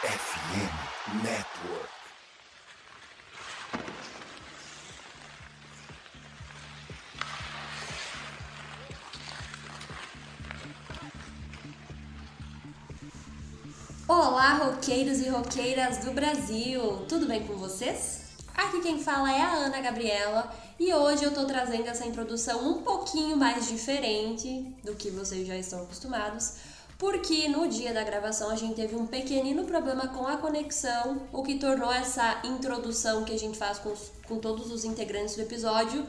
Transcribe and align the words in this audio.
FM 0.00 1.24
Network. 1.24 1.88
Olá, 14.06 14.54
roqueiros 14.54 15.18
e 15.18 15.28
roqueiras 15.28 15.98
do 16.04 16.12
Brasil! 16.12 17.04
Tudo 17.08 17.26
bem 17.26 17.44
com 17.44 17.56
vocês? 17.56 18.36
Aqui 18.54 18.80
quem 18.80 19.02
fala 19.02 19.32
é 19.32 19.42
a 19.42 19.52
Ana 19.52 19.80
Gabriela 19.80 20.48
e 20.78 20.94
hoje 20.94 21.24
eu 21.24 21.34
tô 21.34 21.44
trazendo 21.44 21.88
essa 21.88 22.06
introdução 22.06 22.70
um 22.70 22.82
pouquinho 22.82 23.36
mais 23.36 23.66
diferente 23.66 24.60
do 24.84 24.94
que 24.94 25.10
vocês 25.10 25.44
já 25.44 25.56
estão 25.56 25.82
acostumados, 25.82 26.54
porque 26.98 27.48
no 27.48 27.68
dia 27.68 27.94
da 27.94 28.02
gravação 28.02 28.50
a 28.50 28.56
gente 28.56 28.74
teve 28.74 28.96
um 28.96 29.06
pequenino 29.06 29.64
problema 29.64 30.08
com 30.08 30.26
a 30.26 30.36
conexão, 30.36 31.22
o 31.32 31.42
que 31.44 31.58
tornou 31.58 31.92
essa 31.92 32.42
introdução 32.44 33.24
que 33.24 33.32
a 33.32 33.38
gente 33.38 33.56
faz 33.56 33.78
com, 33.78 33.94
com 34.26 34.38
todos 34.38 34.70
os 34.72 34.84
integrantes 34.84 35.36
do 35.36 35.42
episódio 35.42 36.04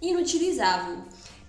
inutilizável. 0.00 0.98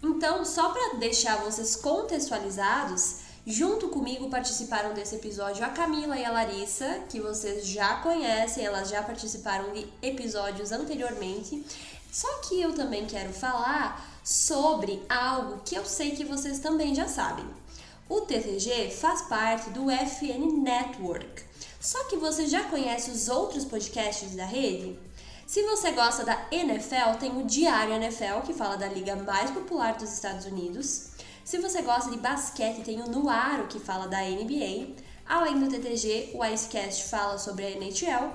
Então, 0.02 0.44
só 0.44 0.70
para 0.70 0.98
deixar 0.98 1.38
vocês 1.38 1.76
contextualizados, 1.76 3.30
Junto 3.48 3.88
comigo 3.88 4.30
participaram 4.30 4.94
desse 4.94 5.16
episódio 5.16 5.66
a 5.66 5.70
Camila 5.70 6.16
e 6.16 6.24
a 6.24 6.32
Larissa, 6.32 7.00
que 7.10 7.20
vocês 7.20 7.66
já 7.66 7.96
conhecem, 7.96 8.64
elas 8.64 8.90
já 8.90 9.02
participaram 9.02 9.74
de 9.74 9.88
episódios 10.04 10.72
anteriormente. 10.72 11.66
Só 12.12 12.28
que 12.42 12.62
eu 12.62 12.76
também 12.76 13.08
quero 13.08 13.34
falar 13.34 14.06
sobre 14.24 15.02
algo 15.10 15.62
que 15.66 15.74
eu 15.74 15.84
sei 15.84 16.12
que 16.12 16.26
vocês 16.26 16.60
também 16.60 16.94
já 16.94 17.08
sabem. 17.08 17.59
O 18.10 18.22
TTG 18.22 18.90
faz 18.90 19.22
parte 19.22 19.70
do 19.70 19.92
FN 19.92 20.64
Network. 20.64 21.44
Só 21.80 22.06
que 22.06 22.18
você 22.18 22.48
já 22.48 22.64
conhece 22.64 23.12
os 23.12 23.30
outros 23.30 23.66
podcasts 23.66 24.36
da 24.36 24.46
rede? 24.46 24.98
Se 25.46 25.62
você 25.62 25.92
gosta 25.92 26.26
da 26.26 26.48
NFL, 26.52 27.20
tem 27.20 27.38
o 27.38 27.46
Diário 27.46 27.94
NFL, 27.94 28.42
que 28.44 28.52
fala 28.52 28.78
da 28.78 28.88
liga 28.88 29.16
mais 29.16 29.52
popular 29.52 29.94
dos 29.96 30.12
Estados 30.12 30.48
Unidos. 30.48 31.12
Se 31.46 31.60
você 31.60 31.84
gosta 31.84 32.10
de 32.10 32.18
basquete, 32.18 32.84
tem 32.84 33.00
o 33.00 33.08
Nuaro, 33.08 33.68
que 33.68 33.80
fala 33.80 34.08
da 34.08 34.22
NBA. 34.22 34.96
Além 35.28 35.60
do 35.60 35.70
TTG, 35.70 36.32
o 36.34 36.44
Icecast 36.44 37.04
fala 37.10 37.38
sobre 37.38 37.64
a 37.64 37.70
NHL. 37.70 38.32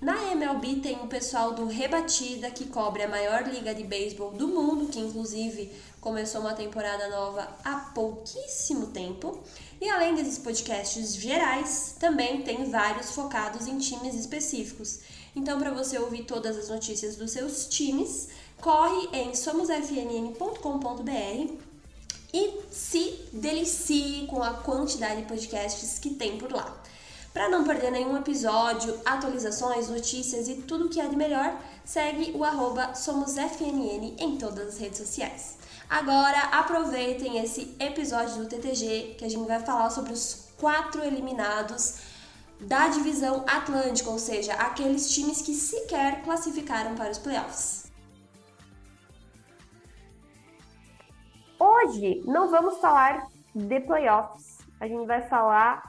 Na 0.00 0.30
MLB 0.30 0.76
tem 0.76 0.94
o 0.96 1.08
pessoal 1.08 1.54
do 1.54 1.66
Rebatida, 1.66 2.52
que 2.52 2.66
cobre 2.66 3.02
a 3.02 3.08
maior 3.08 3.42
liga 3.42 3.74
de 3.74 3.82
beisebol 3.82 4.30
do 4.30 4.46
mundo, 4.46 4.86
que 4.86 5.00
inclusive 5.00 5.72
começou 6.00 6.40
uma 6.40 6.54
temporada 6.54 7.08
nova 7.08 7.48
há 7.64 7.74
pouquíssimo 7.92 8.86
tempo. 8.88 9.42
E 9.80 9.88
além 9.88 10.14
desses 10.14 10.38
podcasts 10.38 11.16
gerais, 11.16 11.96
também 11.98 12.42
tem 12.42 12.70
vários 12.70 13.10
focados 13.10 13.66
em 13.66 13.76
times 13.78 14.14
específicos. 14.14 15.00
Então, 15.34 15.58
para 15.58 15.72
você 15.72 15.98
ouvir 15.98 16.22
todas 16.22 16.56
as 16.56 16.68
notícias 16.68 17.16
dos 17.16 17.32
seus 17.32 17.66
times, 17.66 18.28
corre 18.60 19.08
em 19.12 19.34
somosfnn.com.br 19.34 21.52
e 22.32 22.60
se 22.70 23.28
delicie 23.32 24.28
com 24.28 24.44
a 24.44 24.54
quantidade 24.54 25.22
de 25.22 25.28
podcasts 25.28 25.98
que 25.98 26.10
tem 26.10 26.38
por 26.38 26.52
lá. 26.52 26.84
Para 27.32 27.48
não 27.48 27.64
perder 27.64 27.90
nenhum 27.90 28.16
episódio, 28.16 28.98
atualizações, 29.04 29.88
notícias 29.88 30.48
e 30.48 30.62
tudo 30.62 30.88
que 30.88 31.00
há 31.00 31.06
de 31.06 31.16
melhor, 31.16 31.56
segue 31.84 32.32
o 32.34 32.42
arroba 32.42 32.94
SomosFNN 32.94 34.16
em 34.18 34.38
todas 34.38 34.68
as 34.68 34.78
redes 34.78 34.98
sociais. 34.98 35.58
Agora 35.88 36.38
aproveitem 36.52 37.38
esse 37.38 37.76
episódio 37.78 38.36
do 38.36 38.48
TTG 38.48 39.16
que 39.18 39.24
a 39.24 39.28
gente 39.28 39.46
vai 39.46 39.60
falar 39.60 39.90
sobre 39.90 40.12
os 40.12 40.48
quatro 40.58 41.02
eliminados 41.02 42.00
da 42.60 42.88
divisão 42.88 43.44
Atlântica, 43.46 44.10
ou 44.10 44.18
seja, 44.18 44.54
aqueles 44.54 45.10
times 45.10 45.40
que 45.40 45.54
sequer 45.54 46.22
classificaram 46.22 46.94
para 46.94 47.10
os 47.10 47.18
playoffs. 47.18 47.92
Hoje 51.58 52.22
não 52.24 52.50
vamos 52.50 52.78
falar 52.78 53.28
de 53.54 53.80
playoffs, 53.80 54.58
a 54.80 54.86
gente 54.86 55.06
vai 55.06 55.22
falar 55.28 55.87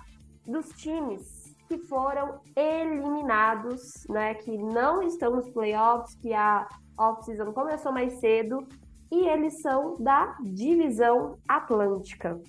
dos 0.49 0.69
times 0.69 1.55
que 1.67 1.77
foram 1.77 2.41
eliminados, 2.55 4.05
né, 4.09 4.33
que 4.33 4.57
não 4.57 5.03
estão 5.03 5.35
nos 5.35 5.49
playoffs, 5.49 6.15
que 6.15 6.33
a 6.33 6.67
off-season 6.97 7.53
começou 7.53 7.91
mais 7.91 8.13
cedo 8.13 8.67
e 9.11 9.27
eles 9.27 9.61
são 9.61 9.95
da 9.97 10.35
divisão 10.41 11.37
Atlântica. 11.47 12.39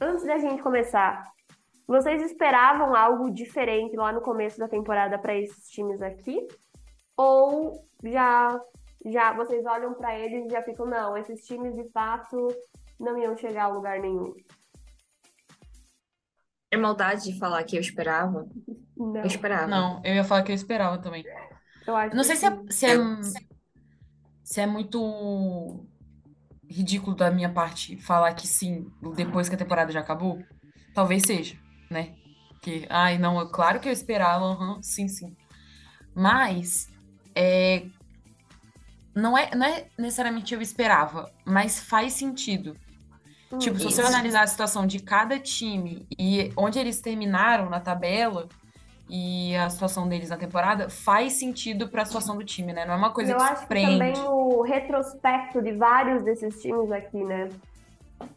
Antes 0.00 0.24
da 0.24 0.38
gente 0.38 0.62
começar, 0.62 1.24
vocês 1.86 2.22
esperavam 2.22 2.94
algo 2.94 3.30
diferente 3.30 3.96
lá 3.96 4.12
no 4.12 4.20
começo 4.20 4.58
da 4.58 4.68
temporada 4.68 5.18
para 5.18 5.34
esses 5.34 5.68
times 5.68 6.00
aqui? 6.00 6.46
Ou 7.16 7.84
já 8.02 8.58
já 9.04 9.32
vocês 9.32 9.64
olham 9.64 9.94
para 9.94 10.18
eles 10.18 10.46
e 10.46 10.50
já 10.50 10.62
ficam, 10.62 10.84
não, 10.86 11.16
esses 11.16 11.46
times 11.46 11.74
de 11.74 11.88
fato 11.90 12.48
não 12.98 13.16
iam 13.16 13.36
chegar 13.36 13.64
a 13.64 13.68
lugar 13.68 14.00
nenhum. 14.00 14.34
É 16.70 16.76
maldade 16.76 17.24
de 17.24 17.38
falar 17.38 17.64
que 17.64 17.76
eu 17.76 17.80
esperava? 17.80 18.46
Não. 18.96 19.16
Eu 19.16 19.26
esperava. 19.26 19.70
Não, 19.70 20.02
eu 20.04 20.14
ia 20.14 20.24
falar 20.24 20.42
que 20.42 20.52
eu 20.52 20.56
esperava 20.56 20.98
também. 20.98 21.24
Eu 21.86 21.96
acho 21.96 22.14
Não 22.14 22.22
que 22.22 22.26
sei 22.26 22.36
se 22.36 22.46
é, 22.46 22.50
se 22.70 22.86
é, 22.86 22.96
se 24.42 24.60
é 24.60 24.66
muito 24.66 25.84
ridículo 26.68 27.16
da 27.16 27.30
minha 27.30 27.50
parte 27.52 27.96
falar 27.98 28.34
que 28.34 28.46
sim, 28.46 28.86
depois 29.16 29.48
que 29.48 29.54
a 29.54 29.58
temporada 29.58 29.92
já 29.92 30.00
acabou. 30.00 30.38
Talvez 30.94 31.22
seja, 31.22 31.56
né? 31.90 32.14
Que, 32.62 32.86
ai, 32.90 33.18
não, 33.18 33.40
é 33.40 33.48
claro 33.50 33.80
que 33.80 33.88
eu 33.88 33.92
esperava, 33.92 34.44
aham, 34.44 34.82
sim, 34.82 35.08
sim. 35.08 35.36
Mas, 36.14 36.88
é, 37.34 37.86
não 39.14 39.36
é, 39.36 39.50
não 39.54 39.66
é 39.66 39.86
necessariamente 39.98 40.54
eu 40.54 40.62
esperava, 40.62 41.30
mas 41.44 41.78
faz 41.80 42.12
sentido. 42.14 42.76
Hum, 43.52 43.58
Tipo, 43.58 43.78
se 43.78 43.84
você 43.84 44.00
Isso. 44.00 44.08
analisar 44.08 44.42
a 44.42 44.46
situação 44.46 44.86
de 44.86 45.00
cada 45.00 45.38
time 45.38 46.06
e 46.18 46.52
onde 46.56 46.78
eles 46.78 47.00
terminaram 47.00 47.70
na 47.70 47.80
tabela 47.80 48.48
e 49.08 49.56
a 49.56 49.70
situação 49.70 50.06
deles 50.06 50.28
na 50.28 50.36
temporada, 50.36 50.90
faz 50.90 51.34
sentido 51.34 51.88
para 51.88 52.02
a 52.02 52.04
situação 52.04 52.36
do 52.36 52.44
time, 52.44 52.72
né? 52.72 52.84
Não 52.84 52.94
é 52.94 52.96
uma 52.96 53.10
coisa 53.10 53.32
eu 53.32 53.36
que 53.36 53.42
acho 53.42 53.54
que 53.54 53.58
surpreende. 53.60 53.92
também 53.92 54.28
o 54.28 54.62
retrospecto 54.62 55.62
de 55.62 55.72
vários 55.72 56.22
desses 56.22 56.60
times 56.60 56.90
aqui, 56.92 57.24
né? 57.24 57.48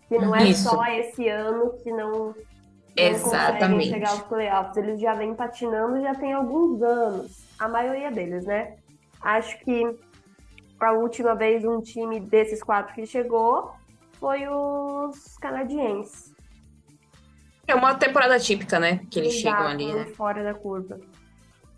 Que 0.07 0.17
não 0.17 0.33
é 0.33 0.47
Isso. 0.47 0.69
só 0.69 0.85
esse 0.85 1.27
ano 1.27 1.73
que 1.83 1.91
não, 1.91 2.33
Exatamente. 2.95 3.89
chegar 3.89 4.11
aos 4.11 4.21
playoffs. 4.23 4.77
Eles 4.77 4.99
já 4.99 5.13
vêm 5.13 5.35
patinando 5.35 6.01
já 6.01 6.15
tem 6.15 6.33
alguns 6.33 6.81
anos. 6.81 7.31
A 7.59 7.67
maioria 7.67 8.11
deles, 8.11 8.45
né? 8.45 8.75
Acho 9.21 9.57
que 9.59 9.83
a 10.79 10.93
última 10.93 11.35
vez 11.35 11.63
um 11.65 11.81
time 11.81 12.19
desses 12.19 12.63
quatro 12.63 12.93
que 12.95 13.05
chegou 13.05 13.71
foi 14.21 14.47
os 14.47 15.35
canadienses. 15.39 16.31
É 17.67 17.73
uma 17.73 17.95
temporada 17.95 18.39
típica, 18.39 18.79
né? 18.79 19.01
Que 19.09 19.19
eles 19.19 19.33
chegam 19.33 19.59
Exato, 19.61 19.69
ali, 19.73 19.93
né? 19.93 20.05
fora 20.15 20.43
da 20.43 20.53
curva. 20.53 20.99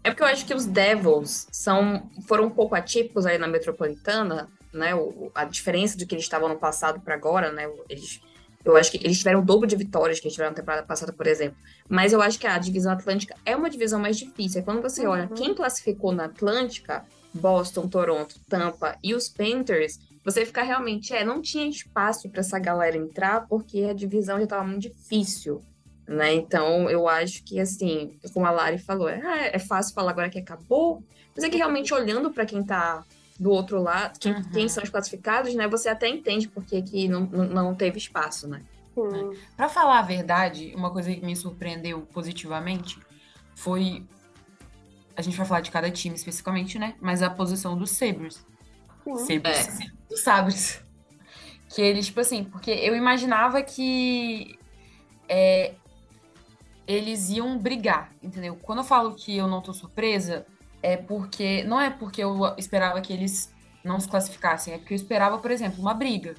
É 0.04 0.10
porque 0.10 0.22
eu 0.22 0.28
acho 0.28 0.46
que 0.46 0.54
os 0.54 0.66
Devils 0.66 1.48
são, 1.52 2.10
foram 2.28 2.46
um 2.46 2.50
pouco 2.50 2.76
atípicos 2.76 3.26
aí 3.26 3.38
na 3.38 3.48
Metropolitana, 3.48 4.50
né? 4.74 4.94
O, 4.94 5.32
a 5.34 5.46
diferença 5.46 5.98
de 5.98 6.06
que 6.06 6.14
eles 6.14 6.26
estavam 6.26 6.50
no 6.50 6.58
passado 6.58 7.00
para 7.00 7.16
agora, 7.16 7.52
né? 7.54 7.70
Eles, 7.88 8.20
eu 8.66 8.76
acho 8.76 8.92
que 8.92 8.98
eles 8.98 9.18
tiveram 9.20 9.40
o 9.40 9.46
dobro 9.46 9.66
de 9.66 9.78
vitórias 9.78 10.20
que 10.20 10.26
eles 10.28 10.34
tiveram 10.34 10.52
na 10.52 10.56
temporada 10.58 10.86
passada, 10.86 11.14
por 11.14 11.26
exemplo. 11.28 11.58
Mas 11.88 12.12
eu 12.12 12.22
acho 12.22 12.38
que 12.38 12.48
a 12.48 12.58
divisão 12.58 12.92
Atlântica 12.92 13.36
é 13.46 13.56
uma 13.56 13.70
divisão 13.70 14.00
mais 14.02 14.18
difícil. 14.18 14.60
É 14.60 14.64
Quando 14.64 14.82
você 14.82 15.08
olha 15.08 15.24
Uhum. 15.30 15.36
quem 15.36 15.54
classificou 15.54 16.12
na 16.12 16.26
Atlântica, 16.26 17.06
Boston, 17.34 17.88
Toronto, 17.88 18.36
Tampa 18.50 18.98
e 19.02 19.14
os 19.14 19.30
Panthers, 19.30 20.00
você 20.24 20.46
fica 20.46 20.64
realmente, 20.64 21.14
é, 21.14 21.24
não 21.24 21.42
tinha 21.42 21.68
espaço 21.68 22.30
para 22.30 22.40
essa 22.40 22.60
galera 22.60 22.98
entrar 22.98 23.48
porque 23.48 23.86
a 23.90 23.94
divisão 23.94 24.38
já 24.38 24.44
estava 24.44 24.64
muito 24.64 24.82
difícil 24.82 25.64
né? 26.08 26.34
Então, 26.34 26.90
eu 26.90 27.08
acho 27.08 27.44
que, 27.44 27.60
assim, 27.60 28.18
como 28.34 28.46
a 28.46 28.52
Lari 28.52 28.78
falou, 28.78 29.08
é, 29.10 29.52
é 29.54 29.60
fácil 29.60 29.94
falar 29.94 30.12
agora 30.12 30.30
que 30.30 30.40
acabou, 30.40 31.04
mas 31.36 31.44
é 31.44 31.50
que 31.50 31.58
realmente 31.58 31.94
olhando 31.94 32.32
para 32.32 32.46
quem 32.46 32.64
tá 32.64 33.04
do 33.40 33.50
outro 33.50 33.82
lado, 33.82 34.20
quem, 34.20 34.34
Uhum. 34.34 34.44
quem 34.52 34.70
são 34.70 34.84
os 34.84 34.90
classificados, 34.90 35.56
né? 35.56 35.68
Você 35.68 35.90
até 35.90 36.08
entende 36.08 36.48
porque 36.48 36.82
que 36.82 37.08
não, 37.08 37.22
não 37.22 37.74
teve 37.74 37.98
espaço, 37.98 38.48
né? 38.48 38.62
Pra 39.58 39.68
falar 39.70 40.00
a 40.00 40.04
verdade, 40.04 40.72
uma 40.76 40.92
coisa 40.92 41.12
que 41.14 41.26
me 41.26 41.36
surpreendeu 41.36 42.02
positivamente 42.14 43.00
foi. 43.56 44.06
A 45.16 45.22
gente 45.22 45.36
vai 45.36 45.46
falar 45.48 45.62
de 45.62 45.72
cada 45.72 45.90
time 45.90 46.16
especificamente, 46.16 46.78
né? 46.78 46.96
Mas 47.02 47.24
a 47.24 47.30
posição 47.30 47.76
dos 47.76 47.90
Sabres. 47.92 48.46
Sim. 49.18 49.36
Sabres. 49.42 49.80
Dos 50.10 50.22
Sabres. 50.22 50.84
Que 51.70 51.82
eles, 51.82 52.06
tipo 52.08 52.20
assim, 52.20 52.44
porque 52.44 52.72
eu 52.72 52.96
imaginava 52.96 53.62
que 53.64 54.58
é, 55.28 55.74
eles 56.88 57.30
iam 57.30 57.58
brigar, 57.58 58.12
entendeu? 58.22 58.56
Quando 58.62 58.80
eu 58.80 58.84
falo 58.84 59.16
que 59.16 59.36
eu 59.36 59.48
não 59.48 59.62
tô 59.62 59.74
surpresa, 59.74 60.46
é 60.82 60.98
porque. 60.98 61.64
Não 61.64 61.80
é 61.82 61.90
porque 61.90 62.24
eu 62.24 62.54
esperava 62.58 63.02
que 63.02 63.12
eles 63.12 63.52
não 63.84 64.00
se 64.00 64.08
classificassem, 64.08 64.74
é 64.74 64.78
porque 64.78 64.94
eu 64.94 64.98
esperava, 64.98 65.38
por 65.40 65.52
exemplo, 65.52 65.82
uma 65.82 65.94
briga. 65.94 66.36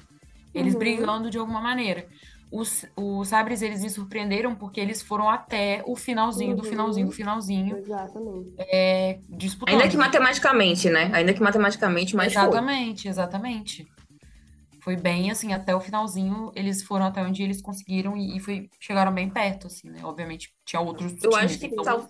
Eles 0.53 0.73
Uhum. 0.73 0.79
brigando 0.79 1.29
de 1.29 1.37
alguma 1.37 1.59
maneira. 1.59 2.07
Os, 2.59 2.85
os 2.95 3.27
Sabres, 3.29 3.61
eles 3.61 3.81
me 3.81 3.89
surpreenderam 3.89 4.55
porque 4.55 4.79
eles 4.79 5.01
foram 5.01 5.29
até 5.29 5.83
o 5.85 5.95
finalzinho 5.95 6.55
do 6.55 6.63
finalzinho 6.63 7.07
do 7.07 7.11
Uhum, 7.11 7.15
finalzinho, 7.15 7.77
exatamente. 7.77 8.53
é, 8.57 9.19
Ainda 9.67 9.87
disputando. 9.87 9.89
que 9.89 9.97
matematicamente, 9.97 10.89
né? 10.89 11.11
Ainda 11.13 11.33
que 11.33 11.41
matematicamente, 11.41 12.15
mas 12.15 12.33
foi. 12.35 12.49
Exatamente, 12.49 13.07
exatamente. 13.07 13.85
Foi 14.81 14.95
bem 14.95 15.31
assim, 15.31 15.51
até 15.53 15.75
o 15.75 15.81
finalzinho, 15.81 16.51
eles 16.55 16.83
foram 16.83 17.05
até 17.07 17.21
onde 17.21 17.41
eles 17.41 17.61
conseguiram 17.61 18.15
e, 18.15 18.37
e 18.37 18.39
foi, 18.39 18.69
chegaram 18.79 19.13
bem 19.13 19.29
perto, 19.29 19.67
assim, 19.67 19.89
né? 19.89 20.01
Obviamente, 20.05 20.53
tinha 20.63 20.79
outros 20.79 21.13
Eu 21.23 21.35
acho 21.35 21.57
times, 21.57 21.59
que 21.59 21.67
então 21.67 21.83
tal- 21.83 22.07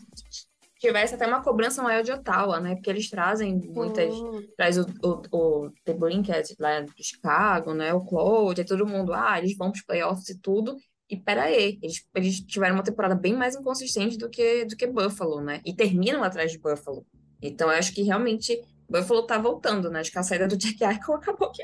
tivesse 0.80 1.16
até 1.16 1.26
uma 1.26 1.42
cobrança 1.42 1.82
maior 1.82 2.04
de 2.04 2.12
Ottawa, 2.12 2.60
né? 2.60 2.76
Porque 2.76 2.90
eles 2.90 3.10
trazem 3.10 3.56
muitas. 3.56 4.14
Sim. 4.14 4.48
Traz 4.58 4.78
o, 4.78 4.86
o, 5.04 5.22
o 5.66 5.72
The 5.84 5.94
Blinket 5.94 6.56
lá 6.60 6.82
de 6.82 7.04
Chicago, 7.04 7.74
né? 7.74 7.94
O 7.94 8.06
Claude, 8.06 8.62
é 8.62 8.64
todo 8.64 8.86
mundo, 8.86 9.14
ah, 9.14 9.38
eles 9.38 9.56
vão 9.58 9.72
para 9.72 9.80
os 9.80 9.86
playoffs 9.86 10.30
e 10.30 10.40
tudo. 10.40 10.76
E 11.10 11.16
peraí, 11.18 11.80
eles, 11.82 12.06
eles 12.16 12.40
tiveram 12.42 12.76
uma 12.76 12.84
temporada 12.84 13.16
bem 13.16 13.34
mais 13.34 13.56
inconsistente 13.56 14.18
do 14.18 14.30
que, 14.30 14.66
do 14.66 14.76
que 14.76 14.88
Buffalo, 14.88 15.42
né? 15.42 15.62
E 15.66 15.74
terminam 15.74 16.24
atrás 16.24 16.52
de 16.52 16.60
Buffalo. 16.60 17.06
Então 17.42 17.72
eu 17.72 17.78
acho 17.78 17.94
que 17.94 18.02
realmente 18.02 18.60
Buffalo 18.90 19.26
tá 19.26 19.38
voltando, 19.38 19.90
né? 19.90 20.00
Acho 20.00 20.12
que 20.12 20.20
a 20.20 20.24
saída 20.24 20.48
do 20.48 20.58
Jack 20.58 20.84
Eichel 20.84 21.14
acabou 21.16 21.52
que 21.52 21.64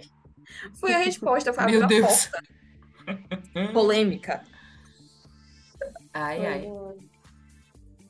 foi 0.80 0.94
a 0.94 1.00
resposta, 1.00 1.54
foi 1.54 1.66
Meu 1.72 1.84
a 1.84 1.88
Deus. 1.88 2.28
porta. 2.28 3.74
Polêmica. 3.74 4.44
Ai, 6.14 6.46
ai. 6.46 6.72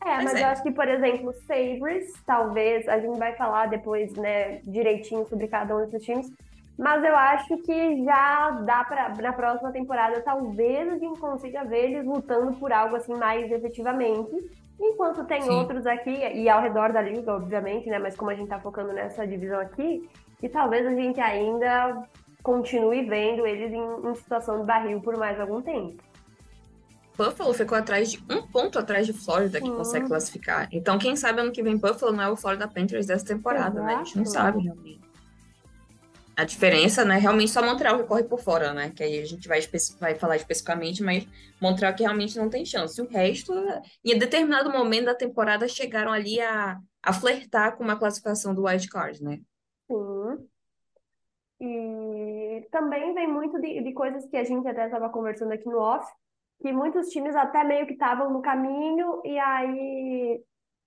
É, 0.03 0.15
Mas 0.15 0.23
mas 0.25 0.35
é. 0.35 0.43
eu 0.43 0.47
acho 0.47 0.63
que, 0.63 0.71
por 0.71 0.87
exemplo, 0.87 1.33
Sabres, 1.45 2.11
talvez, 2.25 2.87
a 2.87 2.99
gente 2.99 3.19
vai 3.19 3.33
falar 3.33 3.67
depois, 3.67 4.13
né, 4.15 4.59
direitinho 4.63 5.25
sobre 5.27 5.47
cada 5.47 5.75
um 5.75 5.85
desses 5.85 6.03
times, 6.03 6.31
mas 6.77 7.03
eu 7.03 7.15
acho 7.15 7.57
que 7.59 8.03
já 8.03 8.49
dá 8.65 8.83
pra, 8.83 9.09
na 9.09 9.33
próxima 9.33 9.71
temporada, 9.71 10.19
talvez 10.21 10.91
a 10.91 10.97
gente 10.97 11.19
consiga 11.19 11.63
ver 11.63 11.91
eles 11.91 12.05
lutando 12.05 12.53
por 12.53 12.73
algo 12.73 12.95
assim 12.95 13.13
mais 13.13 13.51
efetivamente. 13.51 14.31
Enquanto 14.79 15.23
tem 15.25 15.43
Sim. 15.43 15.51
outros 15.51 15.85
aqui, 15.85 16.09
e 16.09 16.49
ao 16.49 16.59
redor 16.59 16.91
da 16.91 17.01
liga, 17.01 17.35
obviamente, 17.35 17.87
né, 17.87 17.99
mas 17.99 18.15
como 18.15 18.31
a 18.31 18.35
gente 18.35 18.49
tá 18.49 18.59
focando 18.59 18.91
nessa 18.91 19.27
divisão 19.27 19.59
aqui, 19.59 20.09
e 20.41 20.49
talvez 20.49 20.87
a 20.87 20.95
gente 20.95 21.21
ainda 21.21 22.03
continue 22.41 23.05
vendo 23.05 23.45
eles 23.45 23.71
em, 23.71 24.09
em 24.09 24.15
situação 24.15 24.61
de 24.61 24.65
barril 24.65 24.99
por 25.01 25.15
mais 25.17 25.39
algum 25.39 25.61
tempo. 25.61 26.01
Buffalo 27.17 27.53
ficou 27.53 27.77
atrás 27.77 28.11
de 28.11 28.23
um 28.29 28.41
ponto 28.47 28.79
atrás 28.79 29.05
de 29.05 29.13
Florida 29.13 29.59
que 29.59 29.67
Sim. 29.67 29.75
consegue 29.75 30.07
classificar. 30.07 30.67
Então, 30.71 30.97
quem 30.97 31.15
sabe 31.15 31.41
ano 31.41 31.51
que 31.51 31.61
vem 31.61 31.77
Buffalo 31.77 32.11
não 32.11 32.23
é 32.23 32.29
o 32.29 32.35
Florida 32.35 32.67
Panthers 32.67 33.05
dessa 33.05 33.25
temporada, 33.25 33.81
né? 33.81 33.95
A 33.95 34.03
gente 34.03 34.15
não 34.15 34.23
Exato. 34.23 34.45
sabe 34.45 34.63
realmente. 34.63 35.01
A 36.35 36.43
diferença, 36.43 37.05
né? 37.05 37.17
Realmente 37.17 37.51
só 37.51 37.61
Montreal 37.61 37.99
que 37.99 38.05
corre 38.05 38.23
por 38.23 38.39
fora, 38.39 38.73
né? 38.73 38.91
Que 38.95 39.03
aí 39.03 39.19
a 39.19 39.25
gente 39.25 39.47
vai, 39.47 39.59
vai 39.99 40.15
falar 40.15 40.37
especificamente, 40.37 41.03
mas 41.03 41.27
Montreal 41.61 41.93
que 41.93 42.03
realmente 42.03 42.37
não 42.37 42.49
tem 42.49 42.65
chance. 42.65 42.99
O 43.01 43.07
resto, 43.07 43.53
em 44.03 44.17
determinado 44.17 44.71
momento 44.71 45.05
da 45.05 45.15
temporada, 45.15 45.67
chegaram 45.67 46.11
ali 46.11 46.39
a, 46.39 46.79
a 47.03 47.13
flertar 47.13 47.75
com 47.75 47.83
uma 47.83 47.97
classificação 47.97 48.55
do 48.55 48.63
wild 48.63 48.87
card, 48.87 49.21
né? 49.21 49.39
Sim. 49.87 50.47
E 51.59 52.67
também 52.71 53.13
vem 53.13 53.31
muito 53.31 53.61
de, 53.61 53.83
de 53.83 53.93
coisas 53.93 54.25
que 54.25 54.35
a 54.35 54.43
gente 54.43 54.67
até 54.67 54.85
estava 54.85 55.09
conversando 55.09 55.51
aqui 55.51 55.69
no 55.69 55.77
off, 55.77 56.11
que 56.61 56.71
muitos 56.71 57.09
times 57.09 57.35
até 57.35 57.63
meio 57.63 57.87
que 57.87 57.93
estavam 57.93 58.31
no 58.31 58.41
caminho, 58.41 59.21
e 59.25 59.37
aí 59.39 60.43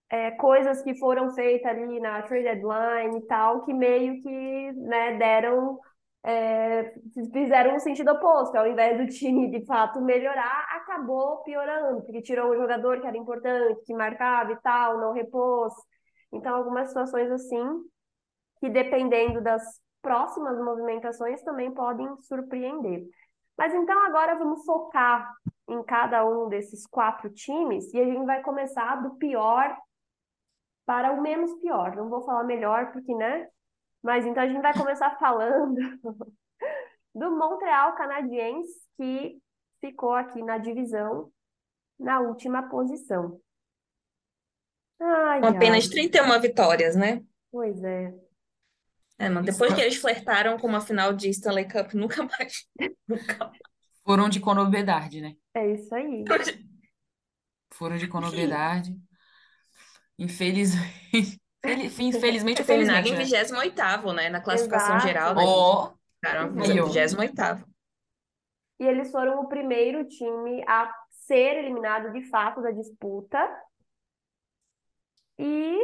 é, 0.08 0.30
coisas 0.32 0.82
que 0.82 0.94
foram 0.98 1.30
feitas 1.34 1.70
ali 1.70 1.98
na 2.00 2.22
trade 2.22 2.44
deadline 2.44 3.18
e 3.18 3.26
tal, 3.26 3.64
que 3.64 3.74
meio 3.74 4.22
que, 4.22 4.72
né, 4.72 5.18
deram, 5.18 5.80
é, 6.22 6.94
fizeram 7.32 7.74
um 7.76 7.80
sentido 7.80 8.12
oposto. 8.12 8.56
Ao 8.56 8.66
invés 8.66 8.96
do 8.98 9.06
time 9.06 9.50
de 9.50 9.66
fato 9.66 10.00
melhorar, 10.00 10.66
acabou 10.70 11.42
piorando, 11.42 12.02
porque 12.02 12.22
tirou 12.22 12.52
um 12.52 12.56
jogador 12.56 13.00
que 13.00 13.06
era 13.06 13.16
importante, 13.16 13.84
que 13.84 13.94
marcava 13.94 14.52
e 14.52 14.56
tal, 14.60 14.98
não 14.98 15.12
repôs. 15.12 15.74
Então, 16.32 16.54
algumas 16.54 16.88
situações 16.88 17.30
assim 17.30 17.64
que 18.60 18.70
dependendo 18.70 19.42
das 19.42 19.62
próximas 20.00 20.58
movimentações 20.58 21.42
também 21.42 21.72
podem 21.72 22.16
surpreender. 22.22 23.04
Mas 23.56 23.72
então 23.72 24.04
agora 24.04 24.34
vamos 24.36 24.64
focar 24.64 25.32
em 25.68 25.82
cada 25.82 26.26
um 26.26 26.48
desses 26.48 26.86
quatro 26.86 27.30
times 27.30 27.92
e 27.92 28.00
a 28.00 28.04
gente 28.04 28.24
vai 28.24 28.42
começar 28.42 28.96
do 28.96 29.14
pior 29.16 29.76
para 30.86 31.12
o 31.12 31.22
menos 31.22 31.52
pior. 31.60 31.96
Não 31.96 32.08
vou 32.08 32.22
falar 32.22 32.44
melhor 32.44 32.92
porque, 32.92 33.14
né? 33.14 33.48
Mas 34.02 34.26
então 34.26 34.42
a 34.42 34.46
gente 34.46 34.60
vai 34.60 34.74
começar 34.74 35.16
falando 35.18 35.80
do 37.14 37.30
Montreal 37.30 37.94
Canadiens 37.94 38.66
que 38.96 39.38
ficou 39.80 40.12
aqui 40.12 40.42
na 40.42 40.58
divisão 40.58 41.30
na 41.98 42.20
última 42.20 42.68
posição. 42.68 43.40
Ai, 45.00 45.40
Com 45.40 45.46
apenas 45.48 45.84
ai, 45.84 45.90
31 45.90 46.40
vitórias, 46.40 46.96
né? 46.96 47.22
pois 47.50 47.82
é. 47.82 48.12
É, 49.18 49.28
mano, 49.28 49.46
depois 49.46 49.72
que 49.72 49.80
eles 49.80 49.96
flertaram 49.96 50.58
com 50.58 50.66
uma 50.66 50.80
final 50.80 51.12
de 51.12 51.28
Stanley 51.30 51.68
Cup, 51.68 51.94
nunca 51.94 52.24
mais. 52.24 52.68
Nunca 53.06 53.52
Foram 54.04 54.28
de 54.28 54.40
conobriedade, 54.40 55.20
né? 55.20 55.34
É 55.54 55.72
isso 55.72 55.94
aí. 55.94 56.24
Foram 57.72 57.96
de 57.96 58.06
conobriedade. 58.06 58.94
Infelizmente. 60.18 61.40
Fel- 61.64 61.78
Infelizmente 62.00 62.60
ou 62.60 62.66
Terminaram 62.66 63.00
em 63.06 63.16
felizmente, 63.16 63.32
né? 63.32 63.70
28º, 63.70 64.12
né? 64.12 64.28
Na 64.28 64.40
classificação 64.40 64.96
Exato. 64.96 65.06
geral, 65.06 65.34
né? 65.34 65.42
Ó, 65.46 65.92
Ficaram. 66.22 66.62
Aí, 66.62 66.80
ó. 66.80 66.86
28º. 66.86 67.64
E 68.80 68.84
eles 68.84 69.10
foram 69.10 69.40
o 69.40 69.48
primeiro 69.48 70.06
time 70.06 70.62
a 70.68 70.92
ser 71.10 71.56
eliminado 71.56 72.12
de 72.12 72.28
fato 72.28 72.60
da 72.60 72.70
disputa. 72.70 73.38
E 75.38 75.78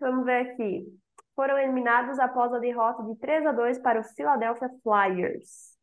vamos 0.00 0.24
ver 0.24 0.52
aqui. 0.52 0.86
Foram 1.34 1.58
eliminados 1.58 2.18
após 2.20 2.52
a 2.52 2.58
derrota 2.58 3.02
de 3.02 3.16
3 3.18 3.44
a 3.46 3.52
2 3.52 3.78
para 3.80 4.00
o 4.00 4.04
Philadelphia 4.04 4.70
Flyers. 4.82 5.73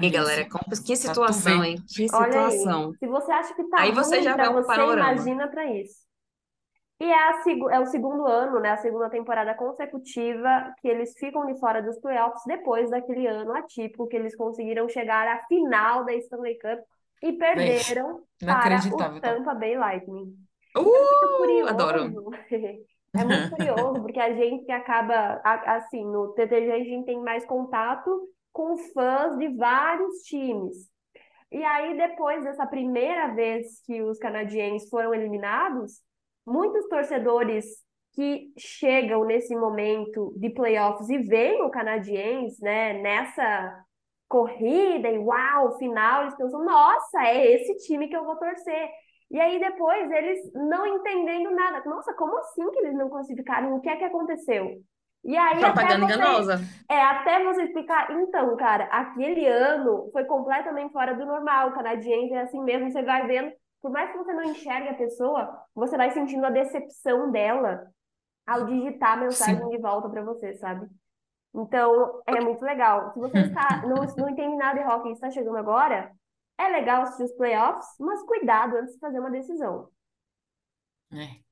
E 0.00 0.10
olha 0.10 0.10
galera, 0.10 0.42
isso. 0.42 0.48
que 0.48 0.58
tu 0.68 0.76
situação, 0.96 1.60
ver. 1.60 1.62
hein? 1.62 1.84
Que 1.94 2.06
Olha 2.12 2.42
aí. 2.46 2.58
situação. 2.58 2.92
Se 2.98 3.06
você 3.06 3.32
acha 3.32 3.54
que 3.54 3.64
tá 3.64 3.78
Aí 3.78 3.92
você 3.92 4.20
ruim 4.20 4.22
já 4.22 4.34
para 4.34 4.50
um 4.50 4.54
você, 4.54 4.66
panorama. 4.66 5.12
imagina 5.12 5.48
para 5.48 5.66
isso. 5.72 6.02
E 7.00 7.04
é, 7.04 7.14
a 7.14 7.42
é 7.72 7.80
o 7.80 7.86
segundo 7.86 8.26
ano, 8.26 8.60
né, 8.60 8.70
a 8.70 8.76
segunda 8.76 9.10
temporada 9.10 9.54
consecutiva 9.54 10.72
que 10.80 10.86
eles 10.88 11.12
ficam 11.18 11.44
de 11.46 11.58
fora 11.58 11.82
dos 11.82 11.98
playoffs 12.00 12.42
depois 12.46 12.90
daquele 12.90 13.26
ano 13.26 13.52
atípico 13.54 14.06
que 14.06 14.16
eles 14.16 14.36
conseguiram 14.36 14.88
chegar 14.88 15.26
à 15.26 15.42
final 15.48 16.04
da 16.04 16.14
Stanley 16.14 16.58
Cup 16.60 16.78
e 17.22 17.32
perderam 17.32 18.22
para 18.44 18.84
Inacreditável, 18.84 19.18
o 19.18 19.20
tá? 19.20 19.34
Tampa 19.34 19.54
Bay 19.54 19.76
Lightning. 19.76 20.32
Uh, 20.76 20.82
muito 20.82 21.28
curioso. 21.36 21.68
adoro. 21.68 22.14
É 23.14 23.24
muito 23.24 23.50
curioso, 23.50 24.00
porque 24.00 24.18
a 24.18 24.32
gente 24.34 24.70
acaba, 24.72 25.38
assim, 25.44 26.02
no 26.02 26.32
TTG 26.32 26.72
a 26.72 26.78
gente 26.78 27.04
tem 27.04 27.20
mais 27.20 27.44
contato 27.44 28.10
com 28.52 28.76
fãs 28.76 29.36
de 29.38 29.48
vários 29.56 30.18
times. 30.24 30.90
E 31.50 31.62
aí, 31.62 31.96
depois 31.96 32.44
dessa 32.44 32.66
primeira 32.66 33.34
vez 33.34 33.82
que 33.84 34.02
os 34.02 34.18
canadienses 34.18 34.88
foram 34.88 35.14
eliminados, 35.14 36.00
muitos 36.46 36.88
torcedores 36.88 37.66
que 38.14 38.52
chegam 38.58 39.24
nesse 39.24 39.54
momento 39.56 40.34
de 40.36 40.50
playoffs 40.50 41.08
e 41.08 41.18
veem 41.18 41.62
o 41.62 41.70
canadiense, 41.70 42.62
né, 42.62 42.94
nessa 42.94 43.84
corrida 44.28 45.10
e 45.10 45.18
uau, 45.18 45.76
final, 45.78 46.22
eles 46.22 46.36
pensam, 46.36 46.64
nossa, 46.64 47.22
é 47.22 47.52
esse 47.52 47.86
time 47.86 48.08
que 48.08 48.16
eu 48.16 48.24
vou 48.24 48.36
torcer. 48.36 48.90
E 49.30 49.40
aí 49.40 49.58
depois 49.58 50.10
eles 50.10 50.52
não 50.54 50.86
entendendo 50.86 51.50
nada. 51.50 51.82
Nossa, 51.86 52.14
como 52.14 52.36
assim 52.38 52.70
que 52.70 52.78
eles 52.80 52.94
não 52.94 53.08
classificaram? 53.08 53.74
O 53.74 53.80
que 53.80 53.88
é 53.88 53.96
que 53.96 54.04
aconteceu? 54.04 54.82
E 55.24 55.36
aí 55.36 55.64
até 55.64 55.72
Propaganda 55.72 56.06
você, 56.06 56.14
enganosa. 56.14 56.60
é, 56.90 57.00
até 57.00 57.44
você 57.44 57.62
explicar, 57.64 58.10
então, 58.10 58.56
cara, 58.56 58.84
aquele 58.86 59.46
ano 59.46 60.10
foi 60.12 60.24
completamente 60.24 60.92
fora 60.92 61.14
do 61.14 61.24
normal. 61.24 61.68
O 61.68 61.74
canadiense 61.74 62.34
é 62.34 62.40
assim 62.40 62.60
mesmo, 62.62 62.90
você 62.90 63.02
vai 63.02 63.26
vendo, 63.26 63.52
por 63.80 63.90
mais 63.92 64.10
que 64.10 64.18
você 64.18 64.32
não 64.32 64.42
enxergue 64.42 64.88
a 64.88 64.94
pessoa, 64.94 65.64
você 65.74 65.96
vai 65.96 66.10
sentindo 66.10 66.44
a 66.44 66.50
decepção 66.50 67.30
dela 67.30 67.86
ao 68.46 68.66
digitar 68.66 69.12
a 69.12 69.16
mensagem 69.16 69.62
Sim. 69.62 69.68
de 69.68 69.78
volta 69.78 70.08
para 70.08 70.24
você, 70.24 70.54
sabe? 70.54 70.88
Então, 71.54 72.20
é 72.26 72.40
muito 72.40 72.64
legal. 72.64 73.12
Se 73.12 73.20
você 73.20 73.38
está, 73.46 73.82
não, 73.86 74.04
não 74.16 74.28
entende 74.28 74.56
nada 74.56 74.80
de 74.80 74.88
hockey 74.88 75.10
e 75.10 75.12
está 75.12 75.30
chegando 75.30 75.56
agora, 75.56 76.10
é 76.58 76.68
legal 76.68 77.02
assistir 77.02 77.24
os 77.24 77.32
playoffs, 77.36 77.86
mas 78.00 78.22
cuidado 78.24 78.76
antes 78.76 78.94
de 78.94 79.00
fazer 79.00 79.20
uma 79.20 79.30
decisão. 79.30 79.88
É. 81.12 81.51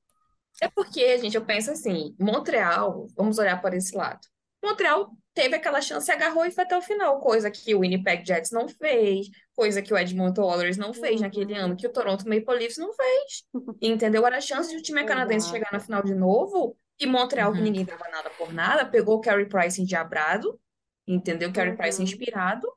É 0.61 0.69
porque, 0.69 1.17
gente, 1.17 1.35
eu 1.35 1.43
penso 1.45 1.71
assim, 1.71 2.15
Montreal, 2.19 3.07
vamos 3.15 3.39
olhar 3.39 3.59
por 3.61 3.73
esse 3.73 3.95
lado. 3.95 4.19
Montreal 4.63 5.11
teve 5.33 5.55
aquela 5.55 5.81
chance, 5.81 6.11
agarrou 6.11 6.45
e 6.45 6.51
foi 6.51 6.63
até 6.63 6.77
o 6.77 6.81
final, 6.81 7.19
coisa 7.19 7.49
que 7.49 7.73
o 7.73 7.79
Winnipeg 7.79 8.23
Jets 8.25 8.51
não 8.51 8.67
fez, 8.67 9.27
coisa 9.55 9.81
que 9.81 9.93
o 9.93 9.97
Edmonton 9.97 10.43
Oilers 10.43 10.77
não 10.77 10.93
fez 10.93 11.15
Uhum. 11.15 11.21
naquele 11.21 11.55
ano, 11.55 11.75
que 11.75 11.87
o 11.87 11.91
Toronto 11.91 12.27
Maple 12.29 12.55
Leafs 12.59 12.77
não 12.77 12.93
fez. 12.93 13.43
Entendeu? 13.81 14.25
Era 14.25 14.37
a 14.37 14.41
chance 14.41 14.69
de 14.69 14.77
o 14.77 14.81
time 14.83 15.03
canadense 15.03 15.49
chegar 15.49 15.69
na 15.71 15.79
final 15.79 16.03
de 16.03 16.13
novo, 16.13 16.77
e 16.99 17.07
Montreal, 17.07 17.51
que 17.53 17.57
Uhum. 17.57 17.63
ninguém 17.63 17.85
dava 17.85 18.07
nada 18.09 18.29
por 18.37 18.53
nada, 18.53 18.85
pegou 18.85 19.15
o 19.17 19.21
Carey 19.21 19.47
Price 19.47 19.81
endiabrado, 19.81 20.59
entendeu? 21.07 21.51
Carey 21.51 21.75
Price 21.75 21.97
Uhum. 21.97 22.03
inspirado, 22.03 22.67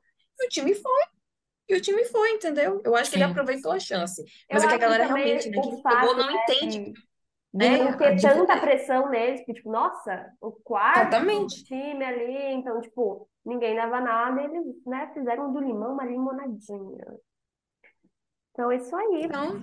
e 0.41 0.45
o 0.47 0.49
time 0.49 0.73
foi. 0.73 1.03
E 1.67 1.75
o 1.75 1.81
time 1.81 2.05
foi, 2.05 2.31
entendeu? 2.31 2.81
Eu 2.85 2.95
acho 2.95 3.09
que 3.09 3.17
ele 3.17 3.25
Sim. 3.25 3.31
aproveitou 3.31 3.71
a 3.71 3.79
chance. 3.79 4.21
Eu 4.21 4.27
Mas 4.53 4.63
é 4.63 4.67
que 4.67 4.73
a 4.75 4.77
galera 4.77 5.05
realmente, 5.05 5.49
né, 5.49 5.57
o 5.57 5.61
que 5.61 5.89
chegou 5.89 6.15
não 6.15 6.27
né, 6.27 6.33
entende. 6.43 6.79
de, 6.91 6.93
de 7.55 7.65
É, 7.65 7.77
não 7.77 7.89
a 7.89 7.97
ter 7.97 8.19
tanta 8.21 8.57
pressão 8.59 9.09
neles, 9.09 9.45
que, 9.45 9.53
tipo, 9.53 9.71
nossa, 9.71 10.31
o 10.41 10.51
quarto 10.51 11.15
Exatamente. 11.15 11.63
time 11.65 12.03
ali, 12.03 12.53
então, 12.53 12.81
tipo, 12.81 13.29
ninguém 13.45 13.75
dava 13.75 14.01
nada, 14.01 14.41
eles, 14.43 14.65
né, 14.85 15.11
fizeram 15.13 15.53
do 15.53 15.59
limão 15.59 15.93
uma 15.93 16.05
limonadinha. 16.05 17.05
Então, 18.51 18.71
é 18.71 18.77
isso 18.77 18.95
aí. 18.95 19.23
Então, 19.25 19.61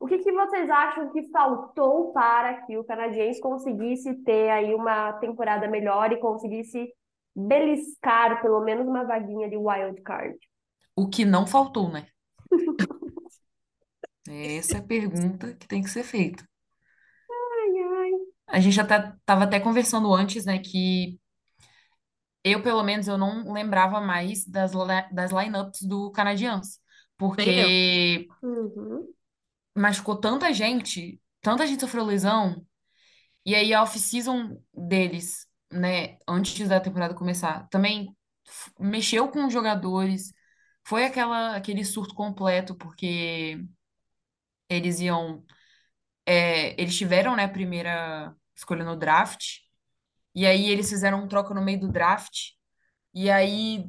O 0.00 0.06
que 0.06 0.18
que 0.18 0.32
vocês 0.32 0.70
acham 0.70 1.10
que 1.12 1.28
faltou 1.30 2.12
para 2.12 2.62
que 2.66 2.76
o 2.78 2.84
Canadiense 2.84 3.40
conseguisse 3.40 4.14
ter 4.24 4.50
aí 4.50 4.74
uma 4.74 5.12
temporada 5.14 5.68
melhor 5.68 6.12
e 6.12 6.18
conseguisse 6.20 6.92
beliscar 7.34 8.40
pelo 8.42 8.60
menos 8.62 8.86
uma 8.86 9.04
vaguinha 9.04 9.48
de 9.48 9.56
wild 9.56 10.00
card? 10.02 10.38
O 10.96 11.08
que 11.08 11.24
não 11.24 11.46
faltou, 11.46 11.90
né? 11.90 12.08
Essa 14.28 14.76
é 14.76 14.80
a 14.80 14.82
pergunta 14.82 15.54
que 15.56 15.66
tem 15.66 15.82
que 15.82 15.90
ser 15.90 16.04
feita. 16.04 16.47
A 18.48 18.60
gente 18.60 18.74
já 18.74 18.84
tá, 18.86 19.16
tava 19.24 19.44
até 19.44 19.60
conversando 19.60 20.12
antes, 20.14 20.44
né, 20.44 20.58
que 20.58 21.18
eu, 22.44 22.62
pelo 22.62 22.82
menos, 22.82 23.08
eu 23.08 23.18
não 23.18 23.52
lembrava 23.52 24.00
mais 24.00 24.44
das, 24.46 24.72
das 25.12 25.32
lineups 25.32 25.82
do 25.82 26.10
Canadiens, 26.12 26.80
nem 27.36 27.58
eu. 27.58 27.68
porque 27.68 28.28
Uhum. 28.42 29.08
machucou 29.74 30.16
tanta 30.20 30.52
gente, 30.52 31.20
tanta 31.40 31.66
gente 31.66 31.80
sofreu 31.80 32.04
lesão, 32.04 32.64
e 33.46 33.54
aí 33.54 33.74
a 33.74 33.82
off-season 33.82 34.62
deles, 34.74 35.46
né, 35.72 36.18
antes 36.28 36.68
da 36.68 36.80
temporada 36.80 37.14
começar, 37.14 37.68
também 37.70 38.16
mexeu 38.80 39.28
com 39.30 39.46
os 39.46 39.52
jogadores, 39.52 40.32
foi 40.86 41.04
aquela, 41.06 41.56
aquele 41.56 41.84
surto 41.84 42.14
completo, 42.14 42.74
porque 42.76 43.60
eles 44.68 45.00
iam, 45.00 45.44
é, 46.26 46.80
eles 46.80 46.96
tiveram, 46.96 47.36
né, 47.36 47.44
a 47.46 47.48
primeira 47.48 48.36
escolha 48.58 48.84
no 48.84 48.96
draft, 48.96 49.44
e 50.34 50.46
aí 50.46 50.68
eles 50.70 50.88
fizeram 50.88 51.24
um 51.24 51.28
troca 51.28 51.54
no 51.54 51.62
meio 51.62 51.80
do 51.80 51.88
draft, 51.92 52.52
E 53.14 53.30
aí, 53.30 53.86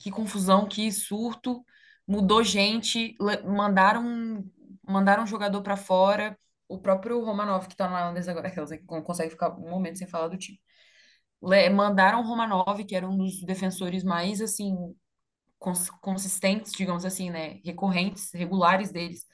que 0.00 0.10
confusão, 0.10 0.68
que 0.68 0.92
surto, 0.92 1.64
mudou 2.08 2.44
gente, 2.44 3.16
mandaram, 3.44 4.44
mandaram 4.88 5.24
um 5.24 5.26
jogador 5.28 5.62
pra 5.62 5.76
fora, 5.76 6.38
o 6.68 6.78
próprio 6.80 7.24
Romanov, 7.24 7.68
que 7.68 7.76
tá 7.76 7.88
na 7.90 8.00
Islanders 8.00 8.28
agora, 8.28 8.50
que 8.78 8.78
consegue 9.04 9.30
ficar 9.30 9.50
um 9.58 9.70
momento 9.70 9.98
sem 9.98 10.08
falar 10.08 10.28
do 10.28 10.38
time. 10.38 10.60
Mandaram 11.74 12.20
o 12.20 12.26
Romanov, 12.26 12.84
que 12.84 12.94
era 12.94 13.08
um 13.08 13.16
dos 13.16 13.42
defensores 13.44 14.04
mais, 14.04 14.40
assim, 14.40 14.76
cons- 15.58 15.90
consistentes, 16.02 16.72
digamos 16.72 17.04
assim, 17.04 17.30
né, 17.30 17.60
recorrentes, 17.64 18.30
regulares 18.34 18.92
deles. 18.92 19.26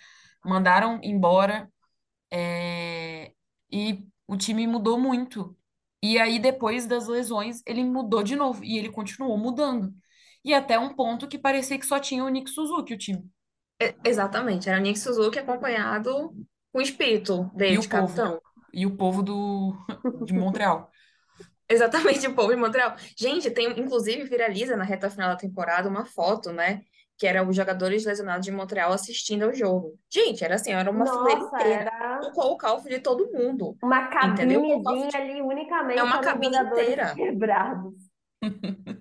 Mandaram 0.45 1.01
embora, 1.03 1.71
é, 2.33 3.33
e 3.71 4.07
o 4.27 4.37
time 4.37 4.67
mudou 4.67 4.99
muito. 5.01 5.57
E 6.03 6.19
aí, 6.19 6.39
depois 6.39 6.87
das 6.87 7.07
lesões, 7.09 7.63
ele 7.67 7.85
mudou 7.85 8.23
de 8.23 8.37
novo. 8.37 8.65
E 8.65 8.79
ele 8.79 8.91
continuou 8.91 9.37
mudando. 9.39 9.95
E 10.45 10.55
até 10.55 10.79
um 10.79 10.95
ponto 10.95 11.29
que 11.29 11.39
parecia 11.39 11.79
que 11.79 11.87
só 11.87 11.99
tinha 11.99 12.25
o 12.25 12.29
Nick 12.29 12.51
Suzuki, 12.51 12.95
o 12.95 12.99
time. 12.99 13.31
É, 13.81 13.95
exatamente. 14.05 14.69
Era 14.69 14.79
o 14.79 14.83
Nick 14.83 14.99
Suzuki 14.99 15.39
acompanhado 15.39 16.31
com 16.73 16.79
o 16.79 16.81
espírito 16.83 17.51
E 17.67 17.75
dele 17.75 17.79
de 17.79 17.87
o 17.87 17.89
povo. 17.89 18.15
capitão. 18.15 18.41
E 18.73 18.87
o 18.87 18.97
povo 18.97 19.23
do, 19.23 19.75
de 20.25 20.33
Montreal. 20.35 20.91
Exatamente, 21.69 22.27
o 22.27 22.35
povo 22.35 22.51
de 22.55 22.57
Montreal. 22.61 22.97
Gente, 23.19 23.51
tem, 23.51 23.69
inclusive, 23.81 24.25
viraliza 24.25 24.77
na 24.77 24.85
reta 24.85 25.11
final 25.11 25.31
da 25.31 25.37
temporada 25.37 25.89
uma 25.89 26.05
foto, 26.07 26.53
né? 26.53 26.83
Que 27.19 27.27
era 27.27 27.47
os 27.47 27.57
jogadores 27.57 28.05
lesionados 28.05 28.45
de 28.45 28.53
Montreal 28.53 28.93
assistindo 28.93 29.45
ao 29.45 29.55
jogo. 29.55 29.99
Gente, 30.13 30.45
era 30.45 30.57
assim, 30.57 30.73
era 30.73 30.91
uma 30.91 31.07
fileira 31.07 31.41
Nossa, 31.41 31.57
inteira. 31.57 31.91
era 31.95 32.31
Com 32.35 32.43
o 32.53 32.57
calvo 32.57 32.89
de 32.89 32.99
todo 33.01 33.31
mundo. 33.33 33.77
uma 33.83 34.09
cabinezinha 34.09 35.09
de... 35.09 35.17
ali 35.17 35.39
É 35.39 35.43
unicamente 35.43 36.01
uma 36.03 36.19
para 36.21 36.21
os 36.21 36.27
cabine 36.27 36.57
inteira. 36.59 37.15
quebrados. 37.17 37.95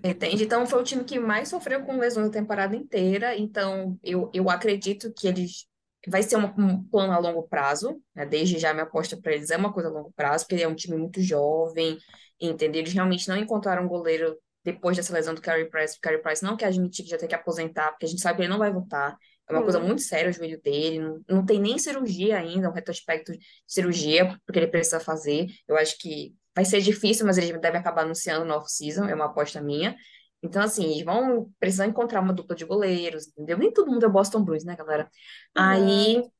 Entende? 0.04 0.44
Então, 0.44 0.66
foi 0.66 0.80
o 0.80 0.84
time 0.84 1.04
que 1.04 1.18
mais 1.18 1.48
sofreu 1.48 1.84
com 1.84 1.98
lesões 1.98 2.28
a 2.28 2.32
temporada 2.32 2.74
inteira. 2.76 3.36
Então, 3.36 3.98
eu, 4.02 4.30
eu 4.32 4.48
acredito 4.50 5.12
que 5.12 5.26
eles. 5.28 5.66
Vai 6.08 6.22
ser 6.22 6.36
uma- 6.36 6.54
um 6.56 6.84
plano 6.84 7.12
a 7.12 7.18
longo 7.18 7.42
prazo, 7.48 8.00
né? 8.14 8.24
Desde 8.24 8.58
já 8.58 8.72
minha 8.72 8.84
aposta 8.84 9.16
para 9.20 9.32
eles 9.34 9.50
é 9.50 9.56
uma 9.56 9.72
coisa 9.72 9.88
a 9.88 9.92
longo 9.92 10.12
prazo, 10.14 10.46
porque 10.46 10.62
é 10.62 10.68
um 10.68 10.74
time 10.74 10.96
muito 10.96 11.20
jovem, 11.20 11.98
entendeu? 12.40 12.80
Eles 12.80 12.92
realmente 12.92 13.28
não 13.28 13.36
encontraram 13.36 13.84
um 13.84 13.88
goleiro 13.88 14.36
depois 14.66 14.96
dessa 14.96 15.12
lesão 15.14 15.32
do 15.32 15.40
Carey 15.40 15.70
Price. 15.70 15.96
O 15.96 16.00
Carey 16.00 16.20
Price 16.20 16.42
não 16.42 16.56
quer 16.56 16.66
admitir 16.66 17.04
que 17.04 17.10
já 17.12 17.16
tem 17.16 17.28
que 17.28 17.34
aposentar, 17.36 17.92
porque 17.92 18.04
a 18.04 18.08
gente 18.08 18.20
sabe 18.20 18.38
que 18.38 18.42
ele 18.42 18.50
não 18.50 18.58
vai 18.58 18.72
voltar. 18.72 19.16
É 19.48 19.52
uma 19.52 19.62
coisa 19.62 19.78
Sim. 19.78 19.86
muito 19.86 20.02
séria 20.02 20.28
o 20.28 20.32
joelho 20.32 20.60
dele, 20.60 20.98
não, 20.98 21.22
não 21.28 21.46
tem 21.46 21.60
nem 21.60 21.78
cirurgia 21.78 22.36
ainda, 22.36 22.68
um 22.68 22.72
retrospecto 22.72 23.30
de 23.30 23.38
cirurgia, 23.64 24.36
porque 24.44 24.58
ele 24.58 24.66
precisa 24.66 24.98
fazer. 24.98 25.46
Eu 25.68 25.76
acho 25.76 25.96
que 26.00 26.34
vai 26.52 26.64
ser 26.64 26.80
difícil, 26.80 27.24
mas 27.24 27.38
eles 27.38 27.60
devem 27.60 27.78
acabar 27.78 28.02
anunciando 28.02 28.44
no 28.44 28.54
off-season, 28.54 29.04
é 29.04 29.14
uma 29.14 29.26
aposta 29.26 29.62
minha. 29.62 29.96
Então, 30.42 30.60
assim, 30.60 30.84
eles 30.94 31.04
vão 31.04 31.48
precisar 31.60 31.86
encontrar 31.86 32.20
uma 32.20 32.32
dupla 32.32 32.56
de 32.56 32.64
goleiros, 32.64 33.28
entendeu? 33.28 33.56
Nem 33.56 33.72
todo 33.72 33.90
mundo 33.90 34.04
é 34.04 34.08
Boston 34.08 34.42
Bruins, 34.42 34.64
né, 34.64 34.74
galera? 34.74 35.08
Aí, 35.54 36.16
Exato. 36.16 36.32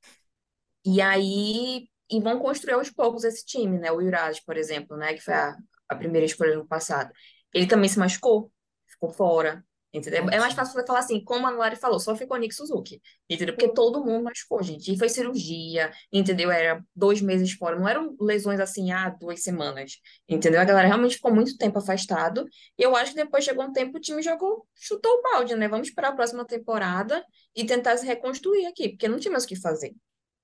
e 0.85 1.01
aí, 1.01 1.89
e 2.11 2.21
vão 2.21 2.41
construir 2.41 2.75
aos 2.75 2.91
poucos 2.91 3.23
esse 3.23 3.47
time, 3.47 3.79
né? 3.79 3.93
O 3.93 4.03
Juraj, 4.03 4.41
por 4.45 4.57
exemplo, 4.57 4.97
né, 4.97 5.15
que 5.15 5.21
foi 5.21 5.35
a, 5.35 5.57
a 5.89 5.95
primeira 5.95 6.27
escolha 6.27 6.57
no 6.57 6.67
passado. 6.67 7.13
Ele 7.53 7.67
também 7.67 7.89
se 7.89 7.99
machucou, 7.99 8.53
ficou 8.87 9.11
fora, 9.11 9.65
entendeu? 9.93 10.29
É 10.31 10.39
mais 10.39 10.53
fácil 10.55 10.75
você 10.75 10.87
falar 10.87 10.99
assim, 10.99 11.23
como 11.25 11.47
a 11.47 11.51
Lari 11.51 11.77
falou, 11.77 11.99
só 11.99 12.15
ficou 12.15 12.37
Nick 12.37 12.55
Suzuki, 12.55 13.01
entendeu? 13.31 13.55
Porque 13.55 13.73
todo 13.73 14.05
mundo 14.05 14.25
machucou, 14.25 14.63
gente. 14.63 14.93
E 14.93 14.99
foi 14.99 15.09
cirurgia, 15.09 15.91
entendeu? 16.13 16.51
Era 16.51 16.85
dois 16.95 17.21
meses 17.23 17.53
fora, 17.53 17.79
não 17.79 17.89
eram 17.89 18.15
lesões 18.21 18.61
assim, 18.61 18.91
ah, 18.93 19.09
duas 19.09 19.43
semanas, 19.43 19.93
entendeu? 20.29 20.61
A 20.61 20.65
galera 20.65 20.89
realmente 20.89 21.15
ficou 21.17 21.35
muito 21.35 21.57
tempo 21.57 21.79
afastado. 21.79 22.45
E 22.79 22.83
eu 22.83 22.95
acho 22.95 23.13
que 23.13 23.17
depois 23.17 23.45
chegou 23.45 23.65
um 23.65 23.73
tempo, 23.73 23.97
o 23.97 24.01
time 24.01 24.21
jogou, 24.23 24.67
chutou 24.75 25.11
o 25.13 25.23
balde, 25.23 25.55
né? 25.57 25.67
Vamos 25.69 25.89
esperar 25.89 26.09
a 26.11 26.17
próxima 26.17 26.45
temporada 26.45 27.25
e 27.55 27.65
tentar 27.65 27.97
se 27.97 28.05
reconstruir 28.07 28.67
aqui, 28.67 28.91
porque 28.91 29.09
não 29.09 29.19
tinha 29.19 29.33
mais 29.33 29.45
o 29.45 29.49
que 29.49 29.57
fazer. 29.57 29.95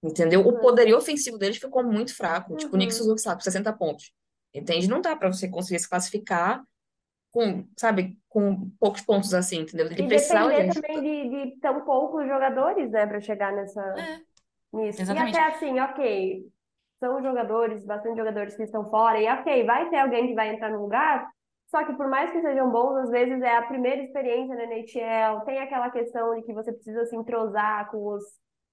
Entendeu? 0.03 0.41
O 0.45 0.51
Uhum. 0.55 0.61
poderio 0.61 0.97
ofensivo 0.97 1.39
deles 1.39 1.59
ficou 1.59 1.85
muito 1.85 2.15
fraco. 2.17 2.57
Tipo, 2.57 2.75
o 2.75 2.79
Nick 2.79 2.93
Uhum. 2.93 2.99
Suzuki, 2.99 3.21
sabe, 3.21 3.45
60 3.45 3.73
pontos. 3.73 4.11
Entende? 4.53 4.89
Não 4.89 5.01
dá 5.01 5.15
pra 5.15 5.33
você 5.33 5.49
conseguir 5.49 5.79
se 5.79 5.89
classificar 5.89 6.63
com, 7.33 7.69
sabe, 7.79 8.19
com 8.31 8.71
poucos 8.81 9.03
pontos 9.03 9.35
assim, 9.35 9.61
entendeu? 9.61 9.89
Ele 9.89 10.03
E 10.03 10.09
precisava 10.09 10.53
de 10.55 10.63
depender 10.63 10.71
ajuda. 10.71 10.83
também 10.83 11.01
de, 11.03 11.51
de 11.51 11.61
tão 11.61 11.85
poucos 11.85 12.27
jogadores, 12.27 12.91
né, 12.91 13.07
para 13.07 13.21
chegar 13.21 13.53
nessa, 13.53 13.83
É, 13.97 14.23
nisso. 14.73 15.05
E 15.09 15.19
exatamente. 15.19 15.19
até 15.19 15.41
assim, 15.47 15.79
ok, 15.81 16.45
são 17.01 17.23
jogadores, 17.23 17.85
bastante 17.87 18.19
jogadores 18.19 18.57
que 18.57 18.65
estão 18.65 18.91
fora, 18.91 19.21
e 19.21 19.29
ok, 19.29 19.65
vai 19.67 19.91
ter 19.91 19.99
alguém 19.99 20.29
que 20.29 20.35
vai 20.35 20.51
entrar 20.55 20.71
no 20.71 20.83
lugar, 20.83 21.29
só 21.71 21.85
que 21.85 21.95
por 21.95 22.09
mais 22.09 22.33
que 22.33 22.43
sejam 22.43 22.71
bons, 22.71 22.97
às 22.99 23.11
vezes 23.11 23.43
é 23.43 23.57
a 23.57 23.63
primeira 23.67 24.03
experiência 24.03 24.57
na 24.57 24.65
NHL, 24.65 25.45
tem 25.47 25.59
aquela 25.61 25.91
questão 25.91 26.35
de 26.37 26.43
que 26.45 26.55
você 26.55 26.73
precisa 26.73 27.07
se 27.07 27.17
entrosar 27.17 27.91
com 27.91 27.99
os, 28.15 28.25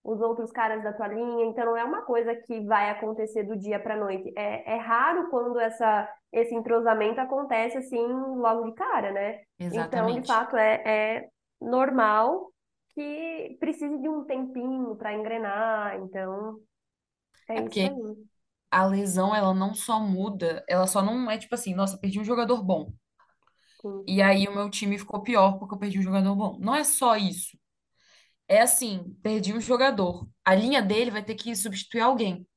os 0.04 0.22
outros 0.22 0.52
caras 0.52 0.84
da 0.84 0.94
tua 0.94 1.08
linha, 1.10 1.46
então 1.46 1.66
não 1.66 1.78
é 1.78 1.84
uma 1.84 2.04
coisa 2.04 2.36
que 2.36 2.62
vai 2.66 2.90
acontecer 2.92 3.44
do 3.44 3.58
dia 3.58 3.80
para 3.80 3.98
noite. 3.98 4.34
É, 4.38 4.74
é 4.76 4.78
raro 4.78 5.30
quando 5.30 5.60
essa, 5.60 6.10
esse 6.32 6.54
entrosamento 6.56 7.20
acontece 7.22 7.78
assim 7.78 7.98
logo 8.38 8.66
de 8.66 8.74
cara, 8.76 9.12
né? 9.12 9.42
Então, 9.72 10.14
de 10.14 10.22
Exatamente. 10.22 10.28
fato, 10.28 10.56
é, 10.58 11.18
é 11.20 11.30
normal 11.62 12.52
que 12.96 13.58
precise 13.60 13.98
de 14.00 14.10
um 14.10 14.26
tempinho 14.26 14.96
para 14.96 15.14
engrenar, 15.14 15.98
então 15.98 16.60
é 17.50 17.58
É 17.58 17.62
isso 17.62 17.84
porque 17.84 17.84
aí. 17.86 18.30
a 18.72 18.86
lesão, 18.88 19.36
ela 19.36 19.54
não 19.54 19.74
só 19.76 20.00
muda, 20.02 20.64
ela 20.70 20.88
só 20.88 21.02
não 21.04 21.30
é 21.32 21.38
tipo 21.40 21.56
assim, 21.56 21.74
nossa, 21.76 21.98
perdi 22.00 22.20
um 22.20 22.26
jogador 22.26 22.64
bom. 22.64 22.94
Sim. 23.82 24.08
E 24.08 24.22
aí 24.22 24.48
o 24.48 24.54
meu 24.56 24.70
time 24.70 24.98
ficou 24.98 25.22
pior 25.22 25.58
porque 25.60 25.76
eu 25.76 25.80
perdi 25.80 26.00
um 26.00 26.02
jogador 26.04 26.36
bom. 26.36 26.58
Não 26.60 26.76
é 26.76 26.84
só 26.84 27.16
isso. 27.16 27.58
É 28.48 28.62
assim, 28.62 29.16
perdi 29.24 29.54
um 29.54 29.62
jogador. 29.62 30.30
A 30.46 30.56
linha 30.56 30.82
dele 30.84 31.12
vai 31.12 31.24
ter 31.24 31.36
que 31.36 31.56
substituir 31.56 32.02
alguém. 32.02 32.48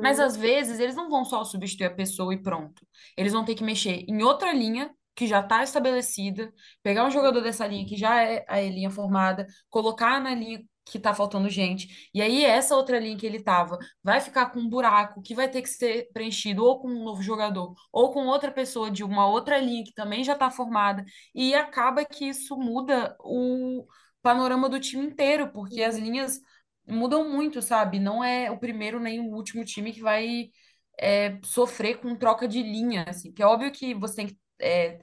Mas 0.00 0.18
Uhum. 0.18 0.24
às 0.24 0.36
vezes 0.36 0.80
eles 0.80 0.96
não 0.96 1.08
vão 1.08 1.24
só 1.24 1.44
substituir 1.44 1.86
a 1.86 1.94
pessoa 1.94 2.34
e 2.34 2.42
pronto. 2.42 2.86
Eles 3.16 3.32
vão 3.32 3.44
ter 3.44 3.54
que 3.54 3.64
mexer 3.64 4.04
em 4.08 4.22
outra 4.22 4.52
linha 4.52 4.90
que 5.14 5.26
já 5.26 5.40
está 5.40 5.62
estabelecida, 5.62 6.52
pegar 6.82 7.04
um 7.04 7.10
jogador 7.10 7.40
dessa 7.42 7.66
linha 7.66 7.86
que 7.86 7.96
já 7.96 8.22
é 8.22 8.44
a 8.48 8.60
linha 8.60 8.90
formada, 8.90 9.46
colocar 9.68 10.20
na 10.20 10.34
linha 10.34 10.62
que 10.84 10.98
tá 10.98 11.14
faltando 11.14 11.48
gente. 11.48 12.08
E 12.12 12.20
aí 12.20 12.44
essa 12.44 12.74
outra 12.74 12.98
linha 12.98 13.16
que 13.16 13.24
ele 13.26 13.40
tava 13.42 13.78
vai 14.02 14.20
ficar 14.20 14.46
com 14.50 14.58
um 14.60 14.68
buraco 14.68 15.22
que 15.22 15.34
vai 15.34 15.48
ter 15.48 15.62
que 15.62 15.68
ser 15.68 16.08
preenchido 16.12 16.64
ou 16.64 16.80
com 16.80 16.88
um 16.88 17.04
novo 17.04 17.22
jogador 17.22 17.74
ou 17.92 18.10
com 18.12 18.26
outra 18.26 18.50
pessoa 18.50 18.90
de 18.90 19.04
uma 19.04 19.26
outra 19.28 19.58
linha 19.58 19.84
que 19.84 19.92
também 19.94 20.24
já 20.24 20.32
está 20.32 20.50
formada. 20.50 21.04
E 21.34 21.54
acaba 21.54 22.04
que 22.04 22.24
isso 22.28 22.56
muda 22.56 23.14
o 23.20 23.86
panorama 24.22 24.68
do 24.68 24.80
time 24.80 25.06
inteiro, 25.06 25.52
porque 25.52 25.82
as 25.82 25.96
linhas 25.96 26.40
mudam 26.86 27.28
muito, 27.30 27.62
sabe? 27.62 27.98
Não 27.98 28.22
é 28.24 28.50
o 28.50 28.58
primeiro 28.58 29.00
nem 29.00 29.20
o 29.20 29.32
último 29.34 29.64
time 29.64 29.92
que 29.92 30.00
vai 30.00 30.50
é, 30.98 31.38
sofrer 31.44 31.98
com 32.00 32.16
troca 32.16 32.46
de 32.48 32.62
linha, 32.62 33.04
assim. 33.08 33.32
Que 33.32 33.42
é 33.42 33.46
óbvio 33.46 33.72
que 33.72 33.94
você 33.94 34.16
tem 34.16 34.26
que 34.28 34.38
é, 34.60 35.00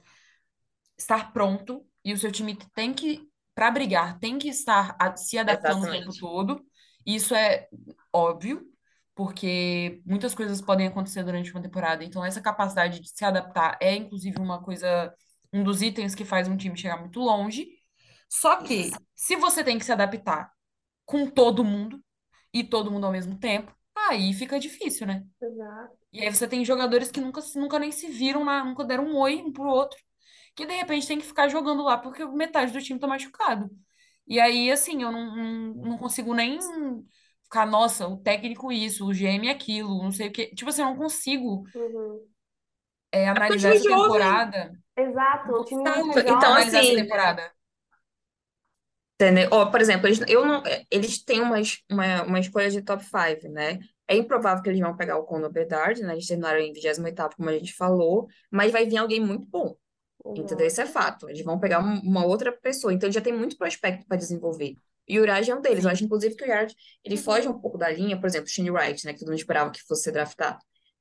estar 0.98 1.32
pronto 1.32 1.84
e 2.04 2.12
o 2.12 2.18
seu 2.18 2.30
time 2.32 2.56
tem 2.74 2.92
que 2.94 3.28
para 3.54 3.70
brigar, 3.70 4.18
tem 4.18 4.38
que 4.38 4.48
estar 4.48 4.96
a- 4.98 5.16
se 5.16 5.36
adaptando 5.38 5.84
o 5.84 5.88
tempo 5.88 6.14
Exatamente. 6.14 6.18
todo. 6.18 6.64
Isso 7.04 7.34
é 7.34 7.68
óbvio, 8.12 8.66
porque 9.14 10.00
muitas 10.06 10.34
coisas 10.34 10.60
podem 10.62 10.86
acontecer 10.86 11.22
durante 11.24 11.50
uma 11.52 11.62
temporada. 11.62 12.04
Então, 12.04 12.24
essa 12.24 12.40
capacidade 12.40 13.00
de 13.00 13.08
se 13.10 13.24
adaptar 13.24 13.76
é, 13.80 13.94
inclusive, 13.96 14.40
uma 14.40 14.62
coisa, 14.62 15.12
um 15.52 15.62
dos 15.64 15.82
itens 15.82 16.14
que 16.14 16.24
faz 16.24 16.48
um 16.48 16.56
time 16.56 16.76
chegar 16.76 16.98
muito 16.98 17.20
longe. 17.20 17.68
Só 18.28 18.62
que, 18.62 19.02
se 19.14 19.36
você 19.36 19.64
tem 19.64 19.78
que 19.78 19.84
se 19.84 19.92
adaptar 19.92 20.50
com 21.10 21.26
todo 21.30 21.64
mundo 21.64 22.02
e 22.52 22.64
todo 22.64 22.90
mundo 22.90 23.06
ao 23.06 23.12
mesmo 23.12 23.38
tempo, 23.38 23.74
aí 23.96 24.32
fica 24.34 24.58
difícil, 24.60 25.06
né? 25.06 25.24
Exato. 25.40 25.98
E 26.12 26.20
aí 26.22 26.32
você 26.34 26.48
tem 26.48 26.64
jogadores 26.64 27.10
que 27.10 27.20
nunca, 27.20 27.40
se- 27.40 27.58
nunca 27.58 27.78
nem 27.78 27.92
se 27.92 28.08
viram, 28.08 28.44
na, 28.44 28.64
nunca 28.64 28.84
deram 28.84 29.04
um 29.06 29.16
oi 29.18 29.36
um 29.42 29.52
pro 29.52 29.68
outro, 29.68 29.98
que 30.56 30.66
de 30.66 30.74
repente 30.74 31.06
tem 31.06 31.18
que 31.18 31.26
ficar 31.26 31.48
jogando 31.48 31.82
lá 31.84 31.98
porque 31.98 32.24
metade 32.26 32.72
do 32.72 32.82
time 32.82 33.00
tá 33.00 33.06
machucado. 33.08 33.70
E 34.26 34.40
aí, 34.40 34.70
assim, 34.72 35.02
eu 35.02 35.12
não, 35.12 35.36
não, 35.36 35.74
não 35.90 35.98
consigo 35.98 36.34
nem 36.34 36.58
ficar, 37.44 37.66
nossa, 37.66 38.08
o 38.08 38.16
técnico 38.18 38.72
isso, 38.72 39.06
o 39.06 39.14
GM 39.14 39.50
aquilo, 39.50 40.02
não 40.02 40.12
sei 40.12 40.28
o 40.28 40.32
quê. 40.32 40.48
Tipo 40.54 40.70
assim, 40.70 40.82
eu 40.82 40.88
não 40.88 40.96
consigo 40.96 41.64
Uhum. 41.74 42.28
é, 43.12 43.28
É 43.34 43.40
o 43.40 43.42
analisar 43.42 43.70
essa 43.72 43.86
jovem. 43.86 43.86
temporada. 43.86 44.72
Exato, 44.96 45.52
um 45.54 45.64
time 45.64 45.84
Exato. 45.84 46.20
Então, 46.28 46.50
jovem. 46.50 46.52
analisar 46.52 46.80
essa 46.80 46.94
assim, 46.94 46.94
temporada. 46.94 47.52
Entendeu? 49.20 49.50
Por 49.70 49.80
exemplo, 49.80 50.06
eles, 50.06 50.20
eu 50.26 50.46
não, 50.46 50.62
é, 50.66 50.84
eles 50.90 51.22
têm 51.22 51.40
uma, 51.42 51.56
uma, 51.90 52.22
uma 52.22 52.40
escolha 52.40 52.70
de 52.70 52.80
top 52.80 53.04
5, 53.04 53.48
né? 53.50 53.78
É 54.08 54.16
improvável 54.16 54.62
que 54.62 54.68
eles 54.70 54.80
vão 54.80 54.96
pegar 54.96 55.18
o 55.18 55.24
Conor 55.24 55.50
Bedard, 55.52 56.00
né? 56.02 56.14
Eles 56.14 56.26
terminaram 56.26 56.58
em 56.58 56.72
28º, 56.72 57.36
como 57.36 57.50
a 57.50 57.52
gente 57.52 57.74
falou, 57.74 58.26
mas 58.50 58.72
vai 58.72 58.86
vir 58.86 58.96
alguém 58.96 59.20
muito 59.20 59.46
bom, 59.46 59.76
entendeu? 60.34 60.66
Exato. 60.66 60.66
Isso 60.66 60.80
é 60.80 60.86
fato. 60.86 61.28
Eles 61.28 61.42
vão 61.44 61.58
pegar 61.60 61.80
um- 61.80 62.00
uma 62.00 62.24
outra 62.24 62.50
pessoa, 62.52 62.92
então 62.94 63.10
já 63.12 63.20
tem 63.20 63.32
muito 63.32 63.58
prospecto 63.58 64.06
para 64.06 64.16
desenvolver. 64.16 64.76
E 65.06 65.18
o 65.18 65.22
Urage 65.22 65.50
é 65.50 65.54
um 65.56 65.60
deles. 65.60 65.84
Eu 65.84 65.90
acho, 65.90 66.04
inclusive, 66.04 66.34
que 66.36 66.44
o 66.44 66.48
Urage, 66.48 66.74
ele 67.04 67.16
foge 67.16 67.46
Uhum. 67.48 67.54
um 67.54 67.60
pouco 67.60 67.76
da 67.78 67.90
linha, 67.90 68.18
por 68.18 68.26
exemplo, 68.26 68.46
o 68.46 68.50
Shane 68.50 68.70
Wright, 68.70 69.04
né? 69.06 69.12
Que 69.12 69.18
todo 69.20 69.28
mundo 69.28 69.38
esperava 69.38 69.70
que 69.70 69.82
fosse 69.82 70.04
ser 70.04 70.12
draftado. 70.12 70.58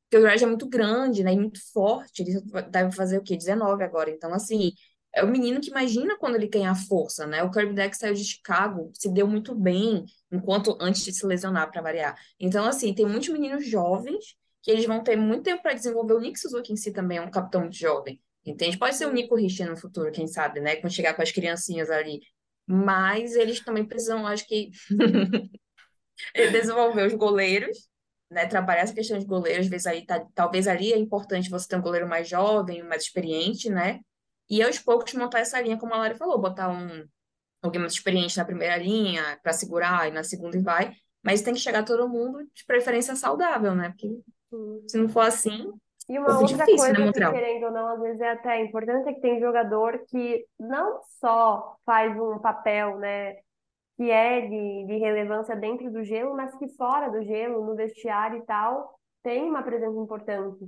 Porque 0.09 0.17
o 0.17 0.21
Urage 0.27 0.43
é 0.43 0.47
muito 0.47 0.67
grande, 0.67 1.23
né? 1.23 1.33
E 1.33 1.37
muito 1.39 1.59
forte. 1.71 2.23
Ele 2.23 2.41
deve 2.71 2.91
fazer 2.95 3.17
o 3.19 3.23
quê? 3.23 3.37
19 3.37 3.83
agora. 3.83 4.09
Então, 4.09 4.33
assim, 4.33 4.71
é 5.13 5.23
o 5.23 5.27
menino 5.27 5.59
que 5.59 5.69
imagina 5.69 6.17
quando 6.17 6.35
ele 6.35 6.47
ganhar 6.47 6.75
força, 6.75 7.25
né? 7.25 7.43
O 7.43 7.51
Kirby 7.51 7.73
Deck 7.73 7.97
saiu 7.97 8.13
de 8.13 8.23
Chicago, 8.23 8.91
se 8.93 9.11
deu 9.11 9.27
muito 9.27 9.55
bem, 9.55 10.05
enquanto 10.31 10.77
antes 10.79 11.03
de 11.03 11.11
se 11.13 11.25
lesionar, 11.25 11.71
para 11.71 11.81
variar. 11.81 12.15
Então, 12.39 12.65
assim, 12.65 12.93
tem 12.93 13.05
muitos 13.05 13.29
meninos 13.29 13.65
jovens 13.65 14.35
que 14.61 14.69
eles 14.69 14.85
vão 14.85 15.03
ter 15.03 15.15
muito 15.15 15.43
tempo 15.43 15.63
para 15.63 15.73
desenvolver. 15.73 16.13
O 16.13 16.19
Nick 16.19 16.39
Suzuki 16.39 16.73
em 16.73 16.75
si 16.75 16.91
também 16.91 17.17
é 17.17 17.21
um 17.21 17.31
capitão 17.31 17.71
jovem, 17.71 18.21
entende? 18.45 18.77
Pode 18.77 18.95
ser 18.95 19.07
o. 19.07 19.11
Nico 19.11 19.35
Richter 19.35 19.69
no 19.69 19.77
futuro, 19.77 20.11
quem 20.11 20.27
sabe, 20.27 20.59
né? 20.59 20.75
Quando 20.75 20.93
chegar 20.93 21.13
com 21.15 21.21
as 21.21 21.31
criancinhas 21.31 21.89
ali. 21.89 22.19
Mas 22.67 23.35
eles 23.35 23.63
também 23.63 23.85
precisam, 23.85 24.27
acho 24.27 24.45
que, 24.45 24.69
desenvolver 26.51 27.07
os 27.07 27.13
goleiros, 27.13 27.89
né? 28.29 28.45
Trabalhar 28.45 28.81
essa 28.81 28.93
questão 28.93 29.17
de 29.17 29.25
goleiros, 29.25 29.65
às 29.65 29.69
vezes 29.69 30.05
tá, 30.05 30.23
talvez 30.35 30.67
ali 30.67 30.93
é 30.93 30.97
importante 30.97 31.49
você 31.49 31.67
ter 31.67 31.77
um 31.77 31.81
goleiro 31.81 32.07
mais 32.07 32.27
jovem, 32.29 32.83
mais 32.83 33.03
experiente, 33.03 33.69
né? 33.71 33.99
E 34.49 34.63
aos 34.63 34.79
poucos 34.79 35.13
montar 35.13 35.39
essa 35.39 35.61
linha, 35.61 35.77
como 35.77 35.93
a 35.93 35.97
Lari 35.97 36.17
falou, 36.17 36.39
botar 36.39 36.69
um 36.69 37.05
alguém 37.61 37.81
mais 37.81 37.93
experiente 37.93 38.37
na 38.37 38.45
primeira 38.45 38.77
linha 38.77 39.37
para 39.43 39.51
segurar 39.53 40.07
e 40.07 40.11
na 40.11 40.23
segunda 40.23 40.57
e 40.57 40.61
vai, 40.61 40.93
mas 41.21 41.41
tem 41.41 41.53
que 41.53 41.59
chegar 41.59 41.83
todo 41.83 42.07
mundo 42.07 42.39
de 42.53 42.65
preferência 42.65 43.15
saudável, 43.15 43.75
né? 43.75 43.89
Porque 43.89 44.07
Sim. 44.49 44.83
se 44.87 44.97
não 44.97 45.09
for 45.09 45.21
assim, 45.21 45.71
E 46.07 46.17
um 46.17 46.23
uma 46.23 46.39
outra 46.39 46.65
difícil, 46.65 46.93
né, 46.93 46.99
coisa 46.99 46.99
que, 46.99 47.01
Montreal? 47.05 47.33
querendo 47.33 47.65
ou 47.65 47.71
não, 47.71 47.87
às 47.89 47.99
vezes 48.01 48.21
é 48.21 48.31
até 48.31 48.61
importante 48.61 49.09
é 49.09 49.13
que 49.13 49.21
tem 49.21 49.39
jogador 49.39 50.05
que 50.07 50.45
não 50.59 51.01
só 51.19 51.75
faz 51.85 52.17
um 52.19 52.39
papel, 52.39 52.97
né, 52.97 53.35
que 53.97 54.09
é 54.09 54.41
de, 54.41 54.85
de 54.87 54.97
relevância 54.97 55.55
dentro 55.55 55.91
do 55.91 56.03
gelo, 56.03 56.35
mas 56.35 56.55
que 56.55 56.69
fora 56.69 57.09
do 57.09 57.21
gelo, 57.21 57.65
no 57.65 57.75
vestiário 57.75 58.39
e 58.39 58.45
tal, 58.45 58.97
tem 59.21 59.43
uma 59.43 59.61
presença 59.61 59.99
importante. 59.99 60.65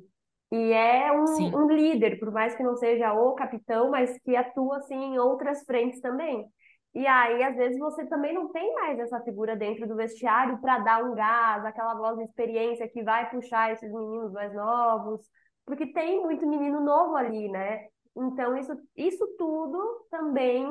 E 0.52 0.74
é 0.74 1.12
um, 1.14 1.64
um 1.64 1.68
líder, 1.72 2.20
por 2.20 2.32
mais 2.32 2.54
que 2.56 2.64
não 2.64 2.76
seja 2.76 3.14
o 3.14 3.34
capitão, 3.36 3.90
mas 3.90 4.18
que 4.20 4.36
atua 4.36 4.78
assim 4.78 4.96
em 4.96 5.20
outras 5.20 5.64
frentes 5.64 6.02
também. 6.02 6.46
E 6.94 7.08
aí, 7.08 7.42
às 7.42 7.56
vezes, 7.56 7.80
você 7.80 8.06
também 8.06 8.34
não 8.34 8.52
tem 8.52 8.74
mais 8.76 9.00
essa 9.00 9.22
figura 9.22 9.56
dentro 9.56 9.88
do 9.88 9.96
vestiário 9.96 10.60
para 10.60 10.80
dar 10.80 11.04
um 11.06 11.16
gás, 11.16 11.64
aquela 11.64 11.96
voz 11.96 12.18
de 12.18 12.26
experiência 12.26 12.88
que 12.90 13.02
vai 13.02 13.30
puxar 13.30 13.72
esses 13.72 13.90
meninos 13.90 14.34
mais 14.34 14.54
novos, 14.54 15.22
porque 15.66 15.94
tem 15.94 16.22
muito 16.22 16.46
menino 16.46 16.82
novo 16.82 17.16
ali, 17.16 17.48
né? 17.48 17.88
Então, 18.14 18.58
isso, 18.58 18.74
isso 18.98 19.26
tudo 19.38 20.06
também 20.10 20.66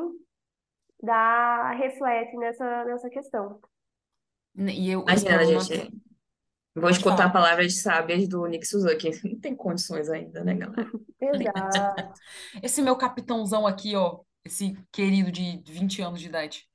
dá, 1.02 1.70
reflete 1.70 2.36
nessa, 2.36 2.84
nessa 2.84 3.08
questão. 3.08 3.58
E 4.56 4.90
eu, 4.90 5.00
eu, 5.00 5.02
Imagina, 5.02 5.42
eu 5.42 5.52
não 5.52 5.60
gente. 5.60 5.99
Vou 6.74 6.90
escutar 6.90 7.30
falar. 7.30 7.32
palavras 7.32 7.80
sábias 7.80 8.28
do 8.28 8.46
Nick 8.46 8.66
Suzuki. 8.66 9.10
Não 9.28 9.38
tem 9.40 9.54
condições 9.56 10.08
ainda, 10.10 10.42
né, 10.44 10.54
galera? 10.54 10.90
Exato. 11.20 12.20
Esse 12.62 12.82
meu 12.82 12.96
capitãozão 12.96 13.66
aqui, 13.66 13.94
ó, 13.96 14.20
esse 14.44 14.74
querido 14.92 15.30
de 15.32 15.62
20 15.72 16.00
anos 16.02 16.20
de 16.20 16.26
idade. 16.28 16.68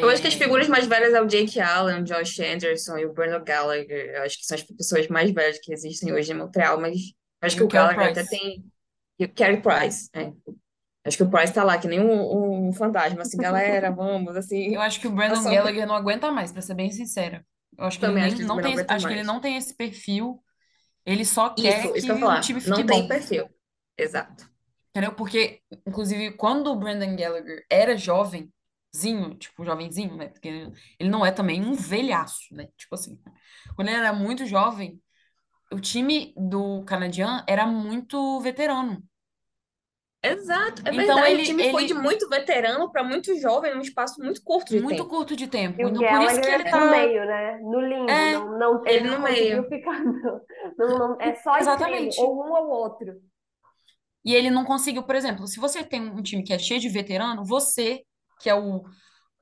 Eu 0.00 0.10
acho 0.10 0.20
que 0.20 0.28
as 0.28 0.34
É... 0.34 0.34
figuras 0.34 0.68
mais 0.68 0.86
velhas 0.86 1.14
é 1.14 1.20
o 1.22 1.26
Jake 1.26 1.60
Allen, 1.60 2.02
o 2.02 2.04
Josh 2.04 2.38
Anderson 2.40 2.98
e 2.98 3.06
o 3.06 3.12
Bruno 3.12 3.42
Gallagher. 3.44 4.14
Eu 4.16 4.22
acho 4.22 4.38
que 4.38 4.44
são 4.46 4.56
as 4.56 4.62
pessoas 4.62 5.08
mais 5.08 5.30
velhas 5.32 5.58
que 5.60 5.72
existem 5.72 6.12
hoje 6.12 6.32
em 6.32 6.34
Montreal, 6.36 6.80
mas 6.80 6.94
acho 7.40 7.56
E 7.56 7.56
que 7.56 7.62
o 7.62 7.64
o 7.64 7.68
Gallagher 7.68 8.08
até 8.08 8.22
Price. 8.22 8.28
tem. 8.28 8.64
E 9.18 9.24
o 9.24 9.32
Carey 9.34 9.62
Price, 9.62 10.08
é. 10.14 10.32
Acho 11.04 11.16
que 11.18 11.22
o 11.24 11.30
Price 11.30 11.52
tá 11.54 11.64
lá, 11.64 11.78
que 11.78 11.88
nem 11.88 12.00
um, 12.00 12.68
um 12.68 12.72
fantasma, 12.72 13.22
assim, 13.22 13.38
galera, 13.38 13.90
vamos, 13.92 14.34
Eu 14.34 14.38
assim. 14.38 14.76
acho 14.80 15.00
que 15.00 15.06
o 15.08 15.12
Brandon. 15.12 15.42
Gallagher 15.48 15.86
não 15.86 15.94
aguenta 15.94 16.30
mais, 16.32 16.52
pra 16.52 16.62
ser 16.62 16.74
bem 16.74 16.90
sincera. 16.90 17.44
Eu 17.78 17.84
acho 17.86 17.98
que 17.98 18.04
ele 18.04 18.12
Também 18.12 18.24
acho 18.24 18.36
ele 18.36 18.44
não 18.44 18.56
também 18.56 18.76
não 18.76 18.84
tem, 18.84 18.96
acho 18.96 19.06
que 19.06 19.12
ele 19.12 19.22
não 19.22 19.40
tem 19.40 19.56
esse 19.56 19.74
perfil. 19.74 20.42
Ele 21.06 21.24
só 21.24 21.50
quer 21.50 21.80
Isso, 21.80 21.96
isso 21.96 22.06
que 22.06 22.12
eu 22.12 22.28
o 22.28 22.40
time 22.40 22.60
fique 22.60 22.70
Não 22.70 22.76
tem 22.76 22.86
bom, 22.86 23.08
perfil. 23.08 23.48
Exato. 23.96 24.50
entendeu? 24.90 25.12
Porque, 25.14 25.60
inclusive, 25.86 26.32
quando 26.32 26.68
o 26.68 26.76
Brandon 26.76 27.14
Gallagher 27.16 27.64
era 27.70 27.96
jovenzinho, 27.96 29.34
tipo, 29.38 29.64
jovenzinho, 29.64 30.16
né? 30.16 30.28
Porque 30.28 30.48
ele 30.48 30.72
ele 30.98 31.10
não 31.10 31.24
é 31.24 31.30
também 31.30 31.64
um 31.64 31.74
velhaço, 31.74 32.54
né? 32.54 32.68
Tipo 32.76 32.94
assim, 32.94 33.20
quando 33.76 33.88
ele 33.88 33.98
era 33.98 34.12
muito 34.12 34.46
jovem, 34.46 35.00
o 35.72 35.80
time 35.80 36.32
do 36.36 36.84
Canadian 36.84 37.44
era 37.46 37.66
muito 37.66 38.40
veterano. 38.40 39.02
Exato, 40.24 40.82
é 40.86 40.90
Então 40.90 40.92
verdade. 40.92 41.36
O 41.36 41.38
ele, 41.38 41.42
time 41.42 41.64
foi 41.64 41.84
de 41.84 41.94
ele 41.94 41.94
muito 41.94 42.28
veterano 42.28 42.90
para 42.90 43.04
muito 43.04 43.38
jovem 43.40 43.74
num 43.74 43.80
espaço 43.80 44.20
muito 44.22 44.42
curto 44.42 44.72
de 44.74 44.82
muito 44.82 45.04
tempo. 45.04 45.08
curto 45.08 45.36
de 45.36 45.46
E 45.78 45.84
tempo. 45.86 45.86
o 45.86 45.90
Então 45.90 46.06
por 46.06 46.20
isso 46.22 46.40
que 46.40 46.50
ele 46.50 46.64
Gallagher 46.64 46.76
no 46.76 46.86
tá. 46.86 46.90
meio, 46.90 47.24
né? 47.26 47.58
No 47.60 47.80
limbo. 47.80 48.26
É, 48.28 48.28
Não, 48.28 48.58
não, 48.58 48.86
ele 48.86 49.00
Ele 49.00 49.08
não 49.08 49.16
no 49.18 49.20
conseguiu 49.20 49.64
meio. 49.64 49.68
ficar. 49.68 50.04
Não, 50.04 50.40
não, 50.78 50.98
não- 50.98 51.20
é 51.20 51.34
só 51.36 51.58
extremo, 51.60 52.12
exatamente. 52.12 52.16
ou 52.16 52.44
um 52.46 52.52
ou 52.52 52.68
outro. 52.70 53.20
E 54.24 54.34
ele 54.34 54.50
não 54.50 54.64
conseguiu, 54.64 55.02
por 55.04 55.14
exemplo, 55.14 55.46
se 55.46 55.60
você 55.60 55.84
tem 55.84 56.00
um 56.10 56.22
time 56.22 56.42
que 56.42 56.52
é 56.52 56.58
cheio 56.58 56.80
de 56.80 56.88
veterano, 56.88 57.44
você, 57.44 58.02
que 58.40 58.48
é 58.48 58.54
o, 58.54 58.82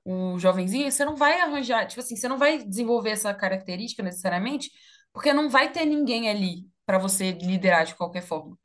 o 0.05 0.39
jovenzinho, 0.39 0.91
você 0.93 1.05
não 1.05 1.17
vai 1.17 1.41
arranjar, 1.41 1.87
tipo 1.87 2.01
assim, 2.01 2.17
você 2.17 2.29
não 2.29 2.39
vai 2.39 2.59
desenvolver 2.65 3.11
essa 3.11 3.35
característica 3.35 4.03
necessariamente, 4.03 4.71
porque 5.13 5.33
não 5.33 5.51
vai 5.51 5.73
ter 5.73 5.85
ninguém 5.87 6.31
ali 6.31 6.67
para 6.87 6.99
você 6.99 7.33
liderar 7.33 7.87
de 7.87 7.95
qualquer 7.97 8.23
forma. 8.23 8.59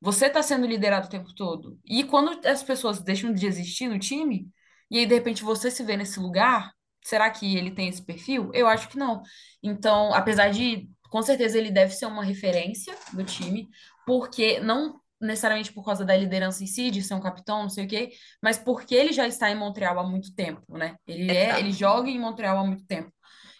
Você 0.00 0.26
está 0.26 0.42
sendo 0.42 0.66
liderado 0.66 1.06
o 1.06 1.10
tempo 1.10 1.34
todo. 1.34 1.78
E 1.84 2.04
quando 2.04 2.46
as 2.46 2.62
pessoas 2.62 3.02
deixam 3.02 3.32
de 3.32 3.46
existir 3.46 3.88
no 3.88 3.98
time, 3.98 4.48
e 4.90 4.98
aí 4.98 5.06
de 5.06 5.14
repente 5.14 5.42
você 5.42 5.70
se 5.70 5.82
vê 5.82 5.96
nesse 5.96 6.20
lugar, 6.20 6.72
será 7.02 7.30
que 7.30 7.56
ele 7.56 7.70
tem 7.70 7.88
esse 7.88 8.04
perfil? 8.04 8.50
Eu 8.54 8.68
acho 8.68 8.88
que 8.88 8.96
não. 8.98 9.22
Então, 9.62 10.14
apesar 10.14 10.50
de, 10.50 10.88
com 11.10 11.22
certeza, 11.22 11.58
ele 11.58 11.70
deve 11.70 11.92
ser 11.94 12.06
uma 12.06 12.24
referência 12.24 12.94
do 13.12 13.24
time, 13.24 13.68
porque 14.06 14.60
não 14.60 15.00
necessariamente 15.20 15.72
por 15.72 15.84
causa 15.84 16.04
da 16.04 16.16
liderança 16.16 16.62
em 16.62 16.66
si, 16.66 16.90
de 16.90 17.02
ser 17.02 17.14
um 17.14 17.20
capitão, 17.20 17.62
não 17.62 17.68
sei 17.68 17.84
o 17.84 17.88
quê, 17.88 18.10
mas 18.40 18.56
porque 18.56 18.94
ele 18.94 19.12
já 19.12 19.26
está 19.26 19.50
em 19.50 19.56
Montreal 19.56 19.98
há 19.98 20.04
muito 20.04 20.32
tempo, 20.32 20.62
né? 20.78 20.94
Ele 21.06 21.30
é, 21.30 21.58
ele 21.58 21.72
joga 21.72 22.08
em 22.08 22.20
Montreal 22.20 22.58
há 22.58 22.64
muito 22.64 22.86
tempo. 22.86 23.12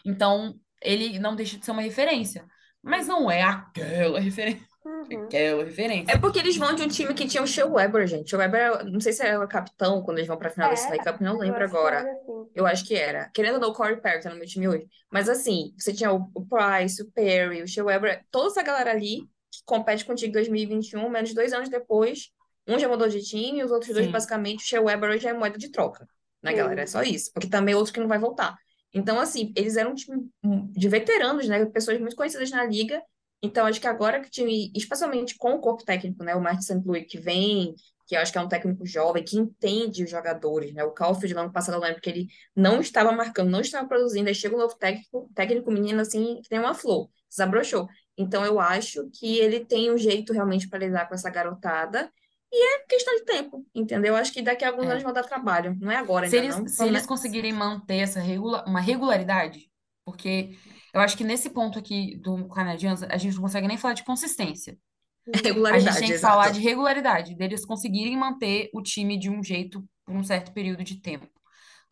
Então, 0.05 0.55
ele 0.81 1.19
não 1.19 1.35
deixa 1.35 1.59
de 1.59 1.65
ser 1.65 1.73
uma 1.73 1.83
referência. 1.83 2.47
Mas 2.83 3.09
não 3.09 3.31
é 3.31 3.43
aquela 3.43 4.21
referência. 4.21 4.68
Uhum. 4.89 5.29
É 5.33 5.55
referência. 5.55 6.19
porque 6.19 6.39
eles 6.39 6.57
vão 6.57 6.75
de 6.75 6.83
um 6.83 6.89
time 6.89 7.13
que 7.13 7.27
tinha 7.27 7.43
o 7.43 7.47
Shea 7.47 7.67
Weber, 7.67 8.07
gente. 8.07 8.27
O 8.27 8.29
Shea 8.31 8.39
Weber, 8.39 8.85
não 8.87 9.01
sei 9.01 9.13
se 9.13 9.23
era 9.23 9.47
capitão 9.47 10.03
quando 10.03 10.19
eles 10.19 10.29
vão 10.29 10.39
pra 10.39 10.51
final 10.51 10.69
da 10.69 10.75
Stanley 10.75 11.05
Cup, 11.05 11.21
não 11.21 11.35
eu 11.35 11.41
lembro 11.41 11.63
acho 11.63 11.73
que 11.73 11.79
agora. 11.79 11.97
era 11.97 12.13
assim. 12.13 12.47
Eu 12.55 12.67
acho 12.67 12.85
que 12.87 12.95
era. 12.95 13.31
Querendo 13.35 13.55
ou 13.55 13.61
não, 13.61 13.69
o 13.71 13.75
Corey 13.75 14.01
Perry 14.01 14.23
tá 14.23 14.31
no 14.31 14.37
meu 14.37 14.47
time 14.47 14.67
hoje. 14.67 14.87
Mas 15.11 15.29
assim, 15.29 15.75
você 15.79 15.93
tinha 15.93 16.13
o, 16.13 16.31
o 16.35 16.47
Price, 16.47 17.03
o 17.03 17.11
Perry, 17.13 17.63
o 17.63 17.69
Shea 17.69 17.85
Weber, 17.85 18.25
toda 18.31 18.49
essa 18.49 18.63
galera 18.63 18.91
ali 18.91 19.29
que 19.51 19.63
compete 19.65 20.05
contigo 20.05 20.31
em 20.31 20.33
2021, 20.33 21.09
menos 21.09 21.35
dois 21.35 21.53
anos 21.53 21.69
depois. 21.69 22.31
Um 22.67 22.79
já 22.79 22.89
mudou 22.89 23.09
de 23.09 23.23
time, 23.23 23.65
os 23.65 23.71
outros 23.71 23.93
dois, 23.93 24.07
Sim. 24.07 24.13
basicamente, 24.13 24.63
o 24.63 24.67
Shea 24.67 24.81
Weber 24.81 25.11
hoje 25.11 25.27
é 25.27 25.33
moeda 25.33 25.57
de 25.57 25.71
troca, 25.71 26.07
né, 26.43 26.53
galera? 26.53 26.83
É 26.83 26.87
só 26.87 27.03
isso. 27.03 27.31
Porque 27.33 27.49
também 27.49 27.73
é 27.73 27.77
outro 27.77 27.93
que 27.93 28.01
não 28.01 28.09
vai 28.09 28.19
voltar. 28.19 28.57
Então, 28.93 29.19
assim, 29.19 29.53
eles 29.57 29.77
eram 29.77 29.93
um 29.93 29.95
time 29.95 30.29
hum, 30.43 30.71
de 30.71 30.89
veteranos, 30.89 31.49
né? 31.49 31.65
Pessoas 31.67 31.99
muito 32.01 32.17
conhecidas 32.17 32.51
na 32.51 32.65
liga. 32.65 33.03
Então, 33.43 33.67
acho 33.67 33.81
que 33.81 33.87
agora 33.87 34.21
que 34.21 34.27
o 34.27 34.31
time, 34.31 34.73
especialmente 34.75 35.37
com 35.37 35.53
o 35.53 35.61
corpo 35.61 35.85
técnico, 35.85 36.25
né? 36.25 36.35
O 36.35 36.41
Martin 36.41 36.63
St. 36.63 36.83
Louis 36.85 37.07
que 37.09 37.21
vem, 37.21 37.75
que 38.07 38.17
eu 38.17 38.21
acho 38.21 38.33
que 38.33 38.39
é 38.39 38.41
um 38.41 38.49
técnico 38.49 38.85
jovem, 38.85 39.23
que 39.23 39.39
entende 39.39 40.03
os 40.03 40.11
jogadores, 40.11 40.73
né? 40.75 40.83
O 40.83 40.91
Caulfield, 40.93 41.35
no 41.35 41.41
ano 41.43 41.53
passado, 41.53 41.75
eu 41.75 41.81
lembro 41.81 42.01
que 42.01 42.11
ele 42.11 42.27
não 42.57 42.81
estava 42.81 43.13
marcando, 43.13 43.51
não 43.51 43.61
estava 43.61 43.87
produzindo, 43.87 44.29
aí 44.29 44.35
chega 44.35 44.57
um 44.57 44.59
novo 44.59 44.75
técnico, 44.77 45.31
técnico 45.35 45.71
menino, 45.71 46.01
assim, 46.01 46.41
que 46.43 46.49
tem 46.49 46.59
uma 46.59 46.75
flor, 46.75 47.09
desabrochou. 47.29 47.87
Então, 48.17 48.45
eu 48.45 48.59
acho 48.59 49.09
que 49.13 49.39
ele 49.39 49.65
tem 49.65 49.93
um 49.93 49.99
jeito 49.99 50.33
realmente 50.33 50.69
para 50.69 50.81
lidar 50.81 51.07
com 51.07 51.15
essa 51.15 51.31
garotada, 51.31 52.11
e 52.51 52.77
é 52.77 52.79
questão 52.87 53.15
de 53.15 53.25
tempo, 53.27 53.65
entendeu? 53.75 54.17
Acho 54.17 54.33
que 54.33 54.41
daqui 54.41 54.65
a 54.65 54.69
alguns 54.69 54.87
anos 54.87 55.03
É. 55.03 55.05
vão 55.05 55.13
dar 55.13 55.23
trabalho. 55.23 55.77
Não 55.79 55.91
é 55.93 55.97
agora 55.97 56.27
Se 56.29 56.37
ainda 56.37 56.47
eles, 56.47 56.59
não, 56.59 56.67
se 56.67 56.85
eles 56.85 57.07
conseguirem 57.07 57.53
manter 57.53 57.99
essa 57.99 58.21
regula, 58.21 58.65
uma 58.67 58.81
regularidade, 58.81 59.71
porque 60.03 60.57
eu 60.93 61.01
acho 61.01 61.17
que 61.17 61.25
nesse 61.25 61.51
ponto 61.51 61.79
aqui 61.79 62.17
do 62.17 62.49
Canadians, 62.49 63.03
a 63.03 63.17
gente 63.17 63.35
não 63.35 63.43
consegue 63.43 63.69
nem 63.69 63.77
falar 63.77 63.95
de 63.95 64.05
consistência. 64.05 64.79
A 65.27 65.37
gente 65.37 65.43
tem 65.43 65.53
Regularidade, 65.53 66.07
que 66.07 66.19
falar 66.19 66.45
exato. 66.45 66.59
de 66.59 66.65
regularidade, 66.65 67.35
deles 67.35 67.65
conseguirem 67.65 68.17
manter 68.17 68.71
o 68.73 68.83
time 68.83 69.19
de 69.19 69.29
um 69.29 69.43
jeito 69.43 69.85
por 70.05 70.15
um 70.15 70.25
certo 70.25 70.53
período 70.53 70.83
de 70.83 71.01
tempo, 71.01 71.29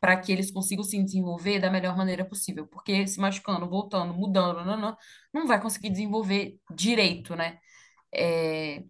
para 0.01 0.17
que 0.17 0.33
eles 0.33 0.51
consigam 0.51 0.83
se 0.83 1.03
desenvolver 1.03 1.61
da 1.61 1.71
melhor 1.71 1.97
maneira 1.97 2.25
possível. 2.25 2.67
Porque 2.67 3.07
se 3.07 3.21
machucando, 3.21 3.69
voltando, 3.69 4.15
mudando, 4.15 4.65
não, 4.65 4.77
não, 4.79 4.97
não 5.35 5.47
vai 5.47 5.61
conseguir 5.61 5.91
desenvolver 5.91 6.59
direito, 6.75 7.37
né? 7.37 7.59
É, 8.15 8.83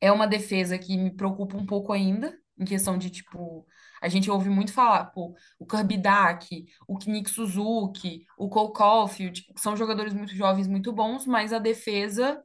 é 0.00 0.12
uma 0.12 0.26
defesa 0.26 0.78
que 0.78 0.96
me 0.98 1.10
preocupa 1.14 1.56
um 1.56 1.64
pouco 1.64 1.92
ainda, 1.92 2.36
em 2.58 2.64
questão 2.66 2.98
de, 2.98 3.08
tipo, 3.08 3.66
a 4.00 4.08
gente 4.08 4.30
ouve 4.30 4.48
muito 4.48 4.72
falar, 4.72 5.06
pô, 5.06 5.34
o 5.58 5.66
Kirby 5.66 5.98
Dach, 5.98 6.48
o 6.88 6.98
Nick 7.06 7.30
Suzuki, 7.30 8.26
o 8.38 8.48
Cole 8.48 8.72
Caulfield, 8.72 9.44
são 9.56 9.76
jogadores 9.76 10.12
muito 10.12 10.34
jovens, 10.34 10.66
muito 10.66 10.92
bons, 10.92 11.26
mas 11.26 11.52
a 11.52 11.58
defesa 11.58 12.42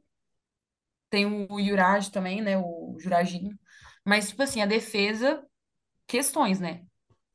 tem 1.10 1.26
o 1.26 1.60
Juraj 1.62 2.10
também, 2.10 2.40
né, 2.40 2.56
o 2.58 2.96
Jurajinho, 2.98 3.58
mas, 4.04 4.30
tipo 4.30 4.42
assim, 4.42 4.62
a 4.62 4.66
defesa, 4.66 5.44
questões, 6.06 6.60
né? 6.60 6.84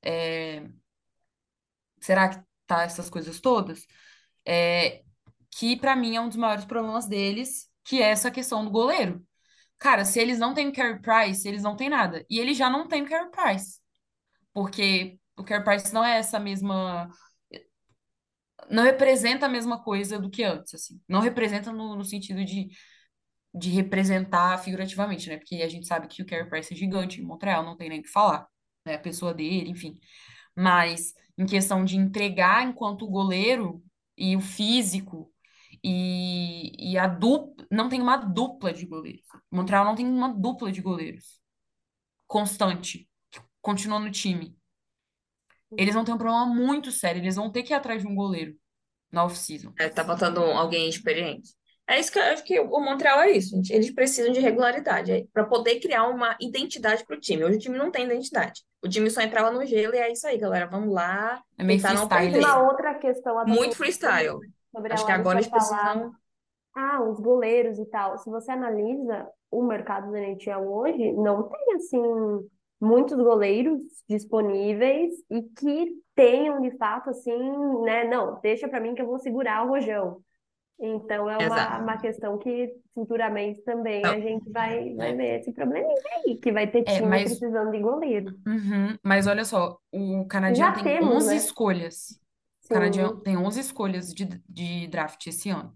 É, 0.03 0.63
será 1.99 2.29
que 2.29 2.43
tá 2.65 2.83
essas 2.83 3.09
coisas 3.09 3.39
todas? 3.39 3.85
É, 4.45 5.03
que 5.51 5.77
pra 5.77 5.95
mim 5.95 6.15
é 6.15 6.21
um 6.21 6.27
dos 6.27 6.37
maiores 6.37 6.65
problemas 6.65 7.07
deles, 7.07 7.69
que 7.83 8.01
é 8.01 8.09
essa 8.09 8.31
questão 8.31 8.63
do 8.65 8.71
goleiro. 8.71 9.25
Cara, 9.79 10.05
se 10.05 10.19
eles 10.19 10.39
não 10.39 10.53
têm 10.53 10.69
o 10.69 10.73
Carey 10.73 11.01
Price, 11.01 11.47
eles 11.47 11.63
não 11.63 11.75
têm 11.75 11.89
nada. 11.89 12.25
E 12.29 12.39
eles 12.39 12.57
já 12.57 12.69
não 12.69 12.87
têm 12.87 13.03
o 13.03 13.09
Carey 13.09 13.29
Price. 13.31 13.79
Porque 14.57 15.19
o 15.37 15.43
Carey 15.43 15.63
Price 15.63 15.93
não 15.93 16.03
é 16.03 16.17
essa 16.17 16.39
mesma. 16.39 17.11
Não 18.71 18.81
representa 18.81 19.45
a 19.45 19.49
mesma 19.49 19.83
coisa 19.83 20.17
do 20.17 20.31
que 20.31 20.43
antes, 20.43 20.73
assim. 20.73 20.99
Não 21.07 21.19
representa 21.19 21.71
no, 21.71 21.95
no 21.95 22.03
sentido 22.03 22.43
de, 22.43 22.67
de 23.53 23.69
representar 23.69 24.57
figurativamente, 24.57 25.29
né? 25.29 25.37
Porque 25.37 25.57
a 25.57 25.69
gente 25.69 25.85
sabe 25.85 26.07
que 26.07 26.23
o 26.23 26.25
Carey 26.25 26.49
Price 26.49 26.73
é 26.73 26.75
gigante 26.75 27.21
em 27.21 27.23
Montreal, 27.23 27.63
não 27.63 27.77
tem 27.77 27.87
nem 27.87 27.99
o 27.99 28.01
que 28.03 28.09
falar. 28.09 28.47
Né? 28.83 28.95
A 28.95 28.99
pessoa 28.99 29.31
dele, 29.31 29.69
enfim. 29.69 29.99
Mas 30.55 31.13
em 31.37 31.45
questão 31.45 31.85
de 31.85 31.95
entregar 31.95 32.63
enquanto 32.67 33.07
goleiro 33.07 33.83
e 34.17 34.35
o 34.35 34.41
físico 34.41 35.31
e, 35.83 36.93
e 36.93 36.97
a 36.97 37.05
dupla. 37.05 37.67
Não 37.69 37.89
tem 37.89 38.01
uma 38.01 38.17
dupla 38.17 38.73
de 38.73 38.87
goleiros. 38.87 39.21
Montreal 39.51 39.85
não 39.85 39.93
tem 39.93 40.07
uma 40.07 40.33
dupla 40.33 40.71
de 40.71 40.81
goleiros 40.81 41.39
constante, 42.25 43.07
que 43.67 43.71
continua 43.71 43.99
no 43.99 44.11
time. 44.11 44.55
Eles 45.77 45.93
vão 45.93 46.05
ter 46.05 46.13
um 46.13 46.17
problema 46.17 46.45
muito 46.45 46.91
sério. 46.91 47.21
Eles 47.21 47.35
vão 47.35 47.51
ter 47.51 47.63
que 47.63 47.73
ir 47.73 47.75
atrás 47.75 48.01
de 48.01 48.07
um 48.07 48.15
goleiro 48.15 48.55
na 49.11 49.25
off-season. 49.25 49.73
É, 49.79 49.89
tá 49.89 50.03
faltando 50.03 50.41
alguém 50.41 50.87
experiente. 50.89 51.55
É 51.89 51.97
isso 51.97 52.11
que 52.11 52.19
eu 52.19 52.23
acho 52.23 52.43
que 52.43 52.59
o 52.59 52.79
Montreal 52.81 53.21
é 53.21 53.31
isso, 53.31 53.55
gente. 53.55 53.71
Eles 53.71 53.91
precisam 53.91 54.31
de 54.31 54.41
regularidade 54.41 55.27
para 55.33 55.45
poder 55.45 55.79
criar 55.79 56.05
uma 56.07 56.35
identidade 56.41 57.05
para 57.05 57.15
o 57.15 57.19
time. 57.19 57.45
Hoje 57.45 57.57
o 57.57 57.59
time 57.61 57.77
não 57.77 57.89
tem 57.89 58.05
identidade. 58.05 58.61
O 58.83 58.89
time 58.89 59.09
só 59.09 59.21
entrava 59.21 59.51
no 59.51 59.65
gelo 59.65 59.95
e 59.95 59.97
é 59.97 60.11
isso 60.11 60.27
aí, 60.27 60.37
galera. 60.37 60.67
Vamos 60.67 60.93
lá, 60.93 61.41
É 61.57 61.63
meio 61.63 61.79
freestyle. 61.79 62.37
Uma 62.39 62.67
outra 62.67 62.95
questão 62.95 63.45
Muito 63.45 63.75
freestyle. 63.75 64.37
sobre 64.75 64.93
Acho 64.93 65.05
que 65.05 65.11
agora 65.13 65.39
eles 65.39 65.49
falar, 65.49 65.93
precisam. 65.93 66.11
ah, 66.75 67.03
os 67.03 67.19
goleiros 67.21 67.79
e 67.79 67.85
tal. 67.85 68.17
Se 68.17 68.29
você 68.29 68.51
analisa 68.51 69.27
o 69.49 69.63
mercado 69.63 70.11
da 70.11 70.19
NHL 70.19 70.67
hoje, 70.69 71.13
não 71.13 71.43
tem 71.47 71.73
assim 71.75 72.49
muitos 72.79 73.17
goleiros 73.17 73.81
disponíveis 74.09 75.11
e 75.29 75.41
que 75.43 75.91
tenham 76.15 76.61
de 76.61 76.71
fato 76.77 77.09
assim, 77.09 77.37
né? 77.83 78.03
Não, 78.05 78.39
deixa 78.41 78.67
pra 78.67 78.79
mim 78.79 78.93
que 78.95 79.01
eu 79.01 79.07
vou 79.07 79.19
segurar 79.19 79.65
o 79.65 79.69
rojão. 79.69 80.21
Então 80.79 81.27
é 81.27 81.37
uma, 81.37 81.43
Exato. 81.43 81.83
uma 81.83 81.97
questão 81.97 82.37
que 82.37 82.71
futuramente 82.93 83.63
também 83.63 84.01
Não. 84.03 84.11
a 84.11 84.19
gente 84.19 84.47
vai, 84.51 84.93
vai 84.93 85.09
É. 85.11 85.15
ver 85.15 85.39
esse 85.39 85.51
probleminha 85.51 85.95
aí, 86.25 86.37
que 86.37 86.51
vai 86.51 86.67
ter 86.69 86.79
É, 86.87 86.95
time 86.97 87.07
mas- 87.07 87.23
precisando 87.23 87.71
de 87.71 87.79
goleiro. 87.79 88.35
Uhum, 88.45 88.95
Mas 89.03 89.25
olha 89.25 89.43
só, 89.43 89.77
o 89.91 90.25
Canadian 90.27 90.65
Já 90.67 90.71
tem 90.73 90.83
temos, 90.83 91.15
11 91.15 91.27
né? 91.29 91.35
escolhas. 91.35 92.19
O 92.69 93.15
tem 93.21 93.37
11 93.37 93.59
escolhas 93.61 94.13
de, 94.13 94.25
de 94.47 94.87
draft 94.87 95.25
esse 95.25 95.49
ano. 95.49 95.73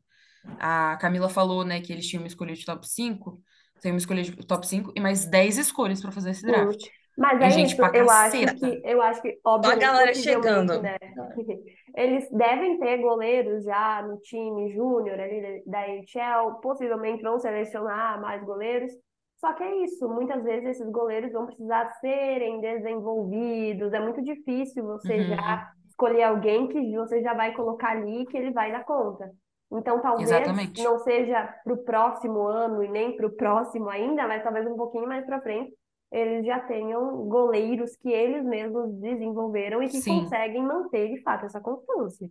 A 0.59 0.97
Camila 0.97 1.29
falou, 1.29 1.63
né, 1.63 1.79
que 1.81 1.91
eles 1.93 2.05
tinham 2.05 2.21
uma 2.21 2.27
escolha 2.27 2.53
de 2.53 2.65
top 2.65 2.87
5. 2.87 3.41
Tem 3.81 3.91
uma 3.91 3.97
escolha 3.99 4.23
de 4.23 4.35
top 4.45 4.67
5 4.67 4.93
e 4.95 5.01
mais 5.01 5.25
10 5.25 5.57
escolhas 5.57 6.01
para 6.01 6.11
fazer 6.11 6.31
esse 6.31 6.45
draft. 6.45 6.87
Mas 7.17 7.41
É 7.41 7.49
é 7.49 7.49
gente 7.51 7.75
isso, 7.75 7.81
eu 7.93 8.09
acho 8.09 8.41
que, 8.57 8.81
eu 8.83 9.01
acho 9.01 9.21
que, 9.21 9.39
Ó 9.65 9.69
a 9.69 9.75
obviamente, 9.75 9.75
galera 9.75 10.13
chegando. 10.13 10.75
né? 10.81 10.97
Eles 11.95 12.29
devem 12.31 12.79
ter 12.79 12.97
goleiros 12.99 13.63
já 13.65 14.01
no 14.01 14.17
time 14.19 14.71
júnior 14.73 15.19
ali 15.19 15.63
da 15.65 15.79
da 15.81 15.87
NHL, 15.89 16.55
possivelmente 16.61 17.21
vão 17.21 17.37
selecionar 17.39 18.19
mais 18.21 18.43
goleiros. 18.43 18.91
Só 19.39 19.53
que 19.53 19.63
é 19.63 19.83
isso, 19.83 20.07
muitas 20.07 20.43
vezes 20.43 20.69
esses 20.69 20.89
goleiros 20.91 21.31
vão 21.31 21.47
precisar 21.47 21.89
serem 21.99 22.61
desenvolvidos. 22.61 23.91
É 23.93 23.99
muito 23.99 24.23
difícil 24.23 24.85
você 24.85 25.17
Uhum. 25.17 25.25
já 25.25 25.67
escolher 25.89 26.23
alguém 26.23 26.67
que 26.69 26.95
você 26.95 27.21
já 27.21 27.33
vai 27.33 27.53
colocar 27.53 27.89
ali 27.91 28.25
que 28.27 28.37
ele 28.37 28.51
vai 28.51 28.71
dar 28.71 28.85
conta. 28.85 29.31
Então, 29.71 30.01
talvez 30.01 30.53
Exatamente. 30.53 30.77
não 30.77 30.99
seja 30.99 31.43
para 31.63 31.73
o 31.73 31.77
próximo 31.83 32.41
ano 32.47 32.83
e 32.83 32.89
nem 32.89 33.15
para 33.15 33.27
o 33.27 33.31
próximo 33.35 33.89
ainda, 33.89 34.27
mas 34.27 34.43
talvez 34.43 34.67
um 34.67 34.75
pouquinho 34.75 35.07
mais 35.07 35.25
para 35.25 35.41
frente, 35.41 35.73
eles 36.11 36.45
já 36.45 36.59
tenham 36.61 37.27
goleiros 37.27 37.95
que 37.97 38.09
eles 38.09 38.43
mesmos 38.45 38.93
desenvolveram 38.99 39.81
e 39.81 39.89
que 39.89 40.01
Sim. 40.01 40.03
conseguem 40.03 40.63
manter 40.63 41.09
de 41.09 41.21
fato 41.23 41.45
essa 41.45 41.61
constância. 41.61 42.29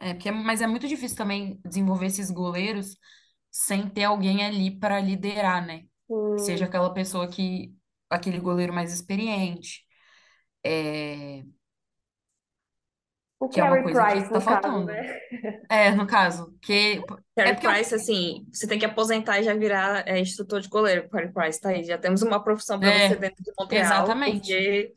É, 0.00 0.14
porque, 0.14 0.28
é- 0.28 0.32
mas 0.32 0.60
é 0.60 0.66
muito 0.66 0.86
difícil 0.88 1.16
também 1.16 1.60
desenvolver 1.64 2.06
esses 2.06 2.30
goleiros 2.30 2.96
sem 3.50 3.88
ter 3.88 4.04
alguém 4.04 4.44
ali 4.44 4.70
para 4.78 5.00
liderar, 5.00 5.66
né? 5.66 5.82
Que 6.36 6.42
seja 6.42 6.66
aquela 6.66 6.92
pessoa 6.94 7.28
que, 7.28 7.74
aquele 8.10 8.38
goleiro 8.40 8.72
mais 8.72 8.92
experiente, 8.92 9.84
é, 10.64 11.44
o 13.40 13.48
que 13.48 13.60
é 13.60 13.64
uma 13.64 13.76
Carey 13.76 13.82
coisa 13.82 14.04
que 14.04 14.12
Price, 14.12 14.30
tá 14.30 14.38
no 14.38 14.44
caso, 14.44 14.60
faltando. 14.62 14.86
né? 14.86 15.20
É, 15.68 15.90
no 15.92 16.06
caso, 16.06 16.56
que 16.62 17.04
é 17.38 17.52
Carey 17.52 17.54
porque 17.54 17.66
eu- 17.68 17.72
Price, 17.72 17.94
assim, 17.94 18.46
você 18.52 18.66
tem 18.66 18.78
que 18.78 18.84
aposentar 18.84 19.38
e 19.40 19.44
já 19.44 19.54
virar 19.54 20.06
é, 20.08 20.18
instrutor 20.20 20.60
de 20.60 20.68
goleiro. 20.68 21.08
Carey 21.08 21.32
Price 21.32 21.60
tá 21.60 21.70
aí. 21.70 21.84
Já 21.84 21.98
temos 21.98 22.22
uma 22.22 22.42
profissão 22.42 22.80
para 22.80 22.92
você 22.92 23.14
é, 23.14 23.16
dentro 23.16 23.42
de 23.42 23.52
Montreal, 23.58 23.84
exatamente, 23.84 24.40
porque, 24.48 24.94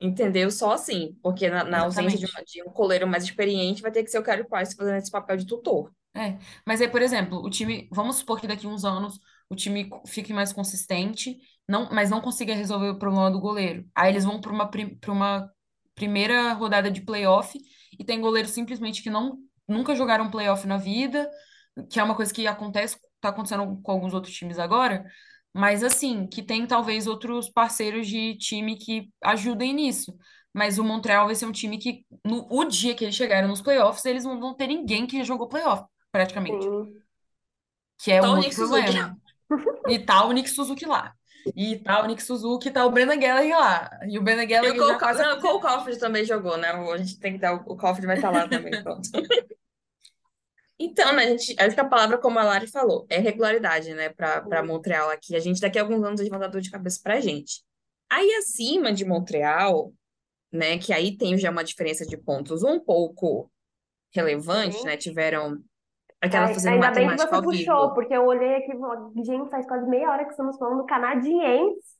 entendeu? 0.00 0.50
Só 0.50 0.72
assim. 0.74 1.16
Porque 1.22 1.48
na, 1.50 1.64
na 1.64 1.80
ausência 1.82 2.18
de, 2.18 2.26
exatamente. 2.26 2.32
uma- 2.32 2.44
de 2.44 2.62
um 2.70 2.72
goleiro 2.72 3.06
mais 3.08 3.24
experiente, 3.24 3.82
vai 3.82 3.92
ter 3.92 4.04
que 4.04 4.10
ser 4.10 4.18
o 4.18 4.24
Carey 4.24 4.44
Price 4.48 4.76
fazendo 4.76 4.96
esse 4.98 5.10
papel 5.10 5.36
de 5.38 5.46
tutor. 5.46 5.92
É, 6.16 6.38
mas 6.66 6.80
aí, 6.80 6.88
por 6.88 7.02
exemplo, 7.02 7.38
o 7.44 7.50
time, 7.50 7.88
vamos 7.92 8.16
supor 8.16 8.40
que 8.40 8.46
daqui 8.46 8.66
a 8.66 8.68
uns 8.70 8.84
anos 8.84 9.18
o 9.48 9.56
time 9.56 9.90
fique 10.06 10.32
mais 10.32 10.52
consistente, 10.52 11.36
não, 11.68 11.88
mas 11.90 12.08
não 12.10 12.20
consiga 12.20 12.54
resolver 12.54 12.88
o 12.90 12.98
problema 12.98 13.30
do 13.30 13.40
goleiro. 13.40 13.84
Aí 13.94 14.12
eles 14.12 14.24
vão 14.24 14.40
para 14.40 14.52
uma, 14.52 14.70
pra 14.70 15.12
uma 15.12 15.50
primeira 15.94 16.52
rodada 16.52 16.90
de 16.90 17.00
playoff 17.00 17.58
e 17.98 18.04
tem 18.04 18.20
goleiros 18.20 18.52
simplesmente 18.52 19.02
que 19.02 19.10
não 19.10 19.38
nunca 19.66 19.94
jogaram 19.94 20.30
playoff 20.30 20.66
na 20.66 20.76
vida, 20.76 21.28
que 21.90 21.98
é 21.98 22.02
uma 22.02 22.14
coisa 22.14 22.32
que 22.32 22.46
acontece, 22.46 22.98
tá 23.20 23.30
acontecendo 23.30 23.80
com 23.82 23.92
alguns 23.92 24.12
outros 24.14 24.34
times 24.34 24.58
agora, 24.58 25.04
mas 25.52 25.82
assim, 25.82 26.26
que 26.26 26.42
tem 26.42 26.66
talvez 26.66 27.06
outros 27.06 27.48
parceiros 27.48 28.06
de 28.06 28.36
time 28.36 28.76
que 28.76 29.08
ajudem 29.22 29.72
nisso. 29.72 30.16
Mas 30.52 30.78
o 30.78 30.84
Montreal 30.84 31.26
vai 31.26 31.34
ser 31.34 31.46
um 31.46 31.52
time 31.52 31.78
que, 31.78 32.04
no 32.24 32.46
o 32.48 32.64
dia 32.64 32.94
que 32.94 33.04
eles 33.04 33.16
chegarem 33.16 33.48
nos 33.48 33.60
playoffs, 33.60 34.04
eles 34.04 34.24
não 34.24 34.38
vão 34.38 34.54
ter 34.54 34.68
ninguém 34.68 35.06
que 35.06 35.24
jogou 35.24 35.48
playoff, 35.48 35.84
praticamente. 36.12 36.64
Sim. 36.64 36.92
Que 37.98 38.12
é 38.12 38.22
Só 38.22 38.34
um 38.34 38.36
outro 38.36 38.54
problema. 38.54 39.16
E 39.88 39.98
tá 39.98 40.24
o 40.24 40.32
Nick 40.32 40.48
Suzuki 40.48 40.86
lá. 40.86 41.12
E 41.54 41.78
tá 41.78 42.02
o 42.02 42.06
Nick 42.06 42.22
Suzuki, 42.22 42.70
tá 42.70 42.86
o 42.86 42.90
Brennan 42.90 43.18
Gallagher 43.18 43.58
lá. 43.58 43.90
E 44.08 44.18
o 44.18 44.22
Brennan 44.22 44.42
E 44.42 44.46
o 44.46 44.48
Gallagher 44.48 44.98
Cole, 44.98 45.18
não, 45.18 45.38
o 45.38 45.40
Cole. 45.40 45.60
Caulfield 45.62 46.00
também 46.00 46.24
jogou, 46.24 46.56
né? 46.56 46.68
A 46.68 46.96
gente 46.96 47.18
tem 47.18 47.34
que 47.34 47.38
dar. 47.38 47.54
O 47.54 47.76
Caulfield 47.76 48.06
vai 48.06 48.16
estar 48.16 48.30
lá 48.30 48.48
também, 48.48 48.82
pronto. 48.82 49.08
Então, 50.76 51.14
né, 51.14 51.24
a 51.24 51.28
gente, 51.28 51.54
acho 51.56 51.74
que 51.74 51.80
a 51.80 51.88
palavra, 51.88 52.18
como 52.18 52.38
a 52.38 52.42
Lari 52.44 52.66
falou, 52.66 53.06
é 53.08 53.18
regularidade, 53.18 53.94
né, 53.94 54.08
para 54.08 54.62
Montreal 54.64 55.08
aqui. 55.08 55.36
A 55.36 55.38
gente, 55.38 55.60
daqui 55.60 55.78
a 55.78 55.82
alguns 55.82 56.02
anos, 56.02 56.20
eles 56.20 56.30
vão 56.30 56.40
dar 56.40 56.48
dor 56.48 56.60
de 56.60 56.70
cabeça 56.70 57.00
pra 57.02 57.20
gente. 57.20 57.62
Aí, 58.10 58.34
acima 58.34 58.92
de 58.92 59.04
Montreal, 59.04 59.92
né, 60.52 60.76
que 60.76 60.92
aí 60.92 61.16
tem 61.16 61.38
já 61.38 61.50
uma 61.50 61.62
diferença 61.62 62.04
de 62.04 62.16
pontos 62.16 62.64
um 62.64 62.80
pouco 62.80 63.50
relevante, 64.12 64.78
Sim. 64.78 64.84
né, 64.84 64.96
tiveram 64.96 65.62
Aquela 66.24 66.46
Ai- 66.46 66.54
fazendo 66.54 66.74
Ainda 66.74 66.90
bem 66.90 67.08
que 67.08 67.16
você 67.16 67.26
puxou, 67.42 67.52
vivo. 67.82 67.94
porque 67.94 68.14
eu 68.14 68.24
olhei 68.24 68.56
aqui, 68.56 68.72
gente, 69.24 69.50
faz 69.50 69.66
quase 69.66 69.88
meia 69.88 70.10
hora 70.10 70.24
que 70.24 70.30
estamos 70.30 70.56
falando 70.58 70.84
canadienses. 70.86 71.94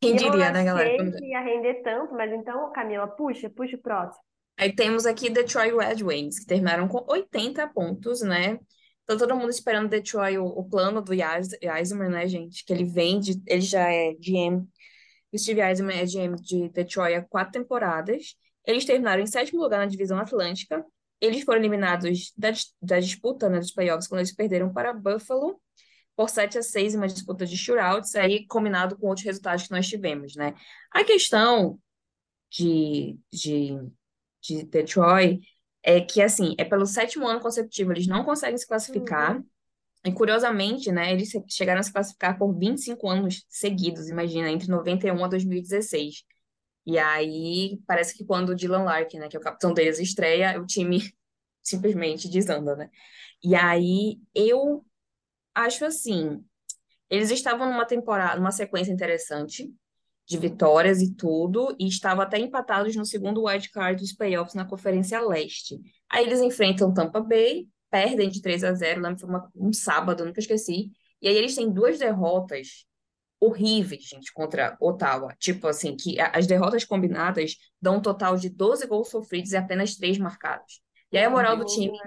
Quem 0.00 0.12
eu 0.12 0.16
diria, 0.16 0.50
né, 0.52 0.64
galera? 0.64 0.94
achei 1.02 1.10
que 1.12 1.24
ia 1.26 1.40
render 1.40 1.82
tanto, 1.82 2.14
mas 2.14 2.32
então, 2.32 2.70
Camila, 2.72 3.08
puxa, 3.08 3.50
puxa 3.50 3.76
o 3.76 3.80
próximo. 3.80 4.22
Aí 4.56 4.72
temos 4.74 5.06
aqui 5.06 5.30
Detroit 5.30 5.72
Red 5.74 6.02
Wings, 6.04 6.40
que 6.40 6.46
terminaram 6.46 6.86
com 6.88 7.04
80 7.08 7.66
pontos, 7.68 8.22
né? 8.22 8.58
Então 9.04 9.16
todo 9.16 9.34
mundo 9.36 9.50
esperando 9.50 9.88
Detroit, 9.88 10.36
o, 10.38 10.44
o 10.46 10.68
plano 10.68 11.00
do 11.00 11.12
Eis- 11.12 11.56
Eisner, 11.62 12.10
né, 12.10 12.28
gente? 12.28 12.64
Que 12.64 12.72
ele 12.72 12.84
vem 12.84 13.18
de, 13.18 13.40
ele 13.46 13.60
já 13.60 13.90
é 13.90 14.12
GM, 14.14 14.64
o 15.32 15.38
Steve 15.38 15.60
Eisner 15.60 15.98
é 15.98 16.04
GM 16.04 16.34
de 16.36 16.68
Detroit 16.70 17.14
há 17.14 17.22
quatro 17.22 17.52
temporadas. 17.52 18.34
Eles 18.66 18.84
terminaram 18.84 19.22
em 19.22 19.26
sétimo 19.26 19.60
lugar 19.62 19.78
na 19.78 19.86
divisão 19.86 20.18
Atlântica. 20.18 20.84
Eles 21.20 21.42
foram 21.42 21.58
eliminados 21.58 22.32
da, 22.36 22.52
da 22.80 23.00
disputa, 23.00 23.48
né, 23.48 23.58
dos 23.58 23.72
playoffs, 23.72 24.06
quando 24.06 24.20
eles 24.20 24.34
perderam 24.34 24.72
para 24.72 24.92
Buffalo 24.92 25.60
por 26.14 26.28
7 26.28 26.58
a 26.58 26.62
6 26.62 26.94
em 26.94 26.96
uma 26.96 27.06
disputa 27.06 27.46
de 27.46 27.56
shootouts, 27.56 28.16
aí 28.16 28.44
combinado 28.46 28.96
com 28.96 29.06
outros 29.06 29.24
resultados 29.24 29.64
que 29.64 29.70
nós 29.70 29.86
tivemos, 29.86 30.34
né? 30.34 30.52
A 30.90 31.04
questão 31.04 31.78
de, 32.50 33.16
de, 33.32 33.78
de 34.42 34.64
Detroit 34.64 35.40
é 35.82 36.00
que, 36.00 36.20
assim, 36.20 36.54
é 36.58 36.64
pelo 36.64 36.86
sétimo 36.86 37.26
ano 37.26 37.40
consecutivo, 37.40 37.92
eles 37.92 38.06
não 38.06 38.24
conseguem 38.24 38.58
se 38.58 38.66
classificar. 38.66 39.36
Uhum. 39.36 39.44
E, 40.04 40.12
curiosamente, 40.12 40.90
né, 40.90 41.12
eles 41.12 41.30
chegaram 41.48 41.80
a 41.80 41.82
se 41.82 41.92
classificar 41.92 42.38
por 42.38 42.52
25 42.56 43.08
anos 43.08 43.44
seguidos, 43.48 44.08
imagina, 44.08 44.50
entre 44.50 44.68
91 44.68 45.24
a 45.24 45.28
2016. 45.28 46.24
E 46.88 46.98
aí, 46.98 47.80
parece 47.86 48.16
que 48.16 48.24
quando 48.24 48.50
o 48.50 48.56
Dylan 48.56 48.84
Larkin, 48.84 49.18
né, 49.20 49.28
que 49.28 49.36
é 49.36 49.40
o 49.40 49.44
capitão 49.44 49.74
deles, 49.74 49.98
estreia, 50.00 50.58
o 50.60 50.66
time 50.66 51.00
simplesmente 51.62 52.30
desanda, 52.30 52.74
né? 52.76 52.90
E 53.44 53.54
aí, 53.54 54.20
eu 54.34 54.84
acho 55.54 55.84
assim, 55.84 56.44
eles 57.10 57.30
estavam 57.30 57.70
numa 57.70 57.86
temporada, 57.86 58.36
numa 58.38 58.52
sequência 58.52 58.92
interessante 58.92 59.72
de 60.26 60.38
vitórias 60.38 61.02
e 61.02 61.14
tudo, 61.14 61.76
e 61.80 61.88
estavam 61.88 62.22
até 62.22 62.38
empatados 62.38 62.96
no 62.96 63.06
segundo 63.06 63.44
wild 63.44 63.70
card 63.70 64.02
dos 64.02 64.14
playoffs 64.14 64.54
na 64.54 64.66
Conferência 64.66 65.20
Leste. 65.20 65.80
Aí 66.10 66.24
eles 66.26 66.40
enfrentam 66.40 66.94
Tampa 66.94 67.20
Bay, 67.20 67.68
perdem 67.90 68.30
de 68.30 68.42
3 68.42 68.64
a 68.64 68.74
0, 68.74 69.02
lembro, 69.02 69.20
foi 69.20 69.28
uma- 69.30 69.50
um 69.56 69.72
sábado, 69.72 70.24
nunca 70.26 70.40
esqueci. 70.40 70.92
E 71.22 71.28
aí 71.28 71.36
eles 71.36 71.54
têm 71.56 71.70
duas 71.72 71.98
derrotas 71.98 72.86
horríveis, 73.40 74.04
gente, 74.04 74.32
contra 74.32 74.76
Ottawa. 74.80 75.34
Tipo 75.38 75.68
assim, 75.68 75.96
que 75.96 76.20
as 76.20 76.46
derrotas 76.46 76.84
combinadas 76.84 77.56
dão 77.80 77.96
um 77.96 78.02
total 78.02 78.36
de 78.36 78.48
12 78.48 78.86
gols 78.86 79.08
sofridos 79.10 79.52
e 79.52 79.56
apenas 79.56 79.96
3 79.96 80.18
marcados. 80.18 80.80
E 81.12 81.18
aí 81.18 81.24
a 81.24 81.30
moral 81.30 81.56
do 81.56 81.64
time? 81.64 81.98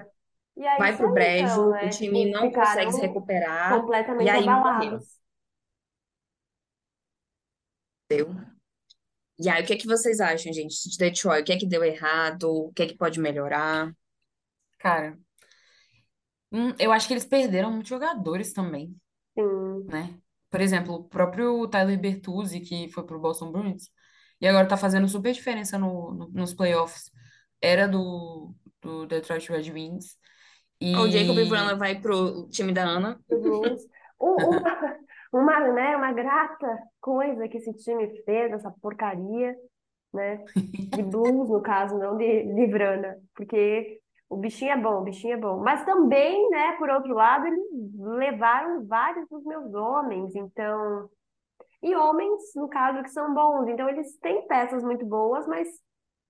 E 0.56 0.66
é 0.66 0.78
vai 0.78 0.96
pro 0.96 1.08
aí, 1.08 1.14
brejo, 1.14 1.52
então, 1.52 1.68
o 1.68 1.70
né? 1.70 1.88
time 1.88 2.24
Tipo, 2.26 2.38
não 2.38 2.50
consegue 2.52 2.92
se 2.92 3.00
recuperar, 3.00 3.72
e 3.74 3.80
completamente 3.80 4.30
aí 4.30 4.44
morreu. 4.44 4.58
abalados. 4.60 5.22
E 9.38 9.48
aí, 9.48 9.62
o 9.62 9.66
que 9.66 9.72
é 9.72 9.76
que 9.76 9.86
vocês 9.86 10.20
acham, 10.20 10.52
gente, 10.52 10.88
de 10.88 10.96
Detroit? 10.98 11.42
O 11.42 11.44
que 11.44 11.52
é 11.52 11.58
que 11.58 11.66
deu 11.66 11.82
errado? 11.84 12.44
O 12.50 12.72
que 12.72 12.82
é 12.82 12.86
que 12.86 12.96
pode 12.96 13.18
melhorar? 13.20 13.92
Cara, 14.78 15.18
hum, 16.52 16.72
eu 16.78 16.92
acho 16.92 17.06
que 17.06 17.14
eles 17.14 17.24
perderam 17.24 17.70
muitos 17.72 17.88
jogadores 17.88 18.52
também, 18.52 18.94
Sim. 19.34 19.84
né? 19.88 20.21
Por 20.52 20.60
exemplo, 20.60 20.94
o 20.96 21.04
próprio 21.04 21.66
Tyler 21.68 21.98
Bertuzzi, 22.00 22.60
que 22.60 22.88
foi 22.90 23.04
pro 23.06 23.18
Boston 23.20 23.52
Bruins, 23.52 23.90
e 24.40 24.46
agora 24.46 24.68
tá 24.68 24.76
fazendo 24.76 25.08
super 25.08 25.32
diferença 25.32 25.78
no, 25.78 26.12
no- 26.14 26.28
nos 26.30 26.54
playoffs, 26.54 27.10
era 27.60 27.88
do, 27.88 28.54
do 28.82 29.06
Detroit 29.06 29.48
Red 29.50 29.72
Wings. 29.72 30.18
O 30.82 31.08
Jacob 31.08 31.36
Vrana 31.48 31.72
E 31.72 31.76
vai 31.76 32.00
pro 32.00 32.48
time 32.50 32.72
da 32.72 32.84
Ana. 32.84 33.20
Um- 33.30 33.76
Uma, 34.20 34.60
uma, 35.32 35.60
né, 35.72 35.96
uma 35.96 36.12
grata 36.12 36.78
coisa 37.00 37.48
que 37.48 37.58
esse 37.58 37.72
time 37.74 38.22
fez, 38.24 38.52
essa 38.52 38.70
porcaria, 38.82 39.56
né? 40.12 40.38
De 40.94 41.02
blues, 41.02 41.48
no 41.48 41.62
caso, 41.62 41.98
não 41.98 42.16
de, 42.18 42.42
de 42.54 42.66
Vrana, 42.66 43.16
porque 43.34 44.01
o 44.32 44.36
bichinho 44.36 44.72
é 44.72 44.76
bom, 44.76 45.00
o 45.00 45.04
bichinho 45.04 45.34
é 45.34 45.36
bom. 45.36 45.58
Mas 45.58 45.84
também, 45.84 46.48
né, 46.50 46.72
por 46.78 46.88
outro 46.88 47.12
lado, 47.14 47.46
eles 47.46 47.60
levaram 47.98 48.86
vários 48.86 49.28
dos 49.28 49.44
meus 49.44 49.72
homens, 49.74 50.34
então. 50.34 51.08
E 51.82 51.94
homens, 51.94 52.40
no 52.54 52.68
caso, 52.68 53.02
que 53.02 53.10
são 53.10 53.34
bons. 53.34 53.68
Então, 53.68 53.88
eles 53.88 54.16
têm 54.18 54.46
peças 54.46 54.82
muito 54.82 55.04
boas, 55.04 55.46
mas 55.46 55.68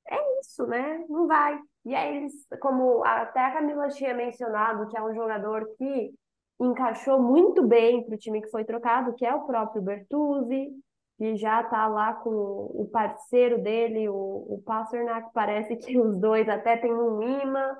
é 0.08 0.40
isso, 0.40 0.66
né? 0.66 1.04
Não 1.08 1.26
vai. 1.26 1.58
E 1.84 1.94
aí 1.94 2.16
eles, 2.18 2.32
como 2.60 3.04
até 3.04 3.40
a 3.40 3.52
Camila 3.52 3.88
tinha 3.88 4.14
mencionado, 4.14 4.88
que 4.88 4.96
é 4.96 5.02
um 5.02 5.14
jogador 5.14 5.66
que 5.76 6.14
encaixou 6.60 7.20
muito 7.20 7.62
bem 7.66 8.04
para 8.04 8.14
o 8.14 8.18
time 8.18 8.40
que 8.40 8.50
foi 8.50 8.64
trocado, 8.64 9.14
que 9.14 9.26
é 9.26 9.34
o 9.34 9.46
próprio 9.46 9.82
Bertuzzi, 9.82 10.70
que 11.18 11.36
já 11.36 11.62
tá 11.64 11.86
lá 11.86 12.14
com 12.14 12.30
o 12.30 12.88
parceiro 12.90 13.62
dele, 13.62 14.08
o, 14.08 14.14
o 14.14 14.62
Pasternak, 14.64 15.30
parece 15.32 15.76
que 15.76 15.98
os 15.98 16.18
dois 16.18 16.48
até 16.48 16.76
têm 16.76 16.92
um 16.92 17.22
imã, 17.22 17.76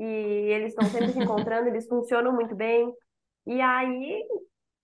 e 0.00 0.52
eles 0.52 0.70
estão 0.70 0.88
sempre 0.88 1.12
se 1.12 1.18
encontrando, 1.18 1.68
eles 1.68 1.86
funcionam 1.86 2.32
muito 2.32 2.56
bem. 2.56 2.90
E 3.46 3.60
aí, 3.60 4.24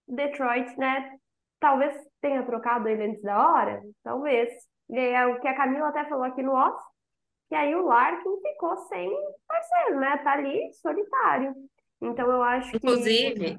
Detroit, 0.07 0.77
né, 0.77 1.17
talvez 1.59 1.97
tenha 2.21 2.45
trocado 2.45 2.87
ele 2.87 3.05
antes 3.05 3.23
da 3.23 3.39
hora, 3.39 3.83
talvez. 4.03 4.53
E 4.91 4.99
aí, 4.99 5.15
é 5.15 5.27
o 5.27 5.41
que 5.41 5.49
a 5.49 5.57
Camila 5.57 5.89
até 5.89 6.07
falou 6.07 6.25
aqui 6.25 6.43
no 6.43 6.53
off, 6.53 6.79
que 7.49 7.55
aí 7.55 7.75
o 7.75 7.87
Larkin 7.87 8.41
ficou 8.43 8.77
sem 8.89 9.11
parceiro, 9.49 10.01
né? 10.01 10.19
Tá 10.19 10.33
ali 10.33 10.71
solitário. 10.75 11.55
Então 12.03 12.31
eu 12.31 12.43
acho 12.43 12.73
que 12.73 12.77
Inclusive, 12.77 13.57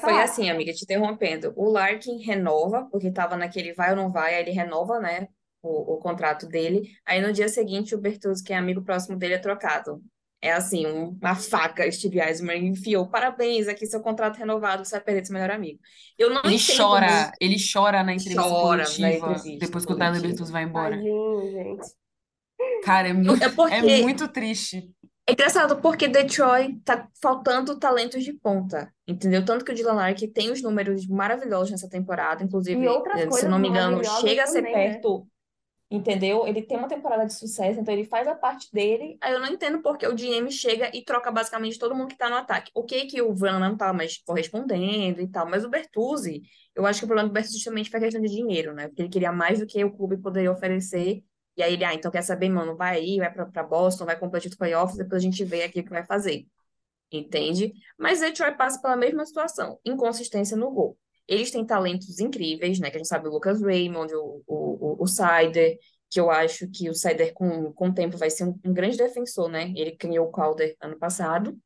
foi 0.00 0.22
assim, 0.22 0.48
amiga, 0.48 0.72
te 0.72 0.84
interrompendo. 0.84 1.52
O 1.56 1.70
Larkin 1.70 2.22
renova, 2.22 2.88
porque 2.90 3.12
tava 3.12 3.36
naquele 3.36 3.74
vai 3.74 3.90
ou 3.90 3.96
não 3.96 4.10
vai, 4.10 4.34
aí 4.34 4.42
ele 4.42 4.50
renova, 4.52 4.98
né, 4.98 5.28
o, 5.62 5.96
o 5.96 5.98
contrato 5.98 6.46
dele. 6.46 6.88
Aí 7.04 7.20
no 7.20 7.34
dia 7.34 7.48
seguinte, 7.48 7.94
o 7.94 8.00
Bertuzzi, 8.00 8.42
que 8.42 8.54
é 8.54 8.56
amigo 8.56 8.82
próximo 8.82 9.18
dele, 9.18 9.34
é 9.34 9.38
trocado. 9.38 10.00
É 10.40 10.52
assim, 10.52 10.86
um- 10.86 11.18
uma 11.20 11.34
faca, 11.34 11.90
Steve 11.90 12.20
Eisner 12.20 12.56
enfiou. 12.62 13.08
Parabéns, 13.08 13.66
aqui 13.66 13.86
seu 13.86 14.00
contrato 14.00 14.36
renovado, 14.36 14.84
você 14.84 14.92
vai 14.96 15.00
perder 15.04 15.26
seu 15.26 15.32
melhor 15.34 15.50
amigo. 15.50 15.80
Eu 16.16 16.30
não 16.30 16.42
ele 16.44 16.54
entendo 16.54 16.76
chora, 16.76 17.10
muito. 17.10 17.32
ele 17.40 17.56
chora 17.72 18.02
na 18.04 18.14
entrevista 18.14 18.42
Chora 18.42 18.84
na 18.98 19.12
entrevista 19.12 19.66
depois 19.66 19.84
que 19.84 19.92
o 19.92 19.96
Tyler. 19.96 20.22
Bertuzzi 20.22 20.52
vai 20.52 20.62
embora. 20.62 20.96
Tadinho, 20.96 21.50
gente. 21.50 21.92
Cara, 22.84 23.08
é 23.08 23.12
muito, 23.12 23.42
É 23.42 23.46
é 23.46 23.50
porque 23.50 24.02
muito 24.02 24.28
triste. 24.28 24.90
É 25.26 25.32
engraçado 25.32 25.76
porque 25.82 26.08
Detroit 26.08 26.80
tá 26.84 27.06
faltando 27.20 27.78
talentos 27.78 28.24
de 28.24 28.32
ponta, 28.32 28.90
entendeu? 29.06 29.44
Tanto 29.44 29.62
que 29.64 29.72
o 29.72 29.74
Dylan 29.74 29.92
Larkin 29.92 30.32
tem 30.32 30.50
os 30.50 30.62
números 30.62 31.06
maravilhosos 31.06 31.70
nessa 31.70 31.88
temporada, 31.88 32.42
E 32.42 32.46
inclusive, 32.46 32.86
eh, 32.86 33.30
se 33.30 33.46
não 33.46 33.58
me 33.58 33.68
engano, 33.68 34.02
chega 34.04 34.44
a 34.44 34.46
ser 34.46 34.62
também, 34.62 34.72
né? 34.72 35.00
Entendeu? 35.90 36.46
Ele 36.46 36.62
tem 36.62 36.76
uma 36.76 36.88
temporada 36.88 37.26
de 37.26 37.34
sucesso, 37.34 37.80
então 37.80 37.92
ele 37.94 38.04
faz 38.04 38.26
a 38.28 38.34
parte 38.34 38.70
dele. 38.72 39.16
Aí 39.20 39.32
eu 39.32 39.40
não 39.40 39.48
entendo 39.48 39.80
porque 39.82 40.06
o 40.06 40.14
GM 40.14 40.50
chega 40.50 40.90
e 40.94 41.02
troca 41.04 41.30
basicamente 41.30 41.78
todo 41.78 41.94
mundo 41.94 42.08
que 42.08 42.16
tá 42.16 42.28
no 42.28 42.36
ataque. 42.36 42.70
Ok 42.74 43.06
que 43.06 43.22
o 43.22 43.34
Vrana 43.34 43.68
não 43.68 43.76
tá 43.76 43.92
mais 43.92 44.18
correspondendo 44.18 45.20
e 45.20 45.28
tal, 45.28 45.48
mas 45.48 45.64
o 45.64 45.70
Bertuzzi, 45.70 46.42
eu 46.74 46.86
acho 46.86 47.00
que 47.00 47.04
o 47.04 47.08
problema 47.08 47.28
do 47.28 47.32
Bertuzzi 47.32 47.56
justamente 47.56 47.90
foi 47.90 47.98
a 48.00 48.02
questão 48.02 48.20
de 48.20 48.28
dinheiro, 48.28 48.74
né? 48.74 48.88
Porque 48.88 49.02
ele 49.02 49.08
queria 49.08 49.32
mais 49.32 49.60
do 49.60 49.66
que 49.66 49.82
o 49.84 49.90
clube 49.96 50.18
poderia 50.18 50.52
oferecer. 50.52 51.22
E 51.56 51.62
aí 51.62 51.72
ele, 51.74 51.84
ah, 51.84 51.94
então 51.94 52.10
quer 52.10 52.22
saber, 52.22 52.48
mano, 52.48 52.76
vai 52.76 52.98
aí, 52.98 53.18
vai 53.18 53.32
pra, 53.32 53.46
pra 53.46 53.62
Boston, 53.64 54.04
vai 54.04 54.18
competir 54.18 54.50
os 54.50 54.56
playoffs, 54.56 54.96
depois 54.96 55.20
a 55.22 55.24
gente 55.24 55.44
vê 55.44 55.64
aqui 55.64 55.80
o 55.80 55.84
que 55.84 55.90
vai 55.90 56.06
fazer. 56.06 56.46
Entende? 57.10 57.72
Mas 57.98 58.20
Detroit 58.20 58.56
passa 58.56 58.80
pela 58.80 58.96
mesma 58.96 59.24
situação, 59.24 59.80
inconsistência 59.84 60.56
no 60.56 60.70
gol. 60.70 60.98
Eles 61.28 61.50
têm 61.50 61.64
talentos 61.64 62.18
incríveis, 62.18 62.80
né? 62.80 62.90
Que 62.90 62.96
a 62.96 62.98
gente 62.98 63.08
sabe 63.08 63.28
o 63.28 63.30
Lucas 63.30 63.60
Raymond, 63.62 64.12
o, 64.14 64.42
o, 64.46 65.02
o, 65.02 65.02
o 65.02 65.06
Seider, 65.06 65.78
que 66.10 66.18
eu 66.18 66.30
acho 66.30 66.68
que 66.70 66.88
o 66.88 66.94
Seider 66.94 67.34
com, 67.34 67.72
com 67.72 67.88
o 67.88 67.94
tempo 67.94 68.16
vai 68.16 68.30
ser 68.30 68.44
um, 68.44 68.58
um 68.64 68.72
grande 68.72 68.96
defensor, 68.96 69.48
né? 69.48 69.72
Ele 69.76 69.94
criou 69.94 70.26
o 70.26 70.32
Calder 70.32 70.74
ano 70.80 70.98
passado. 70.98 71.56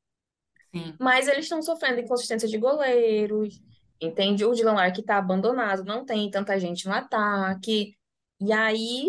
Sim. 0.75 0.95
Mas 0.99 1.29
eles 1.29 1.45
estão 1.45 1.63
sofrendo 1.63 2.01
inconsistência 2.01 2.49
de 2.49 2.59
goleiros, 2.59 3.63
entende? 4.01 4.45
O 4.45 4.53
Dylan 4.53 4.75
Larkin 4.75 5.03
tá 5.03 5.17
abandonado, 5.17 5.85
não 5.85 6.05
tem 6.05 6.29
tanta 6.31 6.59
gente 6.59 6.87
no 6.87 6.93
ataque. 6.93 7.97
E 8.41 8.53
aí 8.53 9.07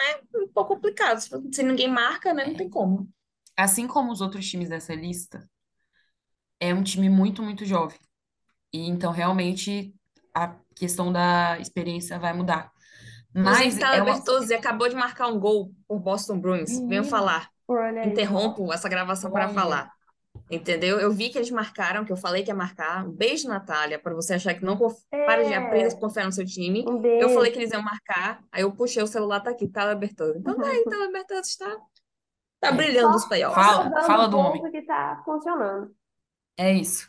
é 0.00 0.38
um 0.38 0.48
pouco 0.48 0.74
complicado. 0.74 1.18
Se, 1.18 1.30
se 1.52 1.62
ninguém 1.64 1.88
marca, 1.88 2.32
né? 2.32 2.46
Não 2.46 2.54
tem 2.54 2.70
como. 2.70 3.08
Assim 3.56 3.88
como 3.88 4.12
os 4.12 4.20
outros 4.20 4.48
times 4.48 4.68
dessa 4.68 4.94
lista, 4.94 5.50
é 6.60 6.72
um 6.72 6.84
time 6.84 7.10
muito, 7.10 7.42
muito 7.42 7.64
jovem. 7.64 7.98
E 8.72 8.86
então, 8.88 9.12
realmente, 9.12 9.94
a 10.34 10.54
questão 10.74 11.12
da 11.12 11.58
experiência 11.58 12.18
vai 12.18 12.32
mudar. 12.32 12.70
Mas 13.34 13.76
é 13.76 13.80
Tyler 13.80 14.02
uma. 14.04 14.14
Bertuzzi 14.14 14.54
acabou 14.54 14.88
de 14.88 14.94
marcar 14.94 15.28
um 15.28 15.38
gol 15.38 15.72
por 15.86 15.98
Boston 16.00 16.38
Bruins. 16.38 16.70
Venho 16.70 16.86
Menino, 16.88 17.04
falar. 17.04 17.50
Interrompo 18.04 18.72
essa 18.72 18.88
gravação 18.88 19.30
para 19.30 19.48
falar. 19.48 19.92
Entendeu? 20.50 20.98
Eu 20.98 21.12
vi 21.12 21.28
que 21.28 21.36
eles 21.36 21.50
marcaram, 21.50 22.04
que 22.04 22.12
eu 22.12 22.16
falei 22.16 22.42
que 22.42 22.50
ia 22.50 22.54
marcar. 22.54 23.06
Um 23.06 23.10
beijo, 23.12 23.48
Natália, 23.48 23.98
para 23.98 24.14
você 24.14 24.34
achar 24.34 24.54
que 24.54 24.64
não 24.64 24.76
conf... 24.76 24.94
para 25.10 25.44
de 25.44 25.52
aprender 25.52 25.84
a 25.84 25.88
É, 25.88 26.00
confiar 26.00 26.24
no 26.24 26.32
seu 26.32 26.46
time. 26.46 26.84
um 26.88 27.04
Eu 27.04 27.30
falei 27.30 27.50
que 27.52 27.58
eles 27.58 27.70
iam 27.72 27.82
marcar, 27.82 28.40
aí 28.50 28.62
eu 28.62 28.72
puxei 28.72 29.02
o 29.02 29.06
celular, 29.06 29.40
tá 29.40 29.50
aqui, 29.50 29.68
Tyler 29.68 29.98
Bertuzzi. 29.98 30.38
Então 30.38 30.56
tá 30.56 30.66
aí, 30.68 30.84
Tyler 30.84 31.12
Bertuzzi 31.12 31.50
está 31.50 31.76
Tá 32.60 32.68
É. 32.68 32.72
brilhando 32.72 33.14
os 33.14 33.24
playoffs. 33.26 33.64
Fala, 33.64 34.02
fala 34.04 34.28
do 34.28 34.38
homem. 34.38 34.70
que 34.70 34.82
tá 34.82 35.20
funcionando. 35.24 35.94
É 36.56 36.72
isso. 36.72 37.08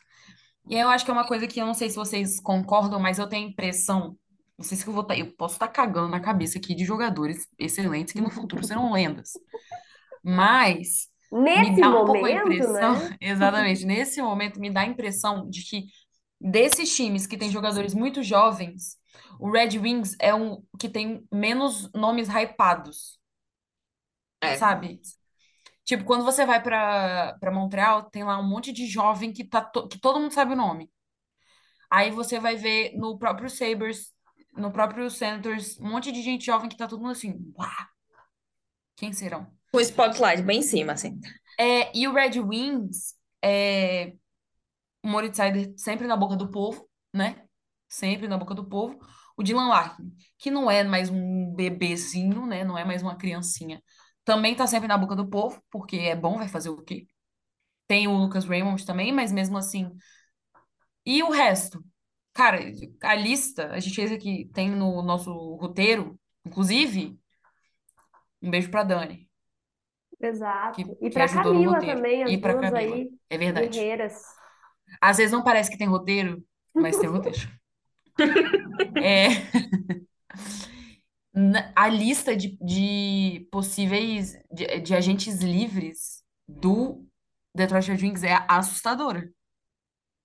E 0.69 0.75
eu 0.77 0.89
acho 0.89 1.05
que 1.05 1.11
é 1.11 1.13
uma 1.15 1.27
coisa 1.27 1.47
que 1.47 1.59
eu 1.61 1.65
não 1.67 1.75
sei 1.75 1.89
se 1.89 1.97
vocês 1.97 2.39
concordam, 2.41 2.99
mas 2.99 3.19
eu 3.19 3.27
tenho 3.27 3.47
a 3.47 3.51
impressão, 3.51 4.17
não 4.57 4.65
sei 4.65 4.77
se 4.77 4.87
eu 4.87 4.93
vou 4.93 5.03
tá, 5.03 5.17
eu 5.17 5.33
posso 5.35 5.55
estar 5.55 5.67
cagando 5.69 6.09
na 6.09 6.21
cabeça 6.21 6.59
aqui 6.59 6.75
de 6.75 6.85
jogadores 6.85 7.47
excelentes 7.59 8.13
que 8.13 8.21
no 8.21 8.31
futuro 8.31 8.63
serão 8.65 8.91
lendas. 8.93 9.31
Mas 10.23 11.09
me 11.55 11.71
Nesse 11.71 11.79
dá 11.79 11.89
um 11.89 12.05
pouco 12.05 12.25
a 12.25 12.31
momento, 12.31 12.31
impressão, 12.31 12.95
né? 12.97 13.17
exatamente, 13.21 13.85
nesse 13.85 14.21
momento 14.21 14.59
me 14.59 14.71
dá 14.71 14.81
a 14.81 14.85
impressão 14.85 15.49
de 15.49 15.63
que 15.63 15.85
desses 16.39 16.95
times 16.95 17.27
que 17.27 17.37
têm 17.37 17.49
jogadores 17.51 17.93
muito 17.93 18.23
jovens, 18.23 18.97
o 19.39 19.51
Red 19.51 19.77
Wings 19.79 20.15
é 20.19 20.33
um 20.35 20.63
que 20.79 20.89
tem 20.89 21.25
menos 21.31 21.91
nomes 21.93 22.27
hypados, 22.29 23.19
É. 24.41 24.53
sabe? 24.53 24.99
Tipo, 25.89 26.03
quando 26.03 26.23
você 26.23 26.45
vai 26.45 26.61
para 26.61 27.51
Montreal, 27.51 28.03
tem 28.11 28.23
lá 28.23 28.37
um 28.39 28.47
monte 28.47 28.71
de 28.71 28.85
jovem 28.85 29.33
que 29.33 29.43
tá 29.43 29.59
to- 29.59 29.87
que 29.87 29.99
todo 29.99 30.19
mundo 30.19 30.31
sabe 30.31 30.53
o 30.53 30.55
nome. 30.55 30.87
Aí 31.89 32.11
você 32.11 32.39
vai 32.39 32.55
ver 32.55 32.95
no 32.95 33.17
próprio 33.17 33.49
Sabres, 33.49 34.13
no 34.55 34.71
próprio 34.71 35.09
Senators, 35.09 35.79
um 35.79 35.89
monte 35.89 36.11
de 36.11 36.21
gente 36.21 36.45
jovem 36.45 36.69
que 36.69 36.77
tá 36.77 36.87
todo 36.87 37.01
mundo 37.01 37.13
assim, 37.13 37.33
uau, 37.57 37.67
quem 38.95 39.13
serão? 39.13 39.47
O 39.73 39.79
spotlight 39.79 40.43
bem 40.43 40.59
em 40.59 40.61
cima, 40.61 40.93
assim. 40.93 41.19
É, 41.57 41.95
e 41.97 42.07
o 42.07 42.13
Red 42.13 42.39
Wings, 42.39 43.15
é, 43.43 44.13
o 45.03 45.07
Moritz 45.07 45.37
Seider 45.37 45.73
sempre 45.77 46.07
na 46.07 46.17
boca 46.17 46.35
do 46.35 46.49
povo, 46.51 46.87
né? 47.13 47.43
Sempre 47.87 48.27
na 48.27 48.37
boca 48.37 48.53
do 48.55 48.65
povo. 48.67 48.99
O 49.37 49.43
Dylan 49.43 49.67
Larkin, 49.69 50.13
que 50.37 50.51
não 50.51 50.69
é 50.69 50.83
mais 50.83 51.09
um 51.09 51.53
bebezinho, 51.55 52.45
né? 52.45 52.63
Não 52.63 52.77
é 52.77 52.85
mais 52.85 53.01
uma 53.01 53.15
criancinha. 53.17 53.81
Também 54.29 54.53
tá 54.55 54.67
sempre 54.67 54.87
na 54.87 54.95
boca 54.95 55.15
do 55.15 55.27
povo, 55.27 55.59
porque 55.71 55.95
é 55.97 56.15
bom, 56.15 56.37
vai 56.37 56.47
fazer 56.47 56.69
o 56.69 56.83
quê? 56.83 57.07
Tem 57.87 58.07
o 58.07 58.13
Lucas 58.17 58.45
Raymond 58.45 58.85
também, 58.85 59.11
mas 59.13 59.31
mesmo 59.31 59.57
assim. 59.57 59.91
E 61.05 61.23
o 61.23 61.29
resto? 61.31 61.83
Cara, 62.33 62.59
a 63.03 63.15
lista, 63.15 63.71
a 63.71 63.79
gente 63.79 63.95
fez 63.95 64.11
aqui, 64.11 64.49
tem 64.53 64.69
no 64.69 65.01
nosso 65.01 65.31
roteiro, 65.55 66.19
inclusive, 66.45 67.19
um 68.41 68.49
beijo 68.51 68.69
pra 68.71 68.83
Dani, 68.83 69.29
Exato. 70.21 70.79
que, 70.83 70.97
E 71.01 71.09
no 71.09 71.29
Camila 71.29 71.83
também, 71.85 72.23
as 72.23 72.33
E 72.33 72.37
pra 72.37 72.53
duas 72.53 72.61
Camila. 72.61 72.95
aí, 72.95 73.09
É 73.29 73.37
verdade. 73.37 73.79
guerreiras. 73.79 74.23
Às 75.01 75.17
vezes 75.17 75.31
não 75.31 75.43
parece 75.43 75.69
que 75.69 75.77
tem 75.77 75.87
roteiro, 75.87 76.43
mas 76.77 76.97
tem 76.97 77.09
roteiro. 77.09 77.37
É, 78.99 79.27
a 81.75 81.87
lista 81.87 82.35
de, 82.35 82.57
de 82.61 83.47
possíveis 83.51 84.33
de, 84.51 84.79
de 84.81 84.95
agentes 84.95 85.39
livres 85.41 86.23
do 86.47 87.05
Detroit 87.55 87.87
Red 87.91 87.97
Wings 88.07 88.23
é 88.23 88.45
assustadora. 88.47 89.29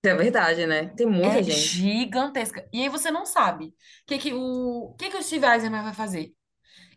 É 0.03 0.13
verdade, 0.13 0.67
né? 0.67 0.87
Tem 0.89 1.07
muita 1.07 1.39
É 1.39 1.43
gente. 1.43 1.51
gigantesca. 1.51 2.67
E 2.71 2.81
aí 2.83 2.89
você 2.89 3.09
não 3.09 3.25
sabe 3.25 3.67
o 3.67 3.73
que 4.07 4.17
que 4.19 4.33
o, 4.33 4.95
que 4.99 5.09
que 5.09 5.17
o 5.17 5.23
Steve 5.23 5.45
Eisenman 5.47 5.81
vai 5.83 5.93
fazer. 5.93 6.31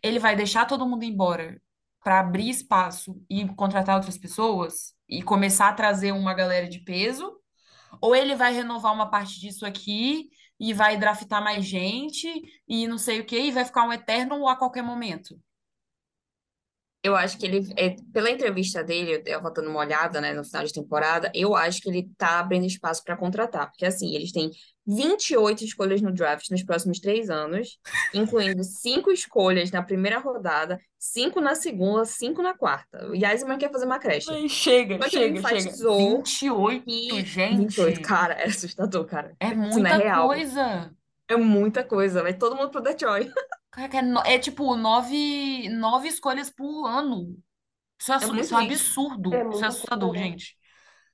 Ele 0.03 0.19
vai 0.19 0.35
deixar 0.35 0.65
todo 0.65 0.87
mundo 0.87 1.03
embora 1.03 1.61
para 2.03 2.19
abrir 2.19 2.49
espaço 2.49 3.21
e 3.29 3.47
contratar 3.55 3.95
outras 3.97 4.17
pessoas 4.17 4.93
e 5.09 5.23
começar 5.23 5.69
a 5.69 5.73
trazer 5.73 6.11
uma 6.13 6.33
galera 6.33 6.67
de 6.69 6.79
peso, 6.81 7.31
ou 8.01 8.15
ele 8.15 8.35
vai 8.35 8.53
renovar 8.53 8.93
uma 8.93 9.09
parte 9.09 9.39
disso 9.39 9.65
aqui 9.65 10.29
e 10.59 10.73
vai 10.73 10.97
draftar 10.97 11.43
mais 11.43 11.65
gente 11.65 12.27
e 12.67 12.87
não 12.87 12.97
sei 12.97 13.21
o 13.21 13.25
quê, 13.25 13.39
e 13.39 13.51
vai 13.51 13.63
ficar 13.65 13.85
um 13.87 13.93
eterno 13.93 14.47
a 14.47 14.55
qualquer 14.55 14.83
momento. 14.83 15.39
Eu 17.01 17.15
acho 17.15 17.37
que 17.37 17.45
ele, 17.45 17.73
é, 17.77 17.95
pela 18.11 18.29
entrevista 18.29 18.83
dele, 18.83 19.13
eu 19.13 19.23
tava 19.23 19.51
dando 19.51 19.69
uma 19.69 19.79
olhada, 19.79 20.19
né, 20.19 20.33
no 20.33 20.43
final 20.43 20.65
de 20.65 20.73
temporada, 20.73 21.31
eu 21.33 21.55
acho 21.55 21.81
que 21.81 21.89
ele 21.89 22.11
tá 22.17 22.39
abrindo 22.39 22.65
espaço 22.65 23.01
para 23.05 23.15
contratar, 23.15 23.67
porque 23.69 23.85
assim, 23.85 24.13
eles 24.13 24.33
têm 24.33 24.51
28 24.95 25.63
escolhas 25.63 26.01
no 26.01 26.11
draft 26.11 26.49
nos 26.49 26.63
próximos 26.63 26.99
três 26.99 27.29
anos, 27.29 27.77
incluindo 28.13 28.63
cinco 28.63 29.11
escolhas 29.11 29.71
na 29.71 29.83
primeira 29.83 30.19
rodada, 30.19 30.79
cinco 30.97 31.39
na 31.39 31.55
segunda, 31.55 32.05
cinco 32.05 32.41
na 32.41 32.53
quarta. 32.57 33.07
O 33.07 33.13
Eisman 33.15 33.57
quer 33.57 33.71
fazer 33.71 33.85
uma 33.85 33.99
creche. 33.99 34.29
Ai, 34.31 34.49
chega, 34.49 34.99
chega, 35.09 35.09
chega. 35.09 35.39
enfatizou 35.39 36.17
28, 36.17 36.83
E 36.89 37.23
gente. 37.25 37.57
28, 37.57 38.01
cara, 38.01 38.33
é 38.35 38.45
assustador, 38.47 39.05
cara. 39.05 39.35
É 39.39 39.53
Isso 39.69 39.79
não 39.79 39.89
é 39.89 39.93
muita 39.93 39.97
real. 39.97 40.27
coisa. 40.27 40.95
É 41.27 41.35
muita 41.37 41.83
coisa, 41.83 42.23
vai 42.23 42.33
todo 42.33 42.55
mundo 42.55 42.71
pro 42.71 42.81
Detroit. 42.81 43.31
Caraca, 43.71 43.97
é, 43.99 44.01
no- 44.01 44.21
é 44.25 44.39
tipo 44.39 44.75
nove, 44.75 45.69
nove 45.69 46.07
escolhas 46.07 46.49
por 46.49 46.87
ano. 46.87 47.37
Isso 47.99 48.11
é, 48.11 48.15
assu- 48.15 48.33
muito 48.33 48.41
isso 48.45 48.55
é 48.55 48.57
um 48.57 48.61
gente. 48.61 48.73
absurdo. 48.73 49.33
É 49.33 49.49
Isso 49.49 49.63
é 49.63 49.67
assustador, 49.67 50.13
coisa, 50.13 50.37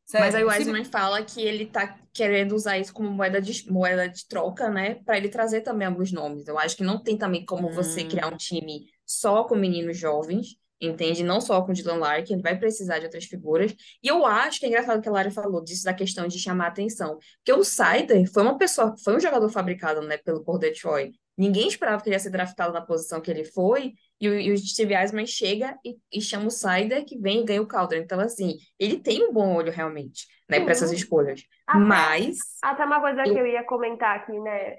gente. 0.08 0.18
Mas 0.18 0.34
aí 0.36 0.44
o 0.44 0.52
Se- 0.52 0.58
Eisman 0.60 0.86
fala 0.86 1.24
que 1.24 1.42
ele 1.42 1.66
tá 1.66 2.00
querendo 2.14 2.54
usar 2.56 2.78
isso 2.78 2.94
como 2.94 3.10
moeda 3.10 3.42
de, 3.42 3.70
moeda 3.72 4.08
de 4.08 4.26
troca, 4.28 4.70
né? 4.70 4.96
Pra 5.04 5.18
ele 5.18 5.28
trazer 5.30 5.62
também 5.62 5.88
alguns 5.88 6.12
nomes. 6.12 6.48
Eu 6.48 6.58
acho 6.58 6.78
que 6.78 6.84
não 6.84 7.02
tem 7.04 7.18
também 7.18 7.46
como 7.46 7.70
você 7.70 8.06
criar 8.06 8.28
um 8.32 8.34
Hum. 8.34 8.38
time 8.38 8.86
só 9.06 9.44
com 9.44 9.56
meninos 9.56 9.98
jovens, 9.98 10.56
entende? 10.80 11.24
Não 11.24 11.42
só 11.42 11.62
com 11.62 11.74
Dylan 11.74 11.98
Larkin, 11.98 12.34
ele 12.34 12.42
vai 12.42 12.58
precisar 12.58 13.00
de 13.00 13.06
outras 13.06 13.26
figuras. 13.26 13.76
E 14.02 14.08
eu 14.08 14.26
acho 14.26 14.60
que 14.60 14.66
é 14.66 14.70
engraçado 14.70 15.02
que 15.02 15.10
a 15.10 15.12
Lara 15.12 15.32
falou 15.32 15.62
disso, 15.64 15.84
da 15.84 15.94
questão 15.94 16.28
de 16.28 16.40
chamar 16.40 16.68
atenção. 16.68 17.18
Porque 17.44 17.54
o 17.60 17.64
Seider 17.64 18.32
foi 18.32 18.44
uma 18.44 18.58
pessoa, 18.58 18.96
foi 19.04 19.16
um 19.18 19.20
jogador 19.20 19.50
fabricado, 19.50 20.02
né, 20.02 20.18
pelo 20.18 20.44
por 20.44 20.58
Detroit. 20.60 21.14
Ninguém 21.38 21.68
esperava 21.68 22.02
que 22.02 22.08
ele 22.10 22.16
ia 22.16 22.20
ser 22.20 22.30
draftado 22.30 22.72
na 22.74 22.82
posição 22.82 23.20
que 23.20 23.30
ele 23.30 23.44
foi, 23.44 23.94
e 24.20 24.30
o, 24.30 24.40
e 24.40 24.52
o 24.52 24.58
Steve 24.58 24.96
Eisman 24.96 25.26
chega 25.26 25.78
e, 25.84 25.98
e 26.12 26.22
chama 26.22 26.48
o 26.48 26.52
Seider, 26.52 27.06
que 27.06 27.18
vem 27.18 27.42
e 27.42 27.46
ganha 27.46 27.62
o 27.62 27.68
Calder. 27.68 28.02
Então, 28.02 28.20
assim, 28.20 28.58
ele 28.80 29.00
tem 29.00 29.28
um 29.28 29.34
bom 29.34 29.56
olho 29.56 29.72
realmente, 29.72 30.28
né, 30.50 30.60
para 30.60 30.72
essas 30.72 30.92
escolhas. 30.92 31.44
Até, 31.68 31.80
Mas 31.80 32.38
até 32.62 32.86
uma 32.86 33.02
coisa 33.02 33.24
que 33.24 33.30
eu 33.30 33.46
eu 33.46 33.48
ia 33.48 33.64
comentar 33.64 34.16
aqui, 34.18 34.38
né? 34.40 34.78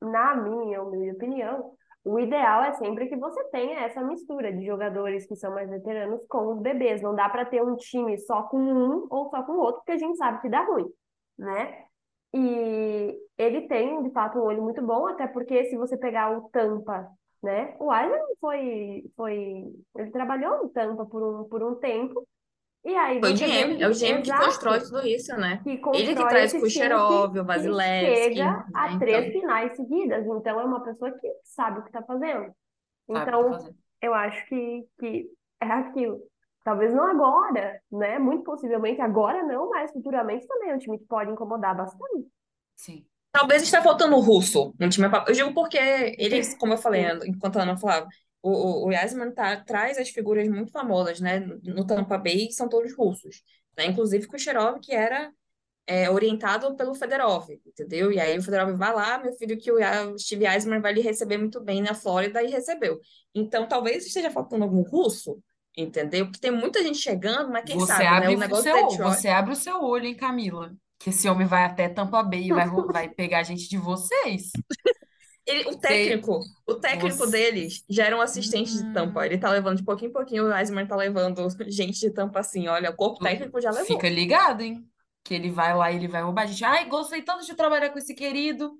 Na 0.00 0.34
minha 0.36 0.82
humilde 0.82 1.12
opinião, 1.12 1.72
o 2.04 2.18
ideal 2.20 2.62
é 2.62 2.72
sempre 2.74 3.08
que 3.08 3.16
você 3.16 3.42
tenha 3.50 3.80
essa 3.80 4.02
mistura 4.02 4.52
de 4.52 4.64
jogadores 4.64 5.26
que 5.26 5.34
são 5.34 5.52
mais 5.52 5.68
veteranos 5.68 6.24
com 6.26 6.54
os 6.54 6.60
bebês. 6.60 7.02
Não 7.02 7.14
dá 7.14 7.28
para 7.28 7.44
ter 7.44 7.62
um 7.62 7.76
time 7.76 8.16
só 8.18 8.44
com 8.44 8.58
um 8.58 9.06
ou 9.10 9.28
só 9.28 9.42
com 9.42 9.52
o 9.52 9.58
outro, 9.58 9.78
porque 9.78 9.92
a 9.92 9.98
gente 9.98 10.16
sabe 10.16 10.40
que 10.40 10.48
dá 10.48 10.64
ruim, 10.64 10.86
né? 11.36 11.84
E 12.32 13.18
ele 13.38 13.62
tem, 13.62 14.02
de 14.02 14.10
fato, 14.10 14.38
um 14.38 14.42
olho 14.42 14.62
muito 14.62 14.82
bom, 14.82 15.06
até 15.06 15.26
porque 15.26 15.64
se 15.64 15.76
você 15.76 15.96
pegar 15.96 16.36
o 16.36 16.48
Tampa, 16.50 17.08
né? 17.42 17.76
O 17.78 17.92
Island 17.94 18.24
foi, 18.40 19.04
foi, 19.16 19.64
ele 19.96 20.10
trabalhou 20.10 20.62
no 20.64 20.68
Tampa 20.70 21.06
por 21.06 21.22
um, 21.22 21.44
por 21.48 21.62
um 21.62 21.74
tempo, 21.76 22.26
e 22.84 22.94
aí 22.94 23.20
foi 23.20 23.32
o 23.32 23.34
GM, 23.34 23.82
é 23.82 23.88
o 23.88 23.92
GM 23.92 24.22
que 24.22 24.32
constrói 24.32 24.80
tudo 24.80 25.06
isso, 25.06 25.36
né? 25.36 25.60
que 25.62 25.80
Ele 25.92 26.14
que 26.14 26.26
traz 26.28 26.52
Kucherov, 26.52 27.36
o 27.38 27.44
Vasilevski, 27.44 28.34
chega 28.34 28.64
a 28.74 28.88
né? 28.88 28.98
três 28.98 29.26
Então, 29.26 29.40
finais 29.40 29.76
seguidas. 29.76 30.26
Então, 30.26 30.60
é 30.60 30.64
uma 30.64 30.82
pessoa 30.84 31.10
que 31.18 31.28
sabe 31.44 31.80
o 31.80 31.82
que 31.82 31.88
está 31.88 32.02
fazendo. 32.02 32.54
Sabe 33.12 33.30
o 33.32 33.36
que 33.36 33.42
tá 33.42 33.48
Então, 33.48 33.52
fazendo. 33.52 33.76
eu 34.00 34.14
acho 34.14 34.46
que, 34.48 34.86
que 35.00 35.30
é 35.60 35.66
aquilo. 35.66 36.20
Talvez 36.64 36.92
não 36.94 37.04
agora, 37.06 37.80
né? 37.90 38.18
Muito 38.18 38.44
possivelmente 38.44 39.00
agora 39.00 39.42
não, 39.44 39.70
mas 39.70 39.92
futuramente 39.92 40.46
também 40.46 40.70
é 40.70 40.74
um 40.74 40.78
time 40.78 40.98
que 40.98 41.06
pode 41.06 41.30
incomodar 41.30 41.76
bastante. 41.76 42.28
Sim. 42.74 43.06
Talvez 43.36 43.62
está 43.62 43.82
faltando 43.82 44.16
o 44.16 44.20
russo 44.20 44.74
no 44.78 44.88
time. 44.88 45.08
Eu 45.26 45.34
digo 45.34 45.52
porque 45.54 45.76
eles, 46.18 46.54
como 46.56 46.72
eu 46.72 46.78
falei, 46.78 47.04
enquanto 47.26 47.58
a 47.58 47.62
Ana 47.62 47.76
falava, 47.76 48.08
o, 48.42 48.50
o, 48.50 48.86
o 48.86 48.92
Yasman 48.92 49.30
tá, 49.32 49.56
traz 49.60 49.98
as 49.98 50.08
figuras 50.08 50.48
muito 50.48 50.72
famosas, 50.72 51.20
né? 51.20 51.40
No 51.40 51.86
Tampa 51.86 52.16
Bay 52.16 52.50
são 52.50 52.66
todos 52.68 52.96
russos, 52.96 53.42
né? 53.76 53.86
Inclusive 53.86 54.26
Kucherov, 54.26 54.80
que 54.80 54.94
era 54.94 55.30
é, 55.86 56.10
orientado 56.10 56.74
pelo 56.76 56.94
Fedorov, 56.94 57.50
entendeu? 57.66 58.10
E 58.10 58.18
aí 58.18 58.38
o 58.38 58.42
Fedorov 58.42 58.74
vai 58.74 58.94
lá, 58.94 59.18
meu 59.18 59.34
filho, 59.34 59.58
que 59.58 59.70
o 59.70 60.18
Steve 60.18 60.46
Eisman 60.46 60.80
vai 60.80 60.94
lhe 60.94 61.02
receber 61.02 61.36
muito 61.36 61.60
bem 61.60 61.82
na 61.82 61.94
Flórida 61.94 62.42
e 62.42 62.50
recebeu. 62.50 62.98
Então, 63.34 63.68
talvez 63.68 64.06
esteja 64.06 64.30
faltando 64.30 64.64
algum 64.64 64.82
russo, 64.82 65.38
entendeu? 65.76 66.24
Porque 66.26 66.40
tem 66.40 66.50
muita 66.50 66.82
gente 66.82 66.98
chegando, 66.98 67.50
mas 67.52 67.64
quem 67.64 67.76
Você 67.76 67.86
sabe, 67.86 68.18
né? 68.18 68.28
abre 68.28 68.34
O 68.34 68.36
o 68.36 68.38
negócio 68.38 68.64
seu, 68.64 68.74
Detroit. 68.88 68.98
você 68.98 69.28
abre 69.28 69.52
o 69.52 69.56
seu 69.56 69.82
olho, 69.82 70.06
hein, 70.06 70.16
Camila? 70.16 70.74
Que 70.98 71.10
esse 71.10 71.28
homem 71.28 71.46
vai 71.46 71.64
até 71.64 71.88
Tampa 71.88 72.22
Bay 72.22 72.44
e 72.48 72.52
vai, 72.52 72.66
vai 72.68 73.08
pegar 73.08 73.40
a 73.40 73.42
gente 73.42 73.68
de 73.68 73.76
vocês. 73.78 74.50
Ele, 75.46 75.68
o 75.70 75.78
técnico, 75.78 76.40
o 76.66 76.74
técnico 76.74 77.16
você, 77.18 77.30
deles 77.30 77.84
já 77.88 78.04
era 78.06 78.16
um 78.16 78.20
assistente 78.20 78.72
de 78.72 78.92
tampa. 78.92 79.20
hum, 79.20 79.24
Ele 79.24 79.38
tá 79.38 79.48
levando 79.50 79.76
de 79.76 79.84
pouquinho 79.84 80.08
em 80.08 80.12
pouquinho, 80.12 80.44
o 80.48 80.56
Eisman 80.56 80.86
tá 80.86 80.96
levando 80.96 81.46
gente 81.68 82.00
de 82.00 82.10
tampa 82.10 82.40
assim. 82.40 82.66
Olha, 82.66 82.90
o 82.90 82.96
corpo 82.96 83.20
técnico 83.22 83.60
já 83.60 83.70
levou. 83.70 83.86
fica 83.86 84.08
ligado, 84.08 84.62
hein? 84.62 84.84
Que 85.22 85.34
ele 85.34 85.50
vai 85.50 85.74
lá 85.76 85.90
e 85.92 85.96
ele 85.96 86.08
vai 86.08 86.22
roubar 86.22 86.42
a 86.42 86.46
gente. 86.46 86.64
Ai, 86.64 86.86
gostei 86.86 87.22
tanto 87.22 87.44
de 87.44 87.54
trabalhar 87.54 87.90
com 87.90 87.98
esse 87.98 88.14
querido. 88.14 88.72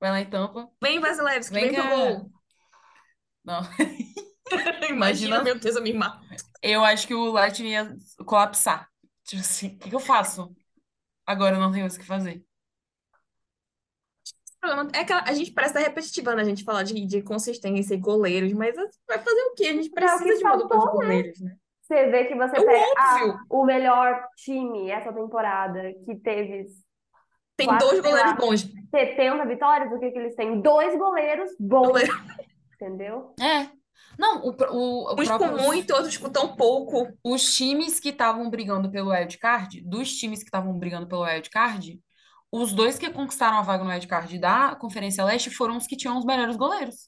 Vai 0.00 0.10
lá 0.10 0.20
em 0.20 0.26
Tampa. 0.30 0.68
Vem, 0.80 1.00
Vasilevski, 1.00 1.54
Vem 1.54 1.70
vem 1.70 1.74
pro 1.74 1.88
gol. 1.88 2.30
Não, 3.44 3.60
Imagina, 4.88 4.88
imagina. 4.88 5.42
meu 5.42 5.58
Deus, 5.58 5.74
eu 5.76 5.82
me 5.82 5.92
mato. 5.92 6.24
Eu 6.62 6.84
acho 6.84 7.06
que 7.06 7.14
o 7.14 7.32
Light 7.32 7.62
ia 7.64 7.96
colapsar. 8.24 8.88
Tipo 9.24 9.40
assim, 9.40 9.68
o 9.68 9.78
que 9.78 9.88
que 9.90 9.94
eu 9.94 10.00
faço? 10.00 10.54
Agora 11.32 11.56
eu 11.56 11.60
não 11.60 11.70
tenho 11.70 11.82
mais 11.84 11.96
o 11.96 11.98
que 12.00 12.06
fazer. 12.06 12.44
O 14.56 14.60
problema 14.60 14.90
É 14.94 15.04
que 15.04 15.12
a 15.12 15.32
gente 15.32 15.50
parece 15.52 15.74
estar 15.74 15.88
repetitiva, 15.88 16.34
né? 16.36 16.42
A 16.42 16.44
gente 16.44 16.62
falar 16.62 16.84
de, 16.84 17.04
de 17.06 17.22
consistência 17.22 17.94
e 17.94 17.98
goleiros, 17.98 18.52
mas 18.52 18.76
vai 19.08 19.18
fazer 19.18 19.40
o 19.42 19.54
quê? 19.54 19.64
A 19.66 19.72
gente 19.72 19.88
É 19.88 19.94
precisa 19.94 20.36
de 20.36 20.44
uma 20.44 20.56
dupla 20.56 20.78
de 20.78 20.84
né? 20.86 20.92
goleiros, 20.92 21.40
né? 21.40 21.56
Você 21.82 22.06
vê 22.10 22.24
que 22.26 22.34
você 22.36 22.56
É 22.56 22.64
pega 22.64 22.94
ah, 22.96 23.44
o 23.50 23.64
melhor 23.64 24.24
time 24.36 24.88
essa 24.90 25.12
temporada, 25.12 25.92
que 26.06 26.14
teve 26.16 26.66
Tem 27.56 27.66
quase, 27.66 27.84
dois 27.84 28.00
goleiros 28.00 28.30
lá, 28.30 28.36
bons. 28.36 28.62
70 28.90 29.46
vitórias, 29.46 29.92
o 29.92 29.98
que 29.98 30.10
que 30.12 30.18
eles 30.18 30.36
têm? 30.36 30.60
Dois 30.60 30.96
goleiros 30.96 31.50
bons, 31.58 31.88
Goleiro- 31.88 32.12
entendeu? 32.76 33.34
É. 33.40 33.68
Não, 34.18 34.42
o, 34.44 34.50
o, 34.50 35.14
o 35.14 35.20
Uns 35.20 35.28
com 35.30 35.38
próprio, 35.38 35.62
muito, 35.62 35.94
outros 35.94 36.16
com 36.18 36.28
tão 36.30 36.54
pouco. 36.54 37.08
os 37.24 37.54
times 37.54 37.98
que 37.98 38.10
estavam 38.10 38.48
brigando 38.50 38.90
pelo 38.90 39.10
wild 39.10 39.38
card, 39.38 39.80
dos 39.82 40.14
times 40.16 40.40
que 40.40 40.46
estavam 40.46 40.78
brigando 40.78 41.06
pelo 41.06 41.22
wild 41.24 41.48
card, 41.50 42.00
os 42.50 42.72
dois 42.72 42.98
que 42.98 43.08
conquistaram 43.10 43.56
a 43.58 43.62
vaga 43.62 43.82
no 43.84 43.90
wild 43.90 44.06
card 44.06 44.38
da 44.38 44.74
Conferência 44.76 45.24
Leste 45.24 45.50
foram 45.50 45.76
os 45.76 45.86
que 45.86 45.96
tinham 45.96 46.18
os 46.18 46.24
melhores 46.24 46.56
goleiros. 46.56 47.06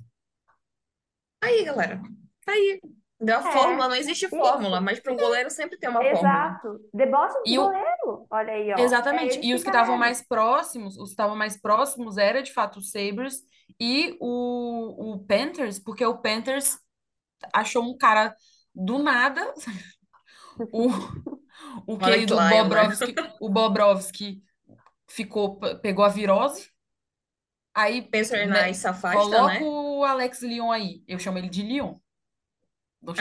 Aí, 1.43 1.65
galera. 1.65 2.01
Tá 2.45 2.53
aí. 2.53 2.81
Deu 3.21 3.37
a 3.39 3.49
É, 3.49 3.53
fórmula, 3.53 3.89
não 3.89 3.95
existe 3.97 4.29
fórmula, 4.29 4.81
mas 4.81 5.01
para 5.01 5.13
um 5.13 5.17
goleiro 5.17 5.49
sempre 5.51 5.79
tem 5.79 5.89
uma 5.89 6.01
fórmula. 6.01 6.19
Exato. 6.21 6.81
Deboche 6.93 7.43
de 7.45 7.53
E 7.53 7.59
o- 7.59 7.63
goleiro. 7.65 8.27
Olha 8.31 8.53
aí, 8.53 8.73
ó. 8.73 8.79
Exatamente. 8.79 9.39
É 9.39 9.45
E 9.45 9.55
os 9.55 9.63
que 9.63 9.69
estavam 9.69 9.97
mais 9.97 10.27
próximos, 10.27 10.97
os 10.97 11.05
que 11.05 11.11
estavam 11.13 11.37
mais 11.37 11.61
próximos 11.61 12.19
era 12.19 12.43
de 12.43 12.53
fato 12.53 12.79
o 12.79 12.83
Sabres 12.83 13.41
e 13.81 14.17
o, 14.21 15.15
o 15.15 15.19
Panthers, 15.25 15.79
porque 15.79 16.05
o 16.05 16.19
Panthers 16.19 16.79
achou 17.53 17.83
um 17.83 17.97
cara 17.97 18.35
do 18.75 18.99
nada, 18.99 19.53
o, 20.73 20.89
o 21.87 21.99
querido 21.99 22.35
Lyon, 22.35 22.45
né? 22.45 22.63
Bobrovski, 22.63 23.15
o 23.41 23.49
Bobrovski 23.49 24.43
ficou, 25.09 25.59
pegou 25.81 26.05
a 26.05 26.09
virose, 26.09 26.71
aí 27.75 28.03
Spencer 28.03 28.49
né, 28.49 28.73
se 28.73 28.87
afasta, 28.87 29.19
coloca 29.19 29.55
né? 29.55 29.61
o 29.63 30.05
Alex 30.05 30.43
Lyon 30.43 30.71
aí. 30.71 31.03
Eu 31.07 31.19
chamo 31.19 31.39
ele 31.39 31.49
de 31.49 31.63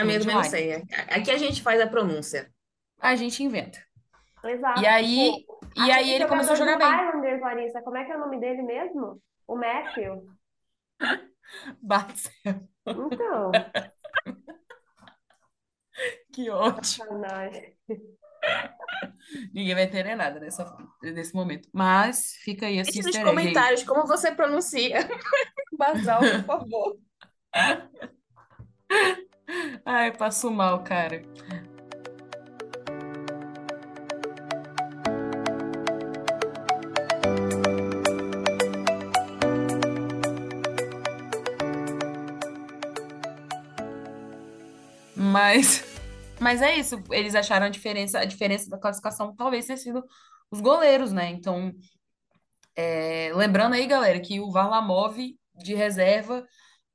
ele 0.00 0.08
mesma 0.08 0.32
de 0.32 0.36
eu 0.36 0.42
não 0.42 0.44
sei. 0.44 0.82
Aqui 1.10 1.30
a 1.30 1.36
gente 1.36 1.62
faz 1.62 1.80
a 1.80 1.86
pronúncia. 1.86 2.50
A 3.00 3.14
gente 3.16 3.42
inventa. 3.42 3.78
Exato. 4.42 4.80
E 4.80 4.86
aí, 4.86 5.32
Tipo, 5.32 5.60
e 5.76 5.90
aí 5.90 6.10
ele 6.12 6.26
começou 6.26 6.52
a 6.52 6.56
jogar 6.56 6.76
bem. 6.76 6.86
Islanders, 6.86 7.40
Larissa, 7.40 7.82
como 7.82 7.96
é 7.96 8.04
que 8.04 8.12
é 8.12 8.16
o 8.16 8.20
nome 8.20 8.38
dele 8.38 8.62
mesmo? 8.62 9.20
O 9.46 9.56
Matthew. 9.56 10.26
Barcel, 11.80 12.68
Então, 12.86 13.50
que 16.32 16.50
ótimo. 16.50 17.22
Ninguém 19.52 19.74
vai 19.74 19.84
entender 19.84 20.14
nada 20.16 20.38
nessa, 20.40 20.76
nesse 21.02 21.34
momento. 21.34 21.68
Mas 21.72 22.34
fica 22.42 22.66
aí 22.66 22.78
esse 22.78 22.92
Deixe 22.92 23.06
nos 23.08 23.16
egg 23.16 23.24
aí. 23.24 23.30
comentários 23.30 23.82
como 23.84 24.06
você 24.06 24.32
pronuncia. 24.32 24.98
Basal, 25.78 26.20
por 26.20 26.44
favor. 26.44 26.98
Ai, 29.84 30.12
passo 30.16 30.50
mal, 30.50 30.82
cara. 30.84 31.22
Mas, 45.34 45.84
mas 46.40 46.62
é 46.62 46.76
isso. 46.76 47.02
Eles 47.10 47.34
acharam 47.34 47.66
a 47.66 47.68
diferença, 47.68 48.20
a 48.20 48.24
diferença 48.24 48.70
da 48.70 48.78
classificação 48.78 49.34
talvez 49.34 49.66
tenha 49.66 49.76
sido 49.76 50.04
os 50.48 50.60
goleiros, 50.60 51.10
né? 51.10 51.28
Então, 51.28 51.72
é, 52.76 53.32
lembrando 53.34 53.74
aí, 53.74 53.84
galera, 53.84 54.20
que 54.20 54.38
o 54.38 54.52
Varlamov 54.52 55.16
de 55.56 55.74
reserva, 55.74 56.46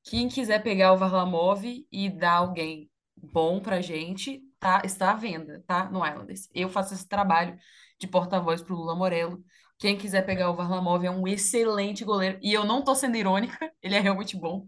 quem 0.05 0.29
quiser 0.29 0.63
pegar 0.63 0.93
o 0.93 0.97
Varlamov 0.97 1.65
e 1.91 2.09
dar 2.09 2.35
alguém 2.35 2.89
bom 3.17 3.59
pra 3.59 3.81
gente, 3.81 4.41
tá, 4.57 4.83
está 4.85 5.11
à 5.11 5.15
venda, 5.15 5.61
tá? 5.67 5.89
No 5.89 6.05
Islanders. 6.07 6.47
Eu 6.53 6.69
faço 6.69 6.93
esse 6.93 7.09
trabalho 7.09 7.57
de 7.99 8.07
porta-voz 8.07 8.61
pro 8.61 8.73
Lula 8.73 8.95
Morello. 8.95 9.43
Quem 9.77 9.97
quiser 9.97 10.25
pegar 10.25 10.49
o 10.49 10.55
Varlamov 10.55 11.03
é 11.05 11.11
um 11.11 11.27
excelente 11.27 12.05
goleiro. 12.05 12.39
E 12.41 12.53
eu 12.53 12.63
não 12.63 12.81
tô 12.85 12.95
sendo 12.95 13.17
irônica, 13.17 13.57
ele 13.83 13.95
é 13.95 13.99
realmente 13.99 14.37
bom. 14.37 14.65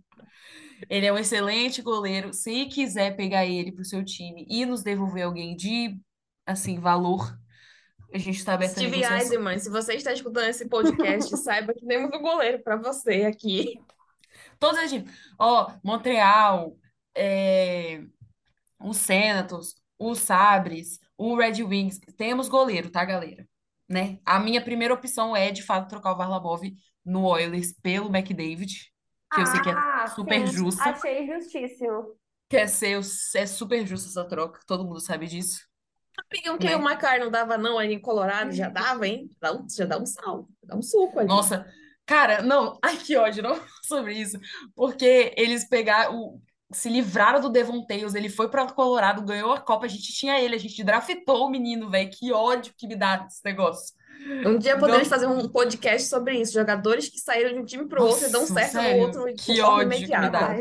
Ele 0.89 1.05
é 1.05 1.13
um 1.13 1.17
excelente 1.17 1.81
goleiro. 1.81 2.33
Se 2.33 2.65
quiser 2.65 3.15
pegar 3.15 3.45
ele 3.45 3.71
pro 3.71 3.85
seu 3.85 4.03
time 4.03 4.45
e 4.49 4.65
nos 4.65 4.83
devolver 4.83 5.23
alguém 5.23 5.55
de, 5.55 5.99
assim, 6.45 6.79
valor, 6.79 7.37
a 8.13 8.17
gente 8.17 8.37
está 8.37 8.53
aberto 8.53 8.71
a 8.71 8.75
Steve 8.75 8.91
negociação. 8.91 9.17
Eisenman, 9.19 9.59
se 9.59 9.69
você 9.69 9.93
está 9.93 10.11
escutando 10.11 10.49
esse 10.49 10.67
podcast, 10.67 11.35
saiba 11.37 11.73
que 11.73 11.85
temos 11.85 12.11
um 12.13 12.21
goleiro 12.21 12.61
para 12.61 12.75
você 12.75 13.23
aqui. 13.23 13.79
Todos 14.59 14.81
os 14.83 14.89
times. 14.89 15.11
Ó, 15.39 15.71
Montreal, 15.83 16.75
é, 17.15 18.03
o 18.79 18.93
Senators, 18.93 19.75
o 19.97 20.13
Sabres, 20.15 20.99
o 21.17 21.35
Red 21.35 21.63
Wings. 21.63 21.99
Temos 22.17 22.49
goleiro, 22.49 22.89
tá, 22.89 23.05
galera? 23.05 23.47
Né? 23.87 24.19
A 24.25 24.39
minha 24.39 24.61
primeira 24.61 24.93
opção 24.93 25.35
é, 25.35 25.51
de 25.51 25.63
fato, 25.63 25.89
trocar 25.89 26.13
o 26.13 26.17
Varlamov 26.17 26.61
no 27.03 27.25
Oilers 27.25 27.73
pelo 27.81 28.15
McDavid, 28.15 28.90
que 29.31 29.41
eu 29.41 29.45
sei 29.45 29.61
que 29.61 29.69
é 29.71 29.83
Ah, 29.83 30.05
super 30.05 30.45
sim. 30.47 30.47
justa. 30.47 30.93
Achei 30.93 31.25
justíssimo. 31.27 32.15
Quer 32.49 32.67
ser, 32.69 32.99
é 33.35 33.45
super 33.47 33.85
justa 33.87 34.09
essa 34.09 34.27
troca, 34.27 34.59
todo 34.67 34.83
mundo 34.85 34.99
sabe 34.99 35.25
disso. 35.27 35.65
Pegam 36.29 36.57
que 36.57 36.73
Né? 36.73 36.75
o 36.75 36.81
Macar 36.81 37.19
não 37.19 37.29
dava 37.31 37.57
não 37.57 37.77
ali 37.77 37.93
em 37.93 37.99
Colorado, 38.01 38.51
já 38.51 38.69
dava, 38.69 39.07
hein? 39.07 39.29
Dá 39.39 39.53
um, 39.53 39.67
já 39.69 39.85
dá 39.85 39.97
um 39.99 40.05
sal, 40.05 40.47
dá 40.63 40.75
um 40.75 40.81
suco 40.81 41.19
ali. 41.19 41.37
Nossa, 41.37 41.65
cara, 42.05 42.41
não, 42.41 42.77
ai 42.83 42.97
que 42.97 43.15
ódio, 43.17 43.43
não 43.43 43.59
sobre 43.83 44.13
isso, 44.15 44.37
porque 44.75 45.33
eles 45.37 45.67
pegaram, 45.67 46.15
o- 46.17 46.41
se 46.73 46.89
livraram 46.89 47.41
do 47.41 47.49
Devon 47.49 47.85
Tails, 47.85 48.15
ele 48.15 48.29
foi 48.29 48.49
para 48.49 48.65
Colorado, 48.71 49.21
ganhou 49.23 49.51
a 49.53 49.59
Copa, 49.59 49.85
a 49.85 49.89
gente 49.89 50.13
tinha 50.13 50.39
ele, 50.39 50.55
a 50.55 50.59
gente 50.59 50.83
draftou 50.83 51.45
o 51.45 51.49
menino, 51.49 51.89
velho, 51.89 52.09
que 52.09 52.31
ódio 52.31 52.73
que 52.77 52.87
me 52.87 52.95
dá 52.95 53.25
esse 53.29 53.41
negócio. 53.43 53.93
Um 54.45 54.57
dia 54.57 54.77
podemos 54.77 55.03
Não. 55.03 55.09
fazer 55.09 55.27
um 55.27 55.47
podcast 55.49 56.07
sobre 56.07 56.39
isso. 56.39 56.53
Jogadores 56.53 57.09
que 57.09 57.19
saíram 57.19 57.53
de 57.53 57.59
um 57.59 57.65
time 57.65 57.87
pro 57.87 58.03
outro 58.03 58.27
e 58.27 58.31
dão 58.31 58.45
certo 58.45 58.71
sério? 58.73 58.97
no 58.97 59.03
outro 59.07 59.35
Que 59.35 59.61
ódio 59.61 59.89
que 60.05 60.17
me 60.17 60.29
dá. 60.29 60.55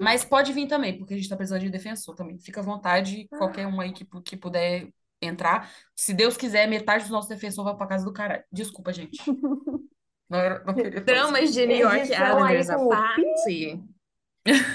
Mas 0.00 0.24
pode 0.24 0.52
vir 0.52 0.66
também, 0.66 0.96
porque 0.96 1.14
a 1.14 1.16
gente 1.16 1.28
tá 1.28 1.36
precisando 1.36 1.60
de 1.62 1.70
defensor 1.70 2.14
também. 2.14 2.38
Fica 2.38 2.60
à 2.60 2.64
vontade, 2.64 3.26
qualquer 3.28 3.66
um 3.66 3.80
aí 3.80 3.92
que, 3.92 4.06
que 4.24 4.36
puder 4.36 4.88
entrar. 5.20 5.70
Se 5.94 6.12
Deus 6.12 6.36
quiser, 6.36 6.66
metade 6.68 7.04
dos 7.04 7.12
nossos 7.12 7.28
defensores 7.28 7.64
vai 7.64 7.76
pra 7.76 7.86
casa 7.86 8.04
do 8.04 8.12
caralho. 8.12 8.44
Desculpa, 8.52 8.92
gente. 8.92 9.18
Não, 10.28 10.38
era- 10.40 10.64
não. 10.64 10.74
Dramas 11.04 11.52
de 11.52 11.64
New 11.66 11.76
York 11.76 12.00
Islanders 12.10 12.68
o 12.70 12.88
parte. 12.88 13.80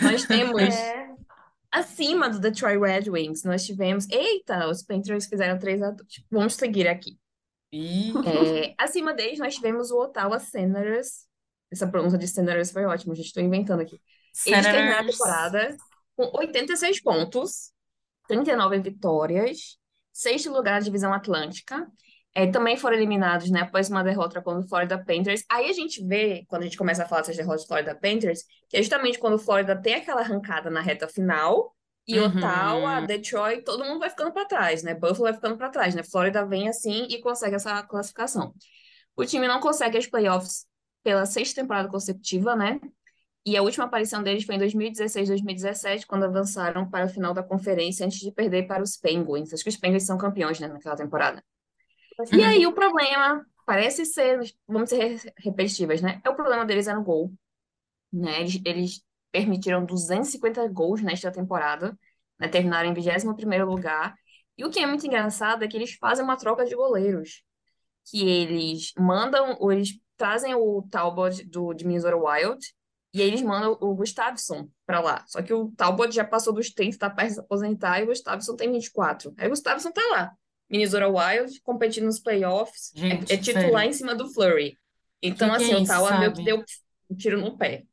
Nós 0.01 0.24
temos 0.26 0.61
É. 0.74 1.09
acima 1.69 2.30
do 2.30 2.39
Detroit 2.39 2.80
Red 2.80 3.09
Wings, 3.09 3.43
nós 3.43 3.65
tivemos. 3.65 4.09
Eita, 4.09 4.69
os 4.69 4.82
Panthers 4.82 5.26
fizeram 5.26 5.59
3 5.59 5.82
a 5.84 5.91
2. 5.91 6.07
Vamos 6.32 6.53
seguir 6.55 6.88
aqui. 6.88 7.17
Ih, 7.72 8.13
É, 8.26 8.74
acima 8.78 9.13
deles, 9.13 9.39
nós 9.39 9.55
tivemos 9.55 9.91
o 9.91 9.99
Ottawa 10.01 10.39
Senators. 10.39 11.26
Essa 11.72 11.88
pronúncia 11.88 12.17
de 12.17 12.28
Senators 12.28 12.72
foi 12.72 12.86
ótima, 12.86 13.15
gente. 13.15 13.28
Estou 13.28 13.43
inventando 13.43 13.82
aqui. 13.82 13.99
Eles 14.45 14.67
terminaram 14.67 15.07
a 15.09 15.11
Senators. 15.11 15.17
temporada 15.17 15.78
com 16.15 16.38
86 16.38 17.01
pontos, 17.01 17.72
39 18.28 18.80
vitórias, 18.80 19.78
sexto 20.11 20.51
lugar 20.51 20.74
na 20.74 20.80
divisão 20.80 21.13
Atlântica. 21.13 21.88
É, 22.34 22.47
também 22.47 22.78
foram 22.78 22.95
eliminados, 22.95 23.49
né, 23.51 23.61
após 23.61 23.89
uma 23.89 24.03
derrota 24.03 24.41
contra 24.41 24.65
o 24.65 24.67
Florida 24.67 24.97
Panthers. 25.03 25.43
Aí 25.49 25.69
a 25.69 25.74
gente 25.74 26.05
vê, 26.05 26.45
quando 26.47 26.61
a 26.61 26.65
gente 26.65 26.78
começa 26.78 27.03
a 27.03 27.07
falar 27.07 27.22
dessas 27.22 27.36
derrotas 27.36 27.63
do 27.63 27.67
Florida 27.67 27.93
Panthers, 27.93 28.43
que 28.69 28.78
é 28.78 28.82
justamente 28.82 29.19
quando 29.19 29.34
o 29.34 29.39
Florida 29.39 29.76
tem 29.82 29.95
aquela 29.95 30.22
arrancada 30.22 30.69
na 30.69 30.80
reta 30.80 31.09
final, 31.09 31.76
e 32.14 32.20
Uhum. 32.20 32.22
Ottawa, 32.22 33.01
Detroit, 33.01 33.64
todo 33.64 33.86
mundo 33.86 33.99
vai 33.99 34.09
ficando 34.09 34.32
para 34.34 34.45
trás, 34.47 34.84
né? 34.84 34.93
Buffalo 34.93 35.24
vai 35.24 35.34
ficando 35.34 35.57
para 35.57 35.70
trás, 35.70 35.95
né? 35.95 36.03
Florida 36.03 36.45
vem 36.45 36.70
assim 36.70 37.05
e 37.09 37.20
consegue 37.22 37.55
essa 37.55 37.84
classificação. 37.84 38.53
O 39.16 39.26
time 39.26 39.47
não 39.47 39.59
consegue 39.59 39.97
as 39.97 40.07
playoffs 40.07 40.66
pela 41.03 41.26
sexta 41.26 41.62
temporada 41.62 41.89
consecutiva, 41.89 42.55
né? 42.55 42.80
E 43.45 43.57
a 43.57 43.64
última 43.64 43.86
aparição 43.86 44.24
deles 44.24 44.43
foi 44.45 44.55
em 44.55 44.59
2016, 44.59 45.30
2017, 45.30 46.07
quando 46.07 46.26
avançaram 46.26 46.89
para 46.89 47.05
a 47.05 47.09
final 47.09 47.34
da 47.34 47.43
conferência 47.43 48.05
antes 48.05 48.20
de 48.20 48.32
perder 48.32 48.68
para 48.68 48.84
os 48.84 48.97
Penguins. 48.97 49.53
Acho 49.53 49.64
que 49.64 49.70
os 49.70 49.78
Penguins 49.78 50.03
são 50.03 50.18
campeões, 50.18 50.59
né, 50.59 50.68
naquela 50.68 50.95
temporada. 50.95 51.43
E 52.32 52.41
Uhum. 52.41 52.43
aí 52.43 52.66
o 52.68 52.74
problema 52.74 53.45
parece 53.66 54.05
ser, 54.05 54.39
vamos 54.68 54.89
ser 54.89 55.18
re- 55.18 55.34
repetitivas, 55.39 56.01
né? 56.01 56.22
É 56.24 56.30
o 56.30 56.36
problema 56.36 56.66
deles 56.66 56.88
é 56.88 56.93
no 56.93 57.03
gol, 57.03 57.34
né? 58.14 58.41
Eles, 58.41 58.62
eles 58.66 59.03
permitiram 59.32 59.86
250 59.86 60.67
gols 60.67 61.01
nesta 61.01 61.32
temporada, 61.32 61.97
né? 62.39 62.47
Terminaram 62.47 62.89
em 62.89 62.93
21º 62.93 63.65
lugar. 63.65 64.15
E 64.57 64.65
o 64.65 64.69
que 64.69 64.79
é 64.79 64.86
muito 64.86 65.05
engraçado 65.05 65.63
é 65.63 65.67
que 65.67 65.77
eles 65.77 65.93
fazem 65.93 66.23
uma 66.23 66.38
troca 66.38 66.65
de 66.65 66.75
goleiros, 66.75 67.43
que 68.05 68.27
eles 68.27 68.91
mandam, 68.97 69.55
ou 69.59 69.71
eles 69.71 69.99
trazem 70.17 70.53
o 70.53 70.84
Talbot 70.89 71.43
do 71.45 71.73
de 71.73 71.86
Minnesota 71.86 72.15
Wild 72.15 72.59
e 73.13 73.21
aí 73.21 73.27
eles 73.27 73.41
mandam 73.41 73.77
o 73.82 73.95
Gustavsson 73.95 74.69
pra 74.86 74.99
lá. 74.99 75.23
Só 75.27 75.41
que 75.41 75.53
o 75.53 75.71
Talbot 75.75 76.13
já 76.13 76.23
passou 76.23 76.53
dos 76.53 76.71
30, 76.71 76.97
tá 76.97 77.09
perto 77.09 77.29
de 77.29 77.34
se 77.36 77.39
aposentar, 77.39 77.99
e 77.99 78.03
o 78.03 78.07
Gustavsson 78.07 78.55
tem 78.55 78.71
24. 78.71 79.34
Aí 79.38 79.47
o 79.47 79.49
Gustavsson 79.49 79.91
tá 79.91 80.01
lá. 80.11 80.32
Minnesota 80.69 81.07
Wild, 81.09 81.59
competindo 81.63 82.05
nos 82.05 82.19
playoffs, 82.19 82.91
é- 82.95 82.99
Gente, 82.99 83.34
é, 83.34 83.38
titular 83.38 83.69
sério. 83.69 83.89
em 83.89 83.93
cima 83.93 84.15
do 84.15 84.32
Flurry. 84.34 84.77
Então, 85.21 85.49
Que 85.49 85.57
que 85.57 85.63
assim, 85.63 85.73
é 85.73 85.77
o 85.77 85.82
isso, 85.82 85.91
Tauá 85.91 86.19
meio 86.19 86.34
que 86.34 86.43
deu 86.43 86.63
um 87.09 87.15
tiro 87.15 87.39
no 87.41 87.57
pé. 87.57 87.84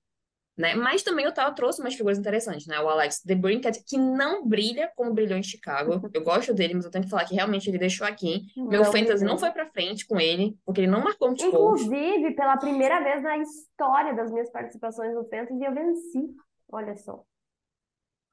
Né? 0.58 0.74
Mas 0.74 1.02
também 1.02 1.24
o 1.24 1.28
Ottawa 1.28 1.52
trouxe 1.52 1.80
umas 1.80 1.94
figuras 1.94 2.18
interessantes, 2.18 2.66
né? 2.66 2.80
O 2.80 2.88
Alex 2.88 3.22
DeBrincat, 3.24 3.82
que 3.86 3.96
não 3.96 4.46
brilha 4.46 4.90
como 4.96 5.14
brilhou 5.14 5.38
em 5.38 5.42
Chicago. 5.42 6.00
Eu 6.12 6.22
gosto 6.24 6.52
dele, 6.52 6.74
mas 6.74 6.84
eu 6.84 6.90
tenho 6.90 7.04
que 7.04 7.10
falar 7.10 7.24
que 7.24 7.34
realmente 7.34 7.70
ele 7.70 7.78
deixou 7.78 8.06
aqui. 8.06 8.42
Meu 8.56 8.82
Não 8.82 8.84
fantasy 8.92 9.18
brilhou. 9.18 9.28
não 9.28 9.38
foi 9.38 9.50
pra 9.52 9.66
frente 9.70 10.06
com 10.06 10.20
ele, 10.20 10.56
porque 10.66 10.80
ele 10.80 10.88
não 10.90 11.02
marcou 11.02 11.28
muitos 11.28 11.48
gols. 11.50 11.82
Inclusive, 11.82 12.34
pela 12.34 12.56
primeira 12.56 13.00
vez 13.02 13.22
na 13.22 13.38
história 13.38 14.14
das 14.14 14.30
minhas 14.32 14.50
participações 14.50 15.14
no 15.14 15.24
Fantasy, 15.28 15.62
eu 15.64 15.72
venci. 15.74 16.34
Olha 16.70 16.96
só. 16.96 17.22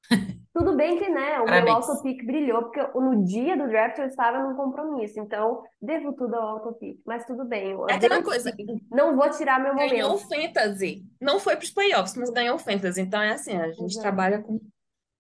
Tudo 0.56 0.74
bem 0.78 0.98
que, 0.98 1.10
né, 1.10 1.34
o 1.34 1.40
meu 1.40 1.46
Parabéns. 1.48 1.90
autopic 1.90 2.26
brilhou, 2.26 2.62
porque 2.64 2.80
no 2.98 3.26
dia 3.26 3.58
do 3.58 3.68
draft 3.68 3.98
eu 4.00 4.06
estava 4.06 4.40
num 4.40 4.56
compromisso, 4.56 5.20
então 5.20 5.62
devo 5.82 6.14
tudo 6.14 6.34
ao 6.34 6.48
autopic, 6.48 6.98
mas 7.06 7.26
tudo 7.26 7.44
bem, 7.44 7.72
eu 7.72 7.90
É 7.90 7.96
aquela 7.96 8.24
coisa, 8.24 8.54
Não 8.90 9.18
vou 9.18 9.30
tirar 9.32 9.60
meu 9.60 9.76
ganhou 9.76 10.16
o 10.16 10.22
momento. 10.22 10.30
fantasy. 10.30 11.04
Não 11.20 11.42
foi 11.42 11.58
pros 11.58 11.72
playoffs, 11.72 12.16
mas 12.16 12.30
ganhou 12.30 12.56
o 12.56 12.60
fantasy. 12.60 13.02
Então 13.02 13.22
é 13.22 13.34
assim, 13.34 13.58
a 13.58 13.68
gente 13.68 13.84
Exato. 13.84 14.02
trabalha 14.02 14.42
com 14.42 14.58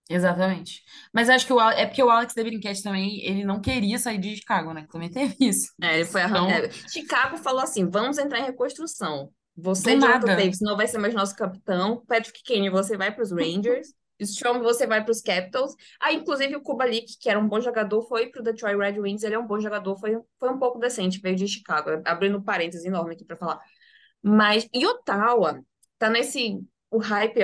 Exatamente. 0.09 0.83
Mas 1.13 1.29
acho 1.29 1.45
que 1.45 1.51
o, 1.51 1.59
é 1.59 1.85
porque 1.85 2.01
o 2.03 2.09
Alex 2.09 2.33
DeBrincat 2.33 2.81
também, 2.81 3.19
ele 3.25 3.43
não 3.43 3.59
queria 3.59 3.97
sair 3.97 4.19
de 4.19 4.35
Chicago, 4.37 4.71
né? 4.71 4.85
Também 4.89 5.09
teve 5.09 5.35
isso. 5.41 5.73
É, 5.81 5.95
ele 5.95 6.05
foi 6.05 6.21
Então, 6.23 6.49
é, 6.49 6.69
Chicago 6.69 7.37
falou 7.37 7.61
assim: 7.61 7.89
vamos 7.89 8.17
entrar 8.17 8.39
em 8.39 8.45
reconstrução. 8.45 9.31
Você, 9.57 9.99
Jonathan. 9.99 10.35
Davis, 10.35 10.59
não 10.61 10.77
vai 10.77 10.87
ser 10.87 10.97
mais 10.97 11.13
nosso 11.13 11.35
capitão. 11.35 12.03
Patrick 12.07 12.43
Kane, 12.43 12.69
você 12.69 12.95
vai 12.95 13.11
para 13.11 13.23
os 13.23 13.31
Rangers. 13.33 13.93
Strom, 14.19 14.61
você 14.61 14.87
vai 14.87 15.03
para 15.03 15.11
os 15.11 15.21
Capitals. 15.21 15.75
Ah, 15.99 16.13
inclusive 16.13 16.55
o 16.55 16.61
Kubalik, 16.61 17.17
que 17.19 17.29
era 17.29 17.39
um 17.39 17.47
bom 17.47 17.59
jogador, 17.59 18.01
foi 18.03 18.27
para 18.27 18.41
o 18.41 18.43
Detroit 18.43 18.77
Red 18.77 18.99
Wings. 18.99 19.23
Ele 19.23 19.35
é 19.35 19.39
um 19.39 19.47
bom 19.47 19.59
jogador, 19.59 19.97
foi, 19.97 20.17
foi 20.39 20.49
um 20.49 20.57
pouco 20.57 20.79
decente, 20.79 21.19
veio 21.19 21.35
de 21.35 21.47
Chicago. 21.47 22.01
Abrindo 22.05 22.41
parênteses 22.41 22.85
enorme 22.85 23.13
aqui 23.13 23.25
para 23.25 23.37
falar. 23.37 23.59
Mas 24.21 24.67
e 24.73 24.85
Ottawa 24.85 25.61
tá 25.97 26.09
nesse. 26.09 26.59
O 26.89 26.97
hype 26.99 27.39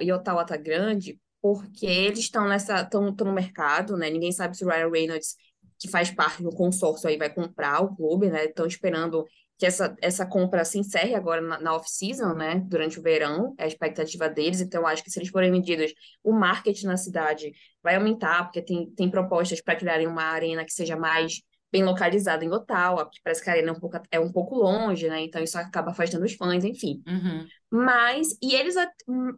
e 0.00 0.12
Ottawa 0.12 0.44
tá 0.44 0.56
grande 0.56 1.20
porque 1.42 1.86
eles 1.86 2.20
estão 2.20 2.48
nessa. 2.48 2.82
estão 2.82 3.10
no 3.10 3.32
mercado, 3.32 3.96
né? 3.96 4.08
Ninguém 4.10 4.32
sabe 4.32 4.56
se 4.56 4.64
o 4.64 4.68
Ryan 4.68 4.90
Reynolds, 4.90 5.36
que 5.78 5.88
faz 5.88 6.10
parte 6.10 6.42
do 6.42 6.50
consórcio 6.50 7.08
aí, 7.08 7.16
vai 7.16 7.32
comprar 7.32 7.80
o 7.82 7.94
clube, 7.94 8.30
né? 8.30 8.46
Estão 8.46 8.66
esperando 8.66 9.24
que 9.58 9.64
essa, 9.64 9.96
essa 10.02 10.26
compra 10.26 10.64
se 10.64 10.78
encerre 10.78 11.14
agora 11.14 11.40
na, 11.40 11.58
na 11.60 11.74
off-season, 11.74 12.34
né? 12.34 12.62
Durante 12.66 12.98
o 12.98 13.02
verão, 13.02 13.54
é 13.58 13.64
a 13.64 13.66
expectativa 13.66 14.28
deles. 14.28 14.60
Então, 14.60 14.86
acho 14.86 15.02
que 15.02 15.10
se 15.10 15.18
eles 15.18 15.30
forem 15.30 15.50
vendidos, 15.50 15.92
o 16.22 16.32
marketing 16.32 16.86
na 16.86 16.96
cidade 16.96 17.52
vai 17.82 17.96
aumentar, 17.96 18.44
porque 18.44 18.60
tem, 18.60 18.90
tem 18.90 19.10
propostas 19.10 19.62
para 19.62 19.76
criarem 19.76 20.06
uma 20.06 20.24
arena 20.24 20.64
que 20.64 20.72
seja 20.72 20.96
mais 20.96 21.40
bem 21.72 21.84
localizada 21.84 22.44
em 22.44 22.50
Ottawa, 22.50 23.04
porque 23.04 23.20
parece 23.24 23.42
que 23.42 23.50
a 23.50 23.52
arena 23.54 23.70
é 23.70 23.72
um 23.72 23.80
pouco, 23.80 23.98
é 24.10 24.20
um 24.20 24.32
pouco 24.32 24.54
longe, 24.56 25.08
né? 25.08 25.22
Então, 25.22 25.42
isso 25.42 25.58
acaba 25.58 25.90
afastando 25.90 26.24
os 26.24 26.34
fãs, 26.34 26.64
enfim. 26.64 27.02
Uhum. 27.06 27.46
Mas, 27.70 28.28
e 28.42 28.54
eles, 28.54 28.74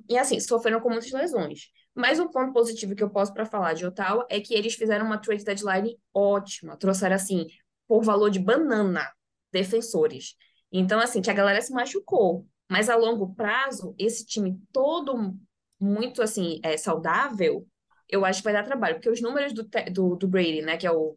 e 0.08 0.18
assim, 0.18 0.38
sofreram 0.40 0.80
com 0.80 0.90
muitas 0.90 1.10
lesões. 1.12 1.68
Mas 1.94 2.20
um 2.20 2.28
ponto 2.28 2.52
positivo 2.52 2.94
que 2.94 3.02
eu 3.02 3.10
posso 3.10 3.32
para 3.32 3.44
falar 3.44 3.72
de 3.72 3.86
Ottawa 3.86 4.26
é 4.30 4.40
que 4.40 4.54
eles 4.54 4.74
fizeram 4.74 5.06
uma 5.06 5.18
trade 5.18 5.44
deadline 5.44 5.96
ótima. 6.14 6.76
Trouxeram, 6.76 7.16
assim, 7.16 7.46
por 7.88 8.04
valor 8.04 8.30
de 8.30 8.38
banana, 8.38 9.08
defensores. 9.52 10.34
Então, 10.72 11.00
assim, 11.00 11.22
que 11.22 11.30
a 11.30 11.34
galera 11.34 11.60
se 11.60 11.72
machucou. 11.72 12.46
Mas 12.70 12.90
a 12.90 12.96
longo 12.96 13.34
prazo, 13.34 13.94
esse 13.98 14.26
time 14.26 14.60
todo 14.72 15.34
muito, 15.80 16.22
assim, 16.22 16.60
é, 16.62 16.76
saudável, 16.76 17.66
eu 18.08 18.24
acho 18.24 18.40
que 18.40 18.44
vai 18.44 18.52
dar 18.52 18.64
trabalho. 18.64 18.96
Porque 18.96 19.08
os 19.10 19.20
números 19.22 19.52
do, 19.52 19.66
do, 19.92 20.16
do 20.16 20.28
Brady, 20.28 20.62
né, 20.62 20.76
que 20.76 20.86
é 20.86 20.90
o 20.92 21.16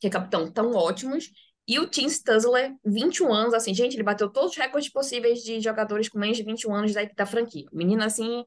que 0.00 0.06
é 0.06 0.10
capitão, 0.10 0.50
tão 0.50 0.72
ótimos. 0.72 1.30
E 1.68 1.78
o 1.78 1.86
Tim 1.88 2.08
Stuzzler, 2.08 2.74
21 2.84 3.32
anos, 3.32 3.54
assim, 3.54 3.72
gente, 3.74 3.94
ele 3.94 4.02
bateu 4.02 4.28
todos 4.30 4.52
os 4.52 4.56
recordes 4.56 4.90
possíveis 4.90 5.40
de 5.42 5.60
jogadores 5.60 6.08
com 6.08 6.18
menos 6.18 6.36
de 6.36 6.42
21 6.42 6.74
anos 6.74 6.92
da, 6.94 7.04
da 7.04 7.26
franquia. 7.26 7.66
O 7.72 7.76
menino, 7.76 8.02
assim, 8.02 8.44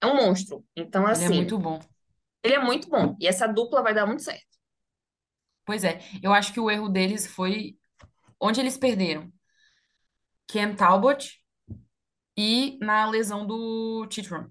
é 0.00 0.06
um 0.06 0.16
monstro. 0.16 0.64
Então, 0.76 1.08
Ele 1.08 1.22
é 1.24 1.26
assim, 1.26 1.34
muito 1.36 1.58
bom. 1.58 1.80
ele 2.42 2.54
é 2.54 2.58
muito 2.58 2.88
bom. 2.88 3.16
E 3.20 3.26
essa 3.26 3.46
dupla 3.46 3.82
vai 3.82 3.94
dar 3.94 4.06
muito 4.06 4.22
certo. 4.22 4.46
Pois 5.64 5.84
é, 5.84 6.00
eu 6.22 6.32
acho 6.32 6.52
que 6.52 6.60
o 6.60 6.70
erro 6.70 6.88
deles 6.88 7.26
foi 7.26 7.76
onde 8.40 8.60
eles 8.60 8.78
perderam. 8.78 9.32
Cam 10.48 10.74
Talbot 10.74 11.40
e 12.36 12.78
na 12.80 13.06
lesão 13.08 13.46
do 13.46 14.06
Chitron. 14.10 14.48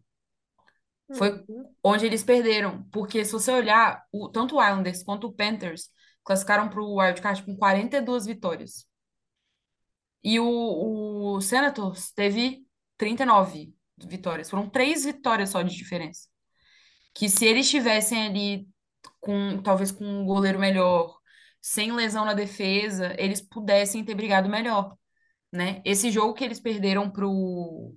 Foi 1.18 1.32
Uhum. 1.48 1.74
onde 1.84 2.06
eles 2.06 2.24
perderam. 2.24 2.84
Porque 2.92 3.26
se 3.26 3.32
você 3.32 3.52
olhar, 3.52 4.04
o- 4.12 4.30
tanto 4.30 4.56
o 4.56 4.64
Islanders 4.64 5.04
quanto 5.04 5.28
o 5.28 5.34
Panthers 5.34 5.90
classificaram 6.24 6.70
para 6.70 6.82
o 6.82 7.00
wildcard 7.00 7.44
com 7.44 7.56
42 7.58 8.26
vitórias. 8.26 8.86
E 10.24 10.40
o, 10.40 11.36
o 11.38 11.42
Senators 11.42 12.12
teve 12.12 12.66
39 12.98 13.74
vitórias. 13.98 14.50
Foram 14.50 14.70
três 14.70 15.06
vitórias 15.06 15.50
só 15.50 15.62
de 15.62 15.76
diferença. 15.76 16.28
Que 17.14 17.30
se 17.30 17.46
eles 17.46 17.70
tivessem 17.70 18.28
ali 18.28 18.68
com 19.20 19.62
talvez 19.62 19.92
com 19.92 20.06
um 20.06 20.26
goleiro 20.26 20.60
melhor, 20.60 21.19
sem 21.62 21.92
lesão 21.92 22.26
na 22.26 22.34
defesa, 22.34 23.16
eles 23.18 23.42
pudessem 23.42 24.04
ter 24.04 24.16
brigado 24.16 24.50
melhor, 24.50 24.96
né? 25.52 25.82
Esse 25.86 26.12
jogo 26.12 26.34
que 26.34 26.44
eles 26.44 26.60
perderam 26.60 27.10
pro, 27.10 27.94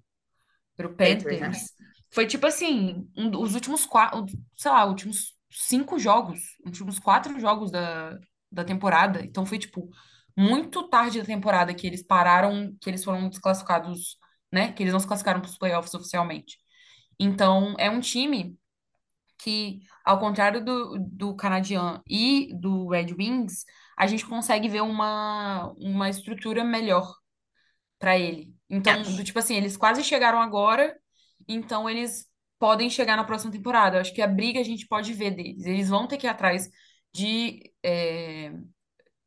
pro 0.77 0.95
Panthers, 0.95 1.41
né? 1.41 1.47
Panthers 1.49 1.73
foi 2.13 2.27
tipo 2.27 2.47
assim, 2.47 3.09
um, 3.17 3.31
os 3.41 3.55
últimos 3.55 3.87
quatro, 3.87 4.27
sei 4.57 4.71
lá, 4.71 4.85
últimos 4.85 5.35
cinco 5.51 5.99
jogos, 5.99 6.41
últimos 6.65 6.99
quatro 6.99 7.39
jogos 7.41 7.71
da, 7.71 8.19
da 8.51 8.65
temporada. 8.65 9.25
Então 9.25 9.47
foi 9.47 9.59
tipo 9.59 9.89
muito 10.37 10.89
tarde 10.89 11.19
da 11.21 11.25
temporada 11.25 11.75
que 11.75 11.87
eles 11.87 12.03
pararam, 12.03 12.77
que 12.81 12.89
eles 12.91 13.03
foram 13.03 13.29
desclassificados, 13.29 14.19
né? 14.53 14.73
Que 14.73 14.83
eles 14.83 14.93
não 14.93 15.01
se 15.01 15.07
classificaram 15.07 15.41
para 15.41 15.49
os 15.49 15.59
playoffs 15.59 15.95
oficialmente. 15.95 16.59
Então 17.19 17.75
é 17.79 17.91
um 17.91 18.01
time 18.01 18.59
que, 19.43 19.81
ao 20.05 20.19
contrário 20.19 20.65
do, 20.65 20.99
do 20.99 21.35
Canadian 21.35 22.01
e 22.09 22.51
do 22.55 22.89
Red 22.89 23.13
Wings, 23.19 23.65
a 23.99 24.07
gente 24.07 24.25
consegue 24.27 24.69
ver 24.69 24.83
uma, 24.83 25.73
uma 25.79 26.09
estrutura 26.09 26.65
melhor 26.65 27.15
para 27.99 28.19
ele. 28.19 28.55
Então, 28.71 29.03
do 29.03 29.25
tipo 29.25 29.39
assim, 29.39 29.57
eles 29.57 29.77
quase 29.77 30.03
chegaram 30.05 30.41
agora, 30.41 30.97
então 31.49 31.89
eles 31.91 32.27
podem 32.59 32.89
chegar 32.89 33.17
na 33.17 33.25
próxima 33.25 33.53
temporada. 33.53 33.97
Eu 33.97 34.01
acho 34.01 34.15
que 34.15 34.23
a 34.23 34.27
briga 34.27 34.61
a 34.61 34.65
gente 34.65 34.87
pode 34.87 35.13
ver 35.13 35.33
deles. 35.33 35.67
Eles 35.67 35.89
vão 35.89 36.07
ter 36.07 36.17
que 36.17 36.27
ir 36.27 36.31
atrás 36.31 36.71
de, 37.13 37.73
é, 37.83 38.53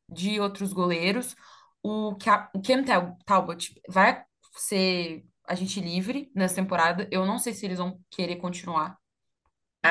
de 0.09 0.39
outros 0.39 0.71
goleiros. 0.73 1.35
O, 1.83 2.11
o 2.11 2.61
Cam 2.61 2.83
Tal- 2.85 3.17
Talbot 3.25 3.73
vai 3.89 4.23
ser 4.53 5.25
agente 5.47 5.79
livre 5.81 6.31
nessa 6.33 6.55
temporada. 6.55 7.07
Eu 7.11 7.25
não 7.25 7.37
sei 7.37 7.53
se 7.53 7.65
eles 7.65 7.77
vão 7.77 7.99
querer 8.09 8.37
continuar 8.37 8.97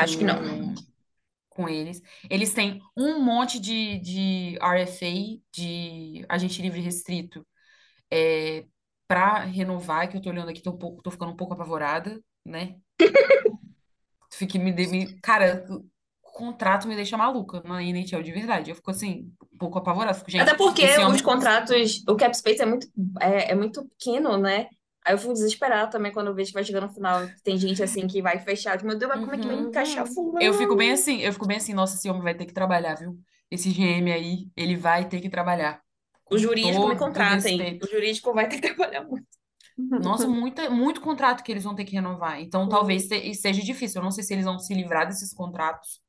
Acho 0.02 0.18
que 0.18 0.24
não. 0.24 0.36
com, 0.36 0.74
com 1.50 1.68
eles. 1.68 2.02
Eles 2.30 2.52
têm 2.54 2.80
um 2.96 3.20
monte 3.22 3.60
de, 3.60 3.98
de 4.00 4.58
RFA, 4.60 5.42
de 5.52 6.24
agente 6.28 6.62
livre 6.62 6.80
restrito, 6.80 7.46
é, 8.10 8.66
para 9.08 9.40
renovar, 9.44 10.08
que 10.10 10.16
eu 10.16 10.22
tô 10.22 10.30
olhando 10.30 10.50
aqui, 10.50 10.62
tô, 10.62 10.70
um 10.72 10.78
pouco, 10.78 11.02
tô 11.02 11.10
ficando 11.10 11.32
um 11.32 11.36
pouco 11.36 11.54
apavorada, 11.54 12.20
né? 12.44 12.76
Fique 14.32 14.58
me, 14.58 14.72
me- 14.72 15.18
cara, 15.20 15.66
o 15.70 15.84
contrato 16.32 16.88
me 16.88 16.96
deixa 16.96 17.16
maluca 17.16 17.62
na 17.64 17.82
NHL 17.82 18.22
de 18.22 18.32
verdade. 18.32 18.70
Eu 18.70 18.76
fico 18.76 18.90
assim, 18.90 19.32
um 19.52 19.58
pouco 19.58 19.78
apavorada. 19.78 20.18
Fico, 20.18 20.30
gente, 20.30 20.42
Até 20.42 20.56
porque 20.56 20.84
os 20.98 21.22
contratos, 21.22 22.02
o 22.08 22.16
cap 22.16 22.36
space 22.36 22.62
é 22.62 22.66
muito, 22.66 22.88
é, 23.20 23.52
é 23.52 23.54
muito 23.54 23.84
pequeno, 23.90 24.36
né? 24.36 24.66
Aí 25.04 25.14
eu 25.14 25.18
fico 25.18 25.32
desesperada 25.34 25.90
também 25.90 26.12
quando 26.12 26.28
eu 26.28 26.34
vejo 26.34 26.48
que 26.48 26.54
vai 26.54 26.64
chegando 26.64 26.86
no 26.86 26.92
final. 26.94 27.28
Tem 27.42 27.56
gente 27.58 27.82
assim 27.82 28.06
que 28.06 28.22
vai 28.22 28.38
fechar. 28.38 28.82
Meu 28.82 28.96
Deus, 28.96 29.10
mas 29.12 29.20
como 29.20 29.34
é 29.34 29.38
que 29.38 29.46
vai 29.46 29.56
Uhum. 29.56 29.68
encaixar 29.68 30.06
fulano? 30.06 30.40
Eu 30.40 30.54
fico 30.54 30.74
bem 30.76 30.92
assim, 30.92 31.18
eu 31.20 31.32
fico 31.32 31.46
bem 31.46 31.58
assim, 31.58 31.74
nossa, 31.74 31.96
esse 31.96 32.08
homem 32.08 32.22
vai 32.22 32.34
ter 32.34 32.46
que 32.46 32.52
trabalhar, 32.54 32.94
viu? 32.94 33.18
Esse 33.50 33.70
GM 33.70 34.12
aí, 34.12 34.48
ele 34.56 34.76
vai 34.76 35.06
ter 35.08 35.20
que 35.20 35.28
trabalhar. 35.28 35.82
O 36.30 36.38
jurídico 36.38 36.88
me 36.88 36.94
todo 36.94 36.98
contrata, 36.98 37.48
hein? 37.48 37.78
O 37.82 37.86
jurídico 37.86 38.32
vai 38.32 38.48
ter 38.48 38.60
que 38.60 38.68
trabalhar 38.74 39.04
muito. 39.04 39.26
Nossa, 39.76 40.26
muita, 40.26 40.70
muito 40.70 41.00
contrato 41.00 41.42
que 41.42 41.52
eles 41.52 41.64
vão 41.64 41.74
ter 41.74 41.84
que 41.84 41.92
renovar. 41.94 42.40
Então, 42.40 42.68
talvez 42.68 43.06
te- 43.06 43.34
seja 43.34 43.62
difícil. 43.62 44.00
Eu 44.00 44.04
não 44.04 44.10
sei 44.10 44.24
se 44.24 44.32
eles 44.32 44.44
vão 44.44 44.58
se 44.58 44.72
livrar 44.74 45.06
desses 45.06 45.32
contratos, 45.34 46.00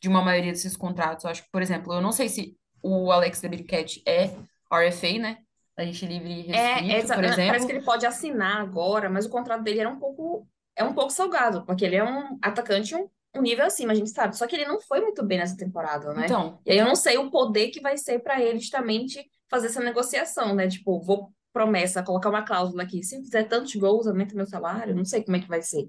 de 0.00 0.08
uma 0.08 0.22
maioria 0.22 0.52
desses 0.52 0.76
contratos. 0.76 1.24
Eu 1.24 1.30
acho 1.30 1.42
que, 1.44 1.50
por 1.50 1.62
exemplo, 1.62 1.92
eu 1.94 2.00
não 2.02 2.12
sei 2.12 2.28
se 2.28 2.56
o 2.82 3.10
Alex 3.10 3.40
DeBrincat 3.40 4.02
é 4.06 4.24
RFA, 4.70 5.18
né? 5.18 5.38
A 5.76 5.84
gente 5.84 6.06
livre 6.06 6.50
É, 6.52 6.74
restrito, 6.74 6.92
essa- 6.94 7.14
por 7.14 7.22
parece 7.24 7.40
exemplo. 7.40 7.66
que 7.66 7.72
ele 7.72 7.84
pode 7.84 8.06
assinar 8.06 8.60
agora, 8.60 9.10
mas 9.10 9.26
o 9.26 9.30
contrato 9.30 9.62
dele 9.62 9.80
era 9.80 9.88
um 9.88 9.98
pouco, 9.98 10.46
é 10.76 10.84
um 10.84 10.94
pouco 10.94 11.10
salgado, 11.10 11.64
porque 11.66 11.84
ele 11.84 11.96
é 11.96 12.04
um 12.04 12.38
atacante 12.40 12.94
um, 12.94 13.08
um 13.36 13.42
nível 13.42 13.66
acima, 13.66 13.92
a 13.92 13.94
gente 13.96 14.10
sabe. 14.10 14.36
Só 14.36 14.46
que 14.46 14.54
ele 14.54 14.66
não 14.66 14.80
foi 14.80 15.00
muito 15.00 15.24
bem 15.24 15.38
nessa 15.38 15.56
temporada, 15.56 16.12
né? 16.14 16.26
Então, 16.26 16.60
E 16.64 16.70
aí 16.72 16.78
eu 16.78 16.86
não 16.86 16.94
sei 16.94 17.18
o 17.18 17.30
poder 17.30 17.68
que 17.70 17.80
vai 17.80 17.96
ser 17.96 18.20
para 18.20 18.40
ele 18.40 18.58
justamente 18.60 19.24
fazer 19.50 19.66
essa 19.66 19.80
negociação, 19.80 20.54
né? 20.54 20.68
Tipo, 20.68 21.00
vou 21.00 21.32
promessa, 21.52 22.02
colocar 22.02 22.28
uma 22.30 22.42
cláusula 22.44 22.82
aqui. 22.82 23.02
Se 23.02 23.16
fizer 23.20 23.44
tantos 23.44 23.74
gols, 23.74 24.06
aumenta 24.06 24.34
meu 24.34 24.46
salário. 24.46 24.94
Não 24.94 25.04
sei 25.04 25.22
como 25.24 25.36
é 25.36 25.40
que 25.40 25.48
vai 25.48 25.62
ser. 25.62 25.88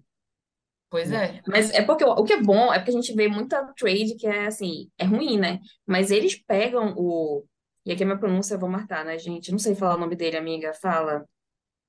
pois 0.90 1.12
é. 1.12 1.42
Mas 1.48 1.72
é 1.72 1.82
porque 1.84 2.04
o 2.04 2.24
que 2.24 2.34
é 2.34 2.42
bom 2.42 2.74
é 2.74 2.80
porque 2.80 2.92
a 2.92 2.94
gente 2.94 3.14
vê 3.14 3.28
muita 3.28 3.64
trade 3.78 4.16
que 4.16 4.28
é 4.28 4.46
assim, 4.48 4.90
é 4.98 5.06
ruim, 5.06 5.38
né? 5.38 5.60
Mas 5.86 6.12
eles 6.12 6.36
pegam 6.36 6.94
o. 6.98 7.44
E 7.86 7.92
aqui 7.92 8.04
a 8.04 8.06
minha 8.06 8.18
pronúncia 8.20 8.56
eu 8.56 8.60
vou 8.60 8.70
marcar, 8.70 9.06
né, 9.06 9.18
gente? 9.18 9.52
Não 9.52 9.60
sei 9.60 9.76
falar 9.76 9.96
o 9.96 10.00
nome 10.00 10.16
dele, 10.16 10.38
amiga. 10.38 10.74
Fala. 10.74 11.26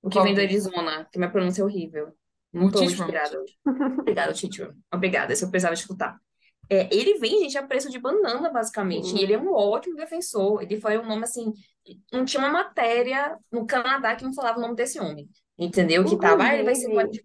O 0.02 0.10
que 0.10 0.18
Qual 0.18 0.24
vem 0.24 0.34
do 0.34 0.36
deles? 0.36 0.66
Arizona, 0.66 1.08
que 1.10 1.18
minha 1.18 1.30
pronúncia 1.30 1.62
é 1.62 1.64
horrível. 1.64 2.12
Não 2.52 2.66
O 2.66 2.70
tô 2.70 2.80
Titman. 2.80 2.92
inspirada 2.92 3.40
hoje. 3.40 3.54
Obrigada, 4.00 4.32
Titman. 4.32 4.74
Obrigada, 4.92 5.32
esse 5.32 5.44
eu 5.44 5.50
precisava 5.50 5.74
escutar. 5.74 6.16
É, 6.68 6.88
ele 6.94 7.18
vem, 7.18 7.40
gente, 7.42 7.56
a 7.56 7.66
preço 7.66 7.90
de 7.90 7.98
banana, 7.98 8.50
basicamente. 8.50 9.14
E 9.16 9.22
ele 9.22 9.34
é 9.34 9.38
um 9.38 9.52
ótimo 9.52 9.94
defensor. 9.96 10.62
Ele 10.62 10.80
foi 10.80 10.98
um 10.98 11.06
nome 11.06 11.22
assim. 11.24 11.52
Não 12.12 12.24
tinha 12.24 12.40
uma 12.42 12.52
matéria 12.52 13.38
no 13.52 13.66
Canadá 13.66 14.16
que 14.16 14.24
não 14.24 14.34
falava 14.34 14.58
o 14.58 14.60
nome 14.60 14.74
desse 14.74 14.98
homem. 15.00 15.28
Entendeu? 15.56 16.04
Que 16.04 16.18
tava, 16.18 16.42
ah, 16.42 16.54
ele 16.54 16.64
vai 16.64 16.74
ser 16.74 16.90
Inclusive, 16.90 17.24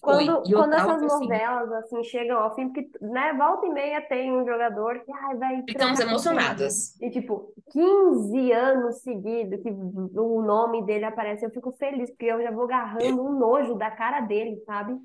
foi. 0.00 0.26
Quando, 0.26 0.48
E 0.48 0.52
quando 0.52 0.74
essas 0.74 1.02
assim. 1.02 1.24
novelas 1.24 1.72
assim 1.72 2.04
chegam 2.04 2.38
ao 2.38 2.54
fim, 2.54 2.68
porque 2.68 2.90
né, 3.00 3.32
volta 3.34 3.66
e 3.66 3.70
meia 3.70 4.00
tem 4.02 4.30
um 4.32 4.44
jogador 4.44 5.00
que 5.00 5.12
ai, 5.12 5.36
vai 5.36 5.62
Ficamos 5.62 5.98
quem? 5.98 6.08
emocionadas. 6.08 6.96
E 7.00 7.10
tipo, 7.10 7.52
15 7.72 8.52
anos 8.52 9.00
seguidos 9.00 9.62
que 9.62 9.70
o 9.70 10.42
nome 10.42 10.84
dele 10.84 11.04
aparece, 11.06 11.44
eu 11.44 11.50
fico 11.50 11.72
feliz, 11.72 12.10
porque 12.10 12.26
eu 12.26 12.42
já 12.42 12.50
vou 12.50 12.64
agarrando 12.64 13.22
um 13.22 13.38
nojo 13.38 13.74
da 13.76 13.90
cara 13.90 14.20
dele, 14.20 14.62
sabe? 14.66 14.96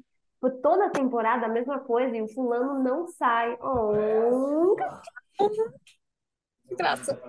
Por 0.41 0.51
toda 0.61 0.88
a 0.88 0.89
temporada 0.89 1.45
a 1.45 1.49
mesma 1.49 1.80
coisa, 1.80 2.15
e 2.15 2.21
o 2.21 2.28
fulano 2.28 2.84
não 2.84 3.07
sai. 3.07 3.57
Oh, 3.61 4.76
Que 6.67 6.76
graça. 6.76 7.19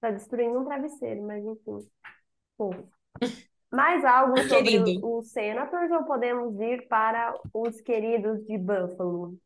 tá 0.00 0.10
destruindo 0.10 0.58
um 0.58 0.64
travesseiro, 0.64 1.22
mas 1.22 1.44
enfim. 1.44 1.78
Fofo. 2.56 2.88
Mais 3.72 4.04
algo 4.04 4.42
sobre 4.48 4.78
querido. 4.82 4.92
o- 5.02 5.18
os 5.18 5.32
Senators 5.32 5.90
ou 5.90 6.04
podemos 6.04 6.60
ir 6.60 6.86
para 6.88 7.36
os 7.52 7.80
queridos 7.80 8.44
de 8.46 8.56
Buffalo? 8.58 9.36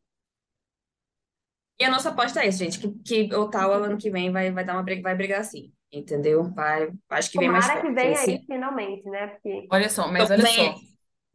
E 1.79 1.83
a 1.85 1.91
nossa 1.91 2.09
aposta 2.09 2.41
é 2.41 2.47
essa, 2.47 2.59
gente, 2.63 2.79
que, 2.79 3.27
que 3.29 3.35
Ottawa 3.35 3.77
ano 3.85 3.97
que 3.97 4.09
vem 4.09 4.31
vai, 4.31 4.51
vai 4.51 4.65
dar 4.65 4.73
uma 4.73 4.83
briga, 4.83 5.03
vai 5.03 5.15
brigar 5.15 5.43
sim, 5.43 5.71
entendeu? 5.91 6.43
Vai, 6.53 6.91
acho 7.09 7.31
que 7.31 7.37
vem 7.37 7.49
mais 7.49 7.67
Tomara 7.67 7.79
que 7.81 7.89
forte. 7.89 7.89
venha 7.91 8.19
Esse, 8.19 8.21
aí 8.21 8.43
finalmente, 8.45 9.09
né? 9.09 9.27
Porque 9.27 9.71
Olha 9.71 9.89
só, 9.89 10.07
mas 10.11 10.29
então, 10.29 10.31
olha 10.31 10.45
vem, 10.45 10.45
só. 10.45 10.81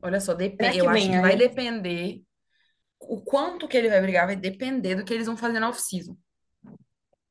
Olha 0.03 0.20
só, 0.20 0.34
depende, 0.34 0.78
que 0.78 0.78
eu 0.78 0.88
acho 0.88 1.11
vem 1.11 1.14
que 1.14 1.20
vai 1.20 1.36
aí? 1.36 1.36
depender. 1.36 2.22
O 3.01 3.22
quanto 3.22 3.68
que 3.68 3.76
ele 3.76 3.90
vai 3.90 4.01
brigar 4.03 4.26
vai 4.26 4.36
depender 4.36 4.97
do 4.97 5.05
que 5.05 5.14
eles 5.14 5.26
vão 5.26 5.36
fazer 5.38 5.61
na 5.61 5.68
off-season 5.70 6.16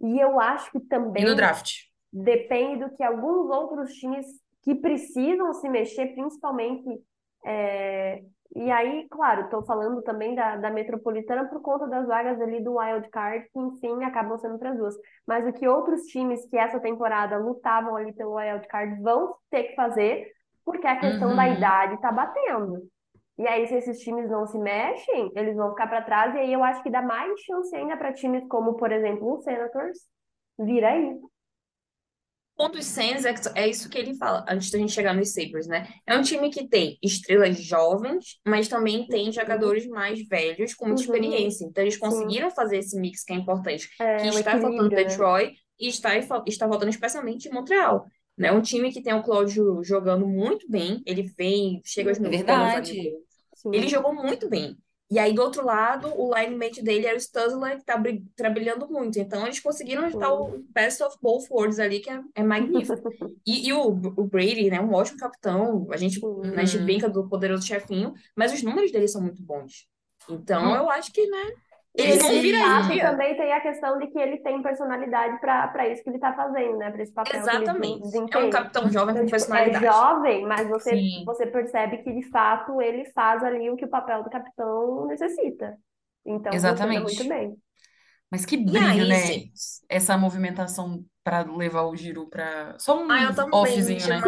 E 0.02 0.20
eu 0.20 0.40
acho 0.40 0.72
que 0.72 0.80
e 1.16 1.24
no 1.26 1.36
também 1.36 1.36
draft. 1.36 1.92
depende 2.12 2.86
do 2.86 2.96
que 2.96 3.04
alguns 3.04 3.50
outros 3.52 3.94
times 3.96 4.26
que 4.64 4.76
precisam 4.76 5.54
se 5.54 5.70
mexer, 5.70 6.08
principalmente. 6.14 6.88
é, 7.46 8.24
E 8.56 8.70
aí, 8.72 9.08
claro, 9.10 9.44
estou 9.46 9.64
falando 9.66 10.02
também 10.04 10.36
da, 10.36 10.58
da 10.58 10.70
Metropolitana 10.70 11.48
por 11.50 11.62
conta 11.62 11.88
das 11.88 12.06
vagas 12.08 12.40
ali 12.42 12.62
do 12.64 12.76
Wild 12.78 13.10
Card, 13.10 13.48
que 13.52 13.60
enfim 13.60 14.04
acabam 14.04 14.38
sendo 14.38 14.60
para 14.60 14.72
as 14.72 14.78
duas. 14.78 14.96
Mas 15.26 15.48
o 15.48 15.54
que 15.54 15.68
outros 15.68 16.04
times 16.08 16.46
que 16.50 16.58
essa 16.58 16.80
temporada 16.80 17.38
lutavam 17.38 17.96
ali 17.96 18.14
pelo 18.14 18.36
Wild 18.36 18.68
Card 18.68 19.02
vão 19.02 19.36
ter 19.50 19.64
que 19.66 19.76
fazer, 19.76 20.28
porque 20.66 20.86
a 20.88 21.00
questão 21.00 21.36
da 21.36 21.48
Uhum. 21.48 21.54
idade 21.56 21.96
está 21.96 22.12
batendo. 22.12 22.82
E 23.38 23.48
aí, 23.48 23.68
se 23.68 23.76
esses 23.76 24.00
times 24.00 24.30
não 24.30 24.46
se 24.48 24.58
mexem, 24.60 25.32
eles 25.36 25.56
vão 25.56 25.72
ficar 25.72 25.88
para 25.88 26.02
trás, 26.04 26.36
e 26.36 26.40
aí 26.40 26.54
eu 26.54 26.64
acho 26.64 26.84
que 26.84 26.90
dá 26.92 27.02
mais 27.02 27.40
chance 27.42 27.76
ainda 27.76 27.98
para 27.98 28.14
times 28.14 28.48
como, 28.48 28.76
por 28.76 28.92
exemplo, 28.92 29.34
o 29.34 29.42
Senators 29.42 29.98
vir 30.60 30.84
aí. 30.86 31.20
O 32.62 32.66
ponto 32.66 32.78
dos 32.78 32.86
Sens 32.86 33.26
é, 33.26 33.34
que- 33.34 33.42
é 33.56 33.68
isso 33.68 33.90
que 33.90 33.98
ele 33.98 34.16
fala, 34.16 34.46
antes 34.48 34.70
da 34.70 34.78
gente 34.78 34.92
chegar 34.92 35.14
nos 35.16 35.34
Sabres, 35.34 35.68
né? 35.68 35.88
É 36.06 36.16
um 36.16 36.22
time 36.22 36.50
que 36.52 36.68
tem 36.68 36.98
estrelas 37.04 37.58
jovens, 37.60 38.40
mas 38.46 38.68
também 38.68 39.08
tem 39.08 39.32
Uhum, 39.32 39.32
jogadores 39.32 39.88
mais 39.88 40.22
velhos 40.28 40.74
com 40.76 40.86
muita 40.86 41.02
uhum, 41.02 41.02
experiência. 41.02 41.66
Então, 41.66 41.84
eles 41.84 41.98
sim. 42.08 42.38
conseguiram 42.38 42.52
fazer 42.52 42.78
esse 42.78 43.00
mix 43.00 43.24
que 43.24 43.34
é 43.34 43.36
importante, 43.36 43.90
que 44.16 44.28
É, 44.28 44.32
o 44.32 44.38
está 44.40 44.60
faltando 44.60 44.92
né? 44.92 44.94
Detroit 44.94 45.56
e 45.80 45.88
está, 45.88 46.16
está 46.18 46.68
faltando 46.68 46.90
especialmente 46.92 47.48
em 47.50 47.52
Montreal. 47.52 48.06
Né? 48.38 48.52
Um 48.52 48.62
time 48.62 48.92
que 48.92 49.02
tem 49.02 49.14
o 49.14 49.24
Cláudio 49.24 49.84
jogando 49.84 50.28
muito 50.28 50.70
bem, 50.70 51.02
ele 51.06 51.24
vem, 51.24 51.82
chega 51.86 52.10
aos 52.10 52.20
Uhum, 52.20 52.26
É 52.26 52.30
mil 52.30 52.44
gols, 52.44 52.76
a 52.76 52.82
mil 52.82 52.96
verdade. 52.96 53.02
gols. 53.02 53.24
Ele 53.72 53.88
sim. 53.88 53.90
jogou 53.90 54.14
muito 54.14 54.50
bem. 54.50 54.78
E 55.12 55.20
aí, 55.20 55.34
do 55.34 55.42
outro 55.42 55.66
lado, 55.66 56.08
o 56.16 56.34
line 56.34 56.56
mate 56.56 56.82
dele 56.82 57.06
era 57.06 57.18
o 57.18 57.20
Stuzzler, 57.20 57.78
que 57.78 57.84
tá 57.84 58.02
trabalhando 58.34 58.88
muito. 58.90 59.20
Então, 59.20 59.46
eles 59.46 59.60
conseguiram 59.60 60.10
Sim. 60.10 60.18
o 60.24 60.64
best 60.70 61.04
of 61.04 61.18
both 61.22 61.46
worlds 61.52 61.80
ali, 61.80 62.00
que 62.00 62.10
é, 62.10 62.22
é 62.36 62.42
magnífico. 62.44 63.10
E, 63.46 63.68
e 63.68 63.74
o, 63.74 63.88
o 63.88 64.28
Brady, 64.28 64.70
né, 64.70 64.80
um 64.80 64.94
ótimo 64.94 65.18
capitão. 65.18 65.88
A 65.92 65.98
gente, 65.98 66.20
né, 66.22 66.62
a 66.62 66.66
gente 66.66 66.78
Uhum. 66.78 66.86
brinca 66.86 67.10
do 67.10 67.28
poderoso 67.28 67.66
chefinho, 67.68 68.14
mas 68.36 68.54
os 68.54 68.64
números 68.64 68.92
dele 68.92 69.08
são 69.08 69.22
muito 69.22 69.44
bons. 69.44 69.88
Então, 70.30 70.64
Não, 70.64 70.76
eu 70.76 70.90
acho 70.90 71.12
que, 71.12 71.28
né, 71.28 71.44
E 71.94 72.02
ele, 72.02 73.00
também 73.02 73.36
tem 73.36 73.52
a 73.54 73.62
questão 73.62 73.98
de 74.00 74.08
que 74.08 74.18
ele 74.18 74.38
tem 74.40 74.62
personalidade 74.62 75.40
para 75.40 75.68
para 75.68 75.88
isso 75.90 76.04
que 76.04 76.10
ele 76.10 76.18
está 76.18 76.34
fazendo, 76.34 76.78
né? 76.78 76.90
Para 76.90 77.04
esse 77.04 77.14
papel 77.14 77.50
que 77.50 77.56
ele 77.56 77.70
des- 77.70 77.74
Exatamente. 77.76 78.04
É 78.34 78.38
um 78.38 78.50
capitão 78.50 78.90
jovem 78.90 79.14
Então, 79.14 79.24
com 79.24 79.26
tipo, 79.28 79.36
é 79.56 79.70
personalidade. 79.70 79.86
jovem, 79.86 80.46
mas 80.48 80.70
você, 80.70 80.92
sim. 80.92 81.26
você 81.26 81.46
percebe 81.48 81.98
que, 82.00 82.14
de 82.14 82.30
fato, 82.30 82.82
ele 82.82 83.06
faz 83.12 83.44
ali 83.44 83.70
o 83.70 83.76
que 83.76 83.86
o 83.86 83.90
papel 83.90 84.24
do 84.24 84.30
capitão 84.30 85.06
necessita. 85.08 85.78
Então, 86.26 86.62
funciona 86.62 87.00
muito 87.00 87.24
Exatamente. 87.24 87.28
bem. 87.28 87.56
Mas 88.30 88.46
que 88.46 88.58
brilho, 88.58 88.80
aí, 88.80 89.08
né? 89.08 89.26
gente? 89.28 89.52
Essa 89.90 90.18
movimentação 90.18 91.06
para 91.24 91.42
levar 91.44 91.84
o 91.84 91.96
Giro 91.96 92.28
para 92.30 92.78
só 92.80 93.04
Ah, 93.10 93.24
eu 93.24 93.30
um 93.32 93.36
também, 93.36 93.52
offzinho, 93.52 94.08
né? 94.08 94.22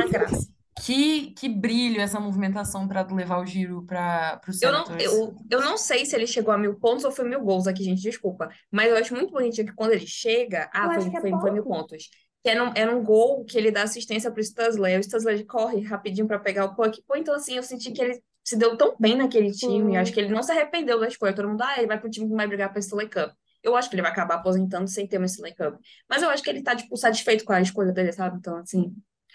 Que, 0.81 1.31
que 1.31 1.47
brilho 1.47 2.01
essa 2.01 2.19
movimentação 2.19 2.87
para 2.87 3.05
levar 3.13 3.39
o 3.39 3.45
Giro 3.45 3.83
para 3.85 4.41
o 4.47 4.51
Eu 4.59 4.71
não, 4.71 4.85
eu, 4.97 5.35
eu 5.49 5.61
não 5.61 5.77
sei 5.77 6.05
se 6.05 6.15
ele 6.15 6.25
chegou 6.25 6.53
a 6.53 6.57
mil 6.57 6.75
pontos 6.75 7.05
ou 7.05 7.11
foi 7.11 7.27
mil 7.29 7.41
gols 7.41 7.67
aqui, 7.67 7.83
gente, 7.83 8.01
desculpa. 8.01 8.49
Mas 8.71 8.89
eu 8.89 8.97
acho 8.97 9.13
muito 9.13 9.31
bonitinho 9.31 9.67
que 9.67 9.73
quando 9.73 9.91
ele 9.91 10.07
chega. 10.07 10.69
Ah, 10.73 10.87
acho 10.87 11.01
foi, 11.01 11.11
que 11.11 11.17
é 11.17 11.21
foi, 11.21 11.31
foi 11.31 11.51
mil 11.51 11.63
pontos. 11.63 12.09
Que 12.43 12.49
era 12.49 12.63
um, 12.63 12.71
era 12.75 12.95
um 12.95 13.03
gol 13.03 13.45
que 13.45 13.57
ele 13.57 13.71
dá 13.71 13.83
assistência 13.83 14.31
pro 14.31 14.43
Stuzzler. 14.43 14.99
O 14.99 15.03
Stuzzler 15.03 15.45
corre 15.45 15.81
rapidinho 15.81 16.27
pra 16.27 16.39
pegar 16.39 16.65
o 16.65 16.75
puck. 16.75 17.01
Pô, 17.07 17.15
então 17.15 17.35
assim, 17.35 17.55
eu 17.55 17.63
senti 17.63 17.91
que 17.91 18.01
ele 18.01 18.21
se 18.43 18.57
deu 18.57 18.75
tão 18.75 18.95
bem 18.99 19.15
naquele 19.15 19.51
time. 19.51 19.95
Acho 19.95 20.09
Sim. 20.09 20.13
que 20.15 20.19
ele 20.21 20.33
não 20.33 20.43
se 20.43 20.51
arrependeu 20.51 20.99
da 20.99 21.07
escolha. 21.07 21.33
Todo 21.33 21.49
mundo, 21.49 21.61
ah, 21.61 21.75
ele 21.77 21.87
vai 21.87 21.99
pro 21.99 22.09
time 22.09 22.27
que 22.27 22.35
vai 22.35 22.47
brigar 22.47 22.71
pra 22.71 22.79
Stanley 22.79 23.09
Cup. 23.09 23.31
Eu 23.61 23.75
acho 23.75 23.89
que 23.89 23.95
ele 23.95 24.01
vai 24.01 24.11
acabar 24.11 24.35
aposentando 24.35 24.89
sem 24.89 25.07
ter 25.07 25.17
uma 25.17 25.27
Stanley 25.27 25.55
Cup. 25.55 25.79
Mas 26.09 26.21
eu 26.21 26.29
acho 26.29 26.43
que 26.43 26.49
ele 26.49 26.61
tá, 26.61 26.75
tipo, 26.75 26.97
satisfeito 26.97 27.45
com 27.45 27.53
a 27.53 27.61
escolha 27.61 27.93
dele, 27.93 28.11
sabe? 28.11 28.37
Então, 28.37 28.57
assim. 28.57 28.93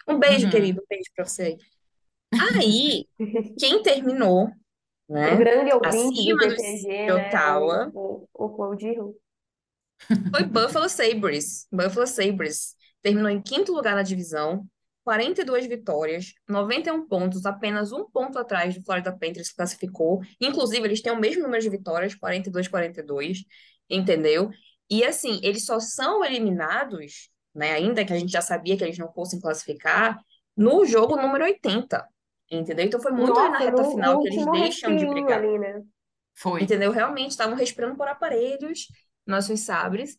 Um 0.09 0.19
beijo, 0.19 0.47
Uhum. 0.47 0.51
querido. 0.51 0.81
Um 0.83 0.87
beijo 0.89 1.11
pra 1.15 1.25
você. 1.25 1.57
Aí, 2.59 3.07
quem 3.59 3.83
terminou, 3.83 4.49
O 5.11 5.13
né? 5.13 5.37
grande 5.37 5.73
ouvinte 5.73 6.23
do 6.25 6.37
Acima 6.37 6.47
dos 6.49 6.55
GTG, 6.57 6.89
de 7.07 7.13
né? 7.13 7.13
Ottawa 7.13 7.93
O, 7.93 8.27
o, 8.35 8.45
o 8.47 8.49
Claudio. 8.57 9.15
foi 10.31 10.45
Buffalo 10.45 10.89
Sabres. 10.89 11.67
Buffalo 11.73 12.07
Sabres 12.07 12.75
terminou 13.03 13.31
em 13.31 13.41
quinto 13.41 13.73
lugar 13.73 13.95
na 13.95 14.03
divisão, 14.03 14.67
42 15.05 15.67
vitórias, 15.67 16.35
91 16.49 17.07
pontos, 17.07 17.47
apenas 17.47 17.93
um 17.93 18.05
ponto 18.11 18.39
atrás 18.39 18.75
do 18.77 18.85
Florida 18.85 19.17
Panthers 19.17 19.49
que 19.51 19.57
classificou. 19.57 20.21
Inclusive, 20.41 20.85
eles 20.87 21.01
têm 21.01 21.13
o 21.13 21.19
mesmo 21.21 21.43
número 21.43 21.63
de 21.63 21.71
vitórias, 21.71 22.15
42-42, 22.15 23.45
entendeu? 23.89 24.51
E 24.91 25.05
assim, 25.05 25.41
eles 25.43 25.65
só 25.65 25.81
são 25.81 26.25
eliminados, 26.25 27.31
né, 27.55 27.73
ainda 27.73 28.05
que 28.05 28.13
a 28.13 28.19
gente 28.19 28.31
já 28.31 28.41
sabia 28.41 28.77
que 28.77 28.85
eles 28.85 28.99
não 28.99 29.13
fossem 29.13 29.41
classificar, 29.41 30.19
no 30.57 30.85
jogo 30.85 31.17
número 31.17 31.45
80, 31.45 32.05
entendeu? 32.51 32.85
Então 32.85 33.01
foi 33.01 33.13
muito 33.13 33.39
ali 33.39 33.51
na 33.51 33.59
Nossa, 33.59 33.65
reta 33.65 33.83
no, 33.83 33.91
final 33.91 34.15
no 34.15 34.23
que 34.23 34.29
eles 34.29 34.47
deixam 34.51 34.97
de 34.97 35.07
brigar. 35.07 35.39
ali, 35.39 35.59
né? 35.59 35.83
Foi. 36.35 36.63
Entendeu? 36.63 36.91
Realmente 36.91 37.31
estavam 37.31 37.57
respirando 37.57 37.97
por 37.97 38.09
aparelhos, 38.09 38.87
nossos 39.27 39.61
sabres. 39.61 40.17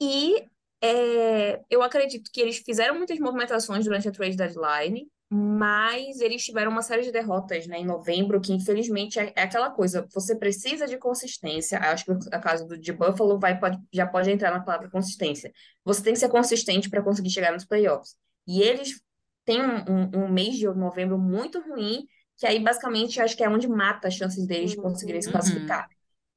E 0.00 0.44
é, 0.82 1.60
eu 1.68 1.82
acredito 1.82 2.30
que 2.32 2.40
eles 2.40 2.58
fizeram 2.58 2.96
muitas 2.96 3.18
movimentações 3.18 3.84
durante 3.84 4.08
a 4.08 4.12
trade 4.12 4.36
deadline, 4.36 5.08
mas 5.32 6.20
eles 6.20 6.44
tiveram 6.44 6.72
uma 6.72 6.82
série 6.82 7.02
de 7.02 7.12
derrotas, 7.12 7.66
né, 7.66 7.78
em 7.78 7.86
novembro, 7.86 8.40
que 8.40 8.52
infelizmente 8.52 9.18
é, 9.18 9.32
é 9.36 9.42
aquela 9.42 9.70
coisa, 9.70 10.06
você 10.12 10.36
precisa 10.36 10.86
de 10.88 10.98
consistência. 10.98 11.78
Acho 11.78 12.04
que 12.06 12.12
a 12.32 12.40
caso 12.40 12.66
do, 12.66 12.76
de 12.78 12.92
Buffalo 12.92 13.38
vai, 13.38 13.58
pode, 13.58 13.78
já 13.92 14.06
pode 14.06 14.30
entrar 14.30 14.50
na 14.50 14.60
palavra 14.60 14.90
consistência. 14.90 15.52
Você 15.84 16.02
tem 16.02 16.14
que 16.14 16.18
ser 16.18 16.28
consistente 16.28 16.90
para 16.90 17.02
conseguir 17.02 17.30
chegar 17.30 17.52
nos 17.52 17.64
playoffs. 17.64 18.16
E 18.46 18.60
eles 18.62 19.00
têm 19.44 19.62
um, 19.62 19.84
um, 19.88 20.24
um 20.24 20.28
mês 20.32 20.56
de 20.56 20.66
novembro 20.66 21.16
muito 21.18 21.60
ruim, 21.60 22.06
que 22.36 22.46
aí 22.46 22.58
basicamente 22.58 23.20
acho 23.20 23.36
que 23.36 23.44
é 23.44 23.48
onde 23.48 23.68
mata 23.68 24.08
as 24.08 24.14
chances 24.14 24.46
deles 24.46 24.70
de 24.72 24.76
conseguirem 24.78 25.22
se 25.22 25.28
Uhum. 25.28 25.30
classificar. 25.30 25.86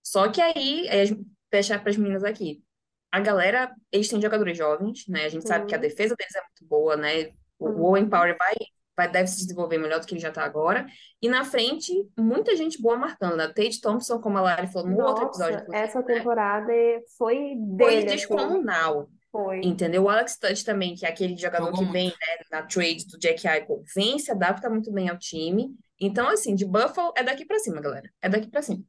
Só 0.04 0.30
que 0.30 0.42
aí, 0.42 0.88
é, 0.88 1.06
deixar 1.52 1.80
para 1.82 1.90
as 1.92 1.98
meninas 1.98 2.24
aqui, 2.24 2.64
a 3.12 3.20
galera, 3.20 3.74
eles 3.92 4.08
têm 4.10 4.22
jogadores 4.22 4.58
jovens, 4.58 5.06
né? 5.08 5.26
A 5.26 5.30
gente 5.30 5.48
sabe 5.48 5.66
que 5.68 5.76
a 5.76 5.78
defesa 5.78 6.16
deles 6.16 6.36
é 6.36 6.42
muito 6.42 6.66
boa, 6.68 6.96
né? 6.98 7.32
O, 7.60 7.68
o 7.70 7.86
Owen 7.92 8.06
Uhum. 8.06 8.10
Power 8.10 8.36
vai, 8.38 8.56
vai, 8.96 9.10
deve 9.10 9.28
se 9.28 9.38
desenvolver 9.42 9.78
melhor 9.78 10.00
do 10.00 10.06
que 10.08 10.14
ele 10.14 10.22
já 10.22 10.32
tá 10.32 10.44
agora. 10.44 10.86
E 11.22 11.28
na 11.28 11.44
frente, 11.44 11.92
muita 12.18 12.56
gente 12.56 12.82
boa 12.82 12.96
marcando, 12.98 13.36
né? 13.38 13.48
Tate 13.48 13.82
Thompson, 13.82 14.20
como 14.20 14.38
a 14.38 14.42
Lari 14.42 14.68
falou 14.68 14.90
no 14.90 15.02
outro 15.04 15.26
episódio, 15.26 15.60
Nossa, 15.60 15.76
essa 15.76 16.00
né? 16.00 16.06
temporada 16.06 16.72
foi 17.18 17.56
Foi 17.56 17.56
dele, 17.56 17.98
assim. 17.98 18.16
descomunal, 18.16 19.10
Foi. 19.32 19.62
entendeu? 19.64 20.04
O 20.04 20.10
Alex 20.10 20.38
Tuch 20.38 20.64
também, 20.64 20.96
que 20.96 21.06
é 21.06 21.10
aquele 21.10 21.36
jogador 21.38 21.66
Jogou 21.68 21.86
que 21.86 21.92
vem, 21.92 22.06
muito. 22.06 22.18
né, 22.20 22.38
na 22.52 22.64
trade 22.64 23.06
do 23.08 23.18
Jack 23.18 23.48
Eichel, 23.48 23.84
vem, 23.96 24.20
se 24.20 24.32
adapta 24.32 24.70
muito 24.70 24.92
bem 24.92 25.10
ao 25.10 25.18
time. 25.18 25.76
Então, 26.00 26.28
assim, 26.28 26.54
de 26.56 26.66
Buffalo 26.66 27.14
é 27.16 27.24
daqui 27.24 27.46
pra 27.46 27.60
cima, 27.60 27.82
galera. 27.82 28.10
É 28.22 28.30
daqui 28.30 28.50
pra 28.50 28.62
cima. 28.62 28.84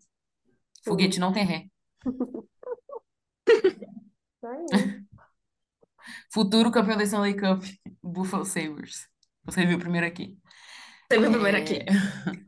Foguete 0.85 1.19
não 1.19 1.33
tem 1.33 1.45
ré. 1.45 1.67
Futuro 6.33 6.71
campeão 6.71 6.97
da 6.99 7.05
Stanley 7.05 7.35
Cup, 7.35 7.65
Buffalo 8.03 8.45
Sabres. 8.45 9.09
Você 9.45 9.65
viu 9.67 9.79
primeiro 9.79 10.07
aqui. 10.07 10.39
Sempre 11.11 11.29
o 11.29 11.33
primeiro 11.33 11.59
aqui. 11.59 11.81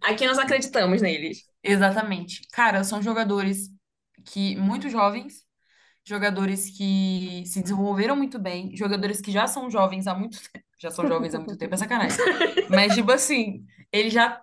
Aqui 0.03 0.27
nós 0.27 0.39
acreditamos 0.39 1.03
neles. 1.03 1.45
Exatamente. 1.63 2.43
Cara, 2.53 2.83
são 2.85 3.03
jogadores 3.03 3.69
que 4.25 4.57
muito 4.57 4.89
jovens, 4.89 5.45
jogadores 6.05 6.71
que 6.71 7.43
se 7.47 7.63
desenvolveram 7.63 8.17
muito 8.17 8.39
bem, 8.39 8.75
jogadores 8.77 9.21
que 9.21 9.31
já 9.31 9.47
são 9.47 9.71
jovens 9.71 10.07
há 10.07 10.15
muito 10.15 10.39
tempo. 10.51 10.65
Já 10.79 10.91
são 10.91 11.07
jovens 11.07 11.35
há 11.35 11.39
muito 11.39 11.57
tempo, 11.57 11.75
é 11.75 11.77
sacanagem. 11.77 12.19
Mas, 12.71 12.95
tipo 12.95 13.11
assim, 13.13 13.65
eles 13.93 14.13
já. 14.13 14.43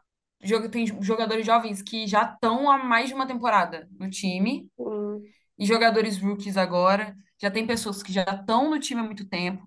Tem 0.70 0.86
jogadores 1.01 1.45
jovens 1.45 1.82
que 1.82 2.06
já 2.06 2.24
estão 2.24 2.70
há 2.70 2.78
mais 2.78 3.08
de 3.08 3.14
uma 3.14 3.26
temporada 3.26 3.88
no 3.97 4.10
time, 4.10 4.68
Sim. 4.78 5.22
e 5.58 5.66
jogadores 5.66 6.18
rookies 6.18 6.58
agora. 6.58 7.16
Já 7.41 7.49
tem 7.49 7.66
pessoas 7.66 8.04
que 8.04 8.12
já 8.12 8.24
estão 8.24 8.70
no 8.70 8.80
time 8.80 8.99
há 8.99 9.04
muito 9.04 9.28
tempo. 9.28 9.66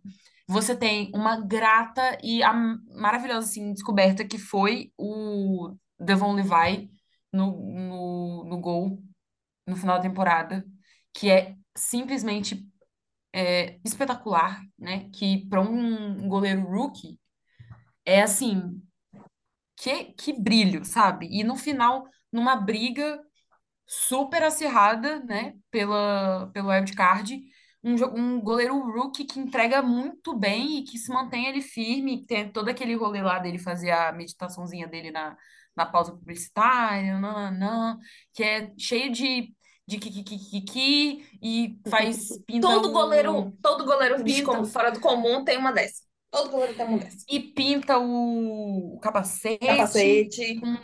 Você 0.48 0.76
tem 0.76 1.10
uma 1.14 1.40
grata 1.40 2.18
e 2.22 2.40
maravilhosa 2.94 3.48
assim, 3.48 3.72
descoberta 3.72 4.24
que 4.24 4.38
foi 4.38 4.92
o 4.96 5.74
Devon 5.98 6.34
Levi 6.34 6.88
no, 7.32 7.52
no, 7.52 8.44
no 8.44 8.60
gol 8.60 9.02
no 9.66 9.76
final 9.76 9.96
da 9.96 10.02
temporada, 10.02 10.64
que 11.12 11.30
é 11.30 11.56
simplesmente 11.76 12.64
é, 13.32 13.78
espetacular, 13.84 14.62
né? 14.78 15.10
Que 15.10 15.46
para 15.48 15.60
um 15.60 16.28
goleiro 16.28 16.62
rookie 16.62 17.18
é 18.04 18.22
assim, 18.22 18.80
que, 19.76 20.06
que 20.14 20.32
brilho, 20.32 20.84
sabe? 20.84 21.28
E 21.30 21.44
no 21.44 21.56
final, 21.56 22.04
numa 22.32 22.56
briga 22.56 23.20
super 23.86 24.42
acirrada, 24.42 25.20
né, 25.20 25.54
pela, 25.70 26.50
pelo 26.52 26.70
wildcard, 26.70 27.40
um, 27.86 27.94
um 28.36 28.40
goleiro 28.40 28.78
rookie 28.78 29.24
que 29.24 29.38
entrega 29.40 29.82
muito 29.82 30.36
bem 30.36 30.78
e 30.78 30.84
que 30.84 30.98
se 30.98 31.10
mantém 31.12 31.46
ele 31.46 31.62
firme, 31.62 32.20
que 32.20 32.26
tem 32.26 32.50
todo 32.52 32.68
aquele 32.68 32.94
rolê 32.94 33.22
lá 33.22 33.38
dele 33.38 33.58
fazer 33.58 33.90
a 33.92 34.12
meditaçãozinha 34.12 34.86
dele 34.88 35.10
na, 35.10 35.36
na 35.76 35.86
pausa 35.86 36.12
publicitária, 36.12 37.18
nananã, 37.18 37.98
que 38.34 38.42
é 38.42 38.72
cheio 38.78 39.10
de 39.12 39.54
de 39.88 39.98
kikikiki 39.98 41.24
e 41.40 41.78
faz 41.88 42.36
pinta 42.44 42.66
Todo 42.66 42.88
o 42.88 42.92
goleiro, 42.92 43.52
todo 43.62 43.84
goleiro 43.84 44.24
pinta 44.24 44.42
com- 44.42 44.64
fora 44.64 44.90
do 44.90 44.98
comum 44.98 45.44
tem 45.44 45.56
uma 45.56 45.72
dessa. 45.72 46.02
Todo 46.28 46.50
goleiro 46.50 46.74
tem 46.74 46.86
uma 46.86 46.98
dessa. 46.98 47.24
e 47.30 47.38
pinta 47.38 47.96
o 47.96 48.98
capacete 49.00 49.64
Capacete. 49.64 50.58
com 50.60 50.74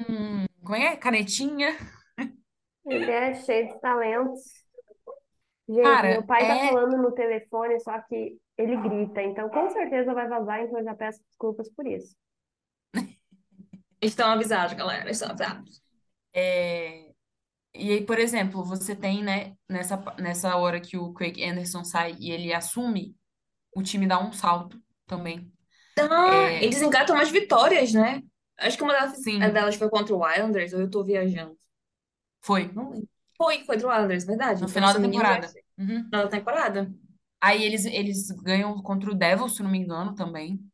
como 0.63 0.77
é? 0.77 0.97
Canetinha. 0.97 1.77
Ele 2.87 3.11
é 3.11 3.35
cheio 3.35 3.69
de 3.75 3.81
talentos. 3.81 4.62
Gente, 5.75 6.07
Cara, 6.07 6.09
meu 6.09 6.25
pai 6.25 6.47
tá 6.47 6.59
é 6.59 6.63
falando 6.63 6.97
no 6.99 7.13
telefone, 7.13 7.81
só 7.81 8.01
que 8.03 8.39
ele 8.59 8.77
grita, 8.77 9.23
então 9.23 9.49
com 9.49 9.69
certeza 9.71 10.15
vai 10.15 10.29
vazar, 10.29 10.61
então 10.63 10.79
eu 10.79 10.85
já 10.85 10.95
peço 10.95 11.23
desculpas 11.25 11.69
por 11.71 11.87
isso. 11.87 12.15
Estão 14.01 14.31
avisados, 14.31 14.75
galera. 14.75 15.11
Estão 15.11 15.31
avisados. 15.31 15.83
É, 16.35 17.13
E 17.75 17.93
aí, 17.93 18.07
por 18.07 18.19
exemplo, 18.19 18.65
você 18.65 18.97
tem, 18.97 19.23
né, 19.25 19.57
nessa, 19.69 19.97
nessa 20.19 20.57
hora 20.57 20.81
que 20.81 20.97
o 20.99 21.13
Craig 21.15 21.43
Anderson 21.45 21.85
sai 21.85 22.17
e 22.21 22.31
ele 22.33 22.53
assume, 22.55 23.17
o 23.77 23.83
time 23.83 24.07
dá 24.09 24.21
um 24.21 24.33
salto 24.33 24.83
também. 25.07 25.53
Ah, 25.99 26.51
É, 26.51 26.65
eles 26.65 26.83
engatam 26.83 27.17
umas 27.17 27.31
vitórias, 27.31 27.93
né? 27.95 28.23
Acho 28.59 28.77
que 28.79 28.83
uma 28.85 28.93
delas, 28.95 29.19
a 29.39 29.49
sim, 29.49 29.51
delas 29.51 29.77
foi 29.77 29.91
contra 29.91 30.15
o 30.17 30.31
Islanders, 30.31 30.73
ou 30.75 30.81
eu 30.83 30.91
tô 30.91 31.05
viajando. 31.05 31.59
foi. 32.41 32.73
Não 32.73 32.91
lembro. 32.91 33.09
Foi, 33.37 33.65
foi 33.65 33.77
do 33.77 33.87
Islanders, 33.91 34.25
verdade. 34.25 34.63
No 34.63 34.69
Então, 34.69 34.75
final 34.75 34.95
da 34.95 35.01
é 35.01 35.07
temporada. 35.07 35.49
Uhum. 35.83 36.09
da 36.11 36.29
temporada. 36.29 36.93
Aí 37.41 37.65
eles, 37.65 37.85
eles 37.87 38.31
ganham 38.31 38.81
contra 38.83 39.11
o 39.11 39.15
Devils, 39.15 39.57
se 39.57 39.63
não 39.63 39.71
me 39.71 39.79
engano, 39.79 40.15
também. 40.15 40.53
Um 40.53 40.69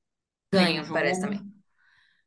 Ganham, 0.52 0.86
parece 0.92 1.20
também. 1.20 1.40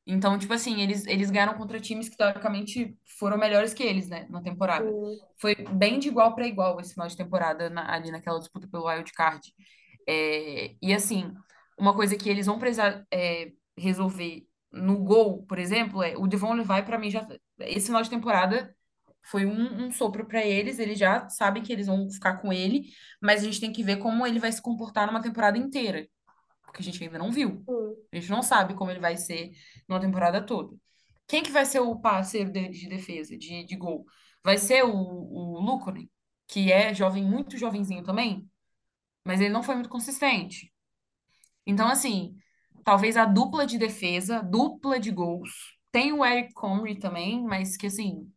Então, 0.05 0.37
tipo 0.37 0.53
assim, 0.53 0.81
eles, 0.81 1.05
eles 1.05 1.29
ganharam 1.29 1.53
contra 1.53 1.79
times 1.79 2.09
que 2.09 2.17
teoricamente 2.17 2.95
foram 3.19 3.37
melhores 3.37 3.73
que 3.73 3.83
eles, 3.83 4.09
né, 4.09 4.25
na 4.29 4.41
temporada. 4.41 4.91
Foi 5.37 5.55
bem 5.55 5.99
de 5.99 6.07
igual 6.07 6.33
para 6.33 6.47
igual 6.47 6.79
esse 6.79 6.93
final 6.93 7.07
de 7.07 7.15
temporada 7.15 7.69
na- 7.69 7.93
ali 7.93 8.11
naquela 8.11 8.39
disputa 8.39 8.67
pelo 8.67 8.87
wild 8.87 9.11
card. 9.13 9.53
É, 10.07 10.75
e 10.81 10.93
assim, 10.93 11.31
uma 11.77 11.93
coisa 11.95 12.15
que 12.15 12.29
eles 12.29 12.45
vão 12.47 12.59
precisar 12.59 13.05
é, 13.11 13.51
resolver 13.77 14.45
no 14.71 14.97
gol, 14.97 15.43
por 15.43 15.59
exemplo, 15.59 16.01
é 16.01 16.15
o 16.17 16.27
Devon 16.27 16.53
Levi 16.53 16.81
para 16.83 16.97
mim 16.97 17.09
já 17.09 17.27
esse 17.59 17.87
final 17.87 18.01
de 18.01 18.09
temporada 18.09 18.73
foi 19.23 19.45
um, 19.45 19.85
um 19.85 19.91
sopro 19.91 20.25
para 20.25 20.45
eles. 20.45 20.79
Eles 20.79 20.97
já 20.99 21.27
sabem 21.29 21.63
que 21.63 21.71
eles 21.71 21.87
vão 21.87 22.09
ficar 22.09 22.37
com 22.37 22.51
ele, 22.51 22.89
mas 23.21 23.41
a 23.41 23.45
gente 23.45 23.59
tem 23.59 23.71
que 23.71 23.83
ver 23.83 23.97
como 23.97 24.25
ele 24.25 24.39
vai 24.39 24.51
se 24.51 24.61
comportar 24.61 25.07
numa 25.07 25.21
temporada 25.21 25.57
inteira, 25.57 26.07
porque 26.63 26.81
a 26.81 26.83
gente 26.83 27.03
ainda 27.03 27.19
não 27.19 27.31
viu. 27.31 27.63
A 28.11 28.15
gente 28.15 28.29
não 28.29 28.41
sabe 28.41 28.73
como 28.73 28.91
ele 28.91 28.99
vai 28.99 29.17
ser 29.17 29.51
numa 29.87 29.99
temporada 29.99 30.45
toda. 30.45 30.75
Quem 31.27 31.43
que 31.43 31.51
vai 31.51 31.65
ser 31.65 31.79
o 31.79 31.99
parceiro 31.99 32.51
dele 32.51 32.69
de 32.69 32.89
defesa, 32.89 33.37
de, 33.37 33.63
de 33.63 33.75
gol? 33.75 34.05
Vai 34.43 34.57
ser 34.57 34.83
o, 34.83 34.91
o 34.91 35.59
Luukkonen, 35.61 36.09
que 36.47 36.71
é 36.71 36.93
jovem, 36.93 37.23
muito 37.23 37.57
jovenzinho 37.57 38.03
também, 38.03 38.49
mas 39.25 39.39
ele 39.39 39.53
não 39.53 39.63
foi 39.63 39.75
muito 39.75 39.89
consistente. 39.89 40.71
Então, 41.65 41.87
assim, 41.87 42.35
talvez 42.83 43.15
a 43.17 43.25
dupla 43.25 43.65
de 43.65 43.77
defesa, 43.77 44.41
dupla 44.41 44.99
de 44.99 45.11
gols. 45.11 45.77
Tem 45.91 46.11
o 46.13 46.25
Eric 46.25 46.53
Comrie 46.53 46.99
também, 46.99 47.43
mas 47.43 47.77
que 47.77 47.87
assim, 47.87 48.31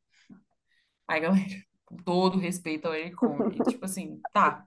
ai, 1.08 1.20
galera, 1.20 1.44
com 1.84 1.96
todo 1.96 2.38
respeito 2.38 2.86
ao 2.86 2.94
Eric 2.94 3.16
Comrie, 3.16 3.58
tipo 3.68 3.84
assim, 3.84 4.20
tá. 4.32 4.64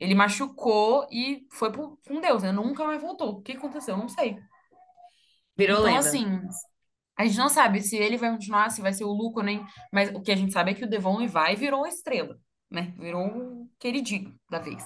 Ele 0.00 0.14
machucou 0.14 1.06
e 1.12 1.46
foi 1.52 1.72
pro- 1.72 1.98
com 2.06 2.20
Deus, 2.20 2.42
né? 2.42 2.52
Nunca 2.52 2.84
mais 2.84 3.00
voltou. 3.02 3.38
O 3.38 3.42
que 3.42 3.52
aconteceu? 3.52 3.94
Eu 3.94 3.98
não 4.00 4.08
sei. 4.08 4.36
Virou 5.56 5.80
Então, 5.80 5.84
lenda. 5.94 5.98
assim, 5.98 6.26
a 7.16 7.24
gente 7.26 7.38
não 7.38 7.48
sabe 7.48 7.80
se 7.82 7.96
ele 7.96 8.16
vai 8.16 8.30
continuar, 8.30 8.70
se 8.70 8.80
vai 8.80 8.92
ser 8.92 9.04
o 9.04 9.12
Luukkonen, 9.12 9.64
mas 9.92 10.10
o 10.14 10.20
que 10.22 10.32
a 10.32 10.36
gente 10.36 10.52
sabe 10.52 10.72
é 10.72 10.74
que 10.74 10.84
o 10.84 10.88
Devon 10.90 11.18
Levi 11.18 11.56
virou 11.56 11.80
uma 11.80 11.88
estrela, 11.88 12.38
né? 12.70 12.94
Virou 12.98 13.22
um 13.26 13.68
queridinho 13.78 14.34
da 14.50 14.58
vez. 14.58 14.84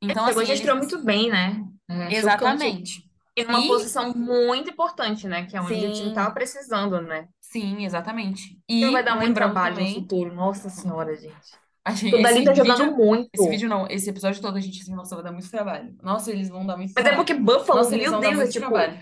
Então, 0.00 0.26
e 0.28 0.30
assim, 0.30 0.52
eles... 0.52 0.74
muito 0.76 1.04
bem, 1.04 1.30
né? 1.30 1.64
É, 1.88 2.14
Exatamente. 2.14 3.05
Em 3.36 3.44
uma 3.46 3.62
E, 3.62 3.66
posição 3.66 4.12
muito 4.14 4.70
importante, 4.70 5.26
né? 5.28 5.46
Que 5.46 5.56
é 5.56 5.60
onde 5.62 5.86
o 5.86 5.90
time 5.92 6.12
tava 6.12 6.30
Sim. 6.30 6.34
precisando, 6.34 7.00
né? 7.02 7.28
sim, 7.40 7.84
exatamente. 7.84 8.60
Ele 8.80 8.90
vai 8.90 9.02
E 9.02 9.04
dar 9.04 9.16
muito 9.16 9.34
trabalho 9.34 9.80
no 9.80 9.86
também, 9.86 9.86
futuro. 9.86 10.34
Nossa 10.34 10.68
senhora, 10.70 11.14
gente. 11.16 11.58
a 11.84 11.92
gente, 11.92 12.42
tá 12.42 12.54
jogando 12.54 12.84
vídeo, 12.84 12.96
esse 13.32 13.48
muito. 13.48 13.48
vídeo 13.48 13.68
não, 13.68 13.86
esse 13.88 14.10
episódio 14.10 14.40
todo 14.42 14.56
a 14.56 14.60
gente 14.60 14.80
assim, 14.82 14.94
nossa, 14.94 15.14
vai 15.14 15.24
dar 15.24 15.32
muito 15.32 15.50
trabalho. 15.50 15.96
Nossa, 16.02 16.30
eles 16.32 16.48
vão 16.48 16.66
dar 16.66 16.76
muito 16.76 16.94
Mas 16.96 17.06
é 17.06 17.12
trabalho. 17.12 17.16
porque 17.16 17.34
Buffalo, 17.34 17.78
Nossa, 17.78 17.96
meu 17.96 18.18
Deus, 18.18 18.40
é 18.40 18.46
muito 18.46 18.52
tipo, 18.52 18.58
trabalho. 18.58 18.98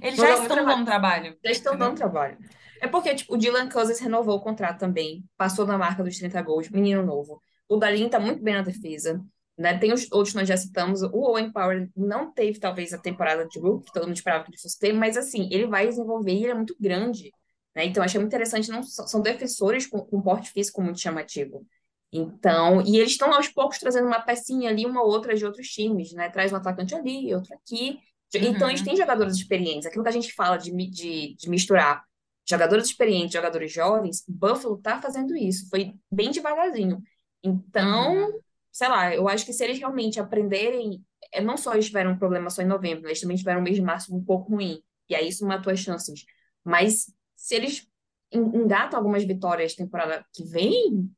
Eles 0.00 0.20
já 0.20 0.32
muito 0.36 0.42
estão 0.42 0.48
trabalho. 0.50 0.64
dando 0.64 0.84
trabalho, 0.84 1.38
Já 1.44 1.50
estão 1.52 1.76
dando 1.78 1.94
entendeu? 1.94 1.96
trabalho. 1.96 2.38
É 2.80 2.88
porque, 2.88 3.14
tipo, 3.14 3.34
o 3.34 3.38
Dylan 3.38 3.68
Cousins 3.68 4.00
renovou 4.00 4.36
o 4.36 4.40
contrato 4.42 4.78
também, 4.80 5.24
passou 5.36 5.66
na 5.66 5.78
marca 5.78 6.02
dos 6.04 6.18
30 6.18 6.42
gols, 6.42 6.68
menino 6.70 7.04
novo. 7.04 7.42
O 7.68 7.76
Dalin 7.76 8.08
tá 8.08 8.20
muito 8.20 8.42
bem 8.42 8.54
na 8.54 8.62
defesa, 8.62 9.24
né? 9.58 9.78
Tem 9.78 9.92
os 9.92 10.10
outros 10.12 10.34
nós 10.34 10.48
já 10.48 10.56
citamos. 10.56 11.02
O 11.02 11.10
Owen 11.14 11.52
Power 11.52 11.88
não 11.96 12.32
teve, 12.32 12.58
talvez, 12.58 12.92
a 12.92 12.98
temporada 12.98 13.46
de 13.46 13.58
gol, 13.60 13.80
que 13.80 13.92
todo 13.92 14.06
mundo 14.06 14.16
esperava 14.16 14.44
que 14.44 14.50
ele 14.50 14.58
fosse 14.60 14.78
ter, 14.78 14.92
mas, 14.92 15.16
assim, 15.16 15.48
ele 15.52 15.66
vai 15.66 15.86
desenvolver 15.88 16.32
e 16.32 16.42
ele 16.44 16.52
é 16.52 16.54
muito 16.54 16.76
grande, 16.80 17.30
né? 17.74 17.84
Então, 17.84 18.02
achei 18.02 18.18
muito 18.20 18.30
interessante. 18.30 18.70
Não, 18.70 18.82
são 18.82 19.20
defensores 19.22 19.86
com, 19.86 20.00
com 20.00 20.20
porte 20.22 20.50
físico 20.50 20.82
muito 20.82 21.00
chamativo. 21.00 21.66
Então, 22.12 22.80
e 22.82 22.96
eles 22.98 23.12
estão 23.12 23.32
aos 23.34 23.48
poucos 23.48 23.78
trazendo 23.78 24.06
uma 24.06 24.20
pecinha 24.20 24.70
ali, 24.70 24.86
uma 24.86 25.02
outra 25.02 25.34
de 25.34 25.44
outros 25.44 25.68
times, 25.68 26.12
né? 26.12 26.28
Traz 26.30 26.52
um 26.52 26.56
atacante 26.56 26.94
ali, 26.94 27.34
outro 27.34 27.54
aqui. 27.54 27.98
Então, 28.34 28.68
eles 28.68 28.80
Uhum, 28.80 28.84
têm 28.84 28.96
jogadores 28.96 29.36
experientes. 29.36 29.86
Aquilo 29.86 30.02
que 30.02 30.08
a 30.08 30.12
gente 30.12 30.32
fala 30.32 30.56
de, 30.56 30.70
de, 30.90 31.36
de 31.36 31.50
misturar 31.50 32.04
jogadores 32.48 32.86
experientes, 32.86 33.32
jogadores 33.32 33.72
jovens, 33.72 34.24
Buffalo 34.28 34.78
tá 34.78 35.00
fazendo 35.00 35.36
isso. 35.36 35.68
Foi 35.70 35.92
bem 36.10 36.30
devagarzinho. 36.30 37.02
Então, 37.42 38.12
uhum. 38.26 38.40
Sei 38.74 38.88
lá, 38.90 39.14
eu 39.16 39.28
acho 39.28 39.46
que 39.46 39.54
se 39.54 39.64
eles 39.64 39.78
realmente 39.80 40.20
aprenderem, 40.20 41.04
é, 41.32 41.40
não 41.42 41.56
só 41.58 41.74
eles 41.74 41.86
tiveram 41.88 42.12
um 42.12 42.18
problema 42.18 42.50
só 42.50 42.62
em 42.62 42.66
novembro, 42.66 43.08
eles 43.08 43.22
também 43.22 43.38
tiveram 43.38 43.60
um 43.62 43.64
mês 43.64 43.76
de 43.76 43.82
março 43.82 44.14
um 44.16 44.24
pouco 44.24 44.52
ruim. 44.54 44.82
E 45.08 45.16
aí 45.16 45.28
isso 45.28 45.46
matou 45.46 45.72
as 45.72 45.80
chances. 45.80 46.26
Mas 46.64 47.12
se 47.36 47.56
eles 47.56 47.88
en- 48.32 48.40
engatam 48.64 48.98
algumas 49.00 49.24
vitórias 49.24 49.76
temporada 49.76 50.26
que 50.34 50.44
vem, 50.44 51.10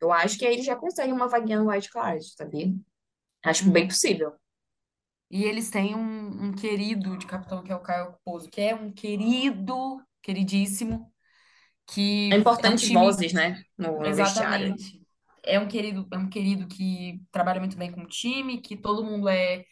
eu 0.00 0.12
acho 0.12 0.38
que 0.38 0.46
aí 0.46 0.54
eles 0.54 0.66
já 0.66 0.76
conseguem 0.76 1.12
uma 1.14 1.28
vaguinha 1.28 1.60
no 1.60 1.70
White 1.70 1.90
Card, 1.90 2.24
sabia? 2.36 2.74
Acho 3.44 3.70
bem 3.70 3.86
Uhum. 3.86 3.88
possível. 3.88 4.34
E 5.30 5.44
eles 5.44 5.70
têm 5.70 5.94
um, 5.94 6.48
um 6.48 6.52
querido 6.54 7.16
de 7.16 7.26
capitão 7.26 7.62
que 7.62 7.72
é 7.72 7.74
o 7.76 7.80
Caio 7.80 8.14
Pozo, 8.24 8.50
que 8.50 8.60
é 8.60 8.74
um 8.74 8.92
querido, 8.92 10.02
queridíssimo, 10.22 11.12
É 12.30 12.36
que 12.36 12.54
é 12.58 12.70
um 12.70 12.76
importante 12.76 12.86
time 12.86 12.92
vozes, 12.92 13.32
né, 13.32 13.64
no, 13.78 14.02
no 14.08 14.14
vestiário. 14.16 14.76
É 15.44 15.58
um 15.58 15.66
querido, 15.68 16.06
é 16.12 16.16
um 16.18 16.28
querido 16.28 16.68
que 16.68 17.20
trabalha 17.32 17.60
muito 17.60 17.76
bem 17.76 17.90
com 17.90 18.02
o 18.02 18.06
time, 18.08 18.60
que 18.60 18.76
todo 18.76 19.04
mundo 19.04 19.28
é 19.28 19.64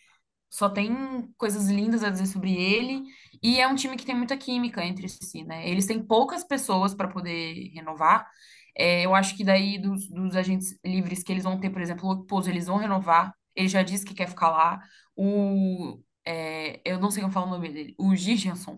só 0.51 0.69
tem 0.71 1.33
coisas 1.39 1.69
lindas 1.69 2.05
a 2.05 2.11
dizer 2.11 2.27
sobre 2.27 2.55
ele, 2.57 3.03
e 3.43 3.61
é 3.61 3.69
um 3.69 3.75
time 3.77 3.97
que 3.97 4.07
tem 4.07 4.15
muita 4.17 4.37
química 4.37 4.85
entre 4.85 5.09
si, 5.09 5.45
né? 5.45 5.69
Eles 5.69 5.87
têm 5.87 6.03
poucas 6.05 6.45
pessoas 6.45 6.95
para 6.95 7.09
poder 7.09 7.71
renovar. 7.75 8.29
É, 8.77 9.05
eu 9.07 9.15
acho 9.15 9.37
que 9.37 9.45
daí 9.45 9.79
dos, 9.79 10.09
dos 10.09 10.37
agentes 10.37 10.79
livres 10.85 11.23
que 11.23 11.33
eles 11.33 11.45
vão 11.45 11.61
ter, 11.61 11.71
por 11.71 11.83
exemplo, 11.83 12.09
o 12.09 12.13
Okposo, 12.13 12.51
eles 12.51 12.67
vão 12.67 12.79
renovar. 12.79 13.35
Ele 13.55 13.69
já 13.69 13.83
disse 13.83 14.05
que 14.05 14.15
quer 14.15 14.29
ficar 14.29 14.51
lá. 14.51 14.81
O, 15.17 16.01
é, 16.27 16.81
eu 16.85 16.99
não 17.01 17.11
sei 17.11 17.23
como 17.23 17.33
falar 17.35 17.47
o 17.47 17.51
nome 17.51 17.71
dele. 17.73 17.95
O 17.99 18.15
Gijansson. 18.17 18.77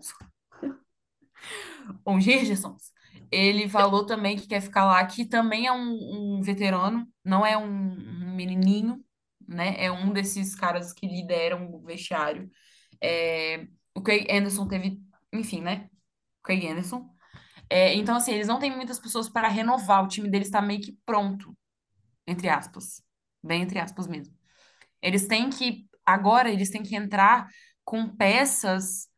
o 2.05 2.19
Gergersons, 2.19 2.91
ele 3.33 3.69
falou 3.69 4.05
também 4.05 4.37
que 4.37 4.47
quer 4.47 4.61
ficar 4.61 4.85
lá, 4.85 5.05
que 5.05 5.25
também 5.25 5.67
é 5.67 5.71
um, 5.71 6.37
um 6.37 6.41
veterano, 6.41 7.07
não 7.23 7.45
é 7.45 7.57
um, 7.57 7.65
um 7.65 8.35
menininho, 8.35 9.03
né? 9.47 9.75
É 9.83 9.91
um 9.91 10.11
desses 10.13 10.55
caras 10.55 10.93
que 10.93 11.07
lideram 11.07 11.73
o 11.73 11.81
vestiário. 11.81 12.49
É, 13.01 13.67
o 13.95 14.01
Craig 14.01 14.27
Anderson 14.29 14.67
teve, 14.67 15.01
enfim, 15.33 15.61
né? 15.61 15.89
Craig 16.43 16.67
Anderson. 16.67 17.09
É, 17.69 17.93
então, 17.95 18.15
assim, 18.15 18.33
eles 18.33 18.47
não 18.47 18.59
têm 18.59 18.75
muitas 18.75 18.99
pessoas 18.99 19.29
para 19.29 19.47
renovar. 19.47 20.03
O 20.03 20.07
time 20.07 20.29
deles 20.29 20.47
está 20.47 20.61
meio 20.61 20.81
que 20.81 20.97
pronto, 21.05 21.57
entre 22.27 22.49
aspas. 22.49 23.01
Bem 23.43 23.63
entre 23.63 23.79
aspas 23.79 24.07
mesmo. 24.07 24.35
Eles 25.01 25.27
têm 25.27 25.49
que, 25.49 25.87
agora, 26.05 26.51
eles 26.51 26.69
têm 26.69 26.83
que 26.83 26.95
entrar 26.95 27.47
com 27.83 28.07
peças 28.07 29.09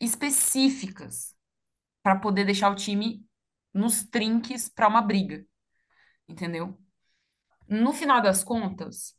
específicas 0.00 1.34
para 2.02 2.16
poder 2.16 2.44
deixar 2.44 2.70
o 2.70 2.74
time 2.74 3.24
nos 3.74 4.04
trinques 4.04 4.68
para 4.68 4.88
uma 4.88 5.02
briga. 5.02 5.44
Entendeu? 6.28 6.78
No 7.68 7.92
final 7.92 8.20
das 8.22 8.42
contas, 8.44 9.14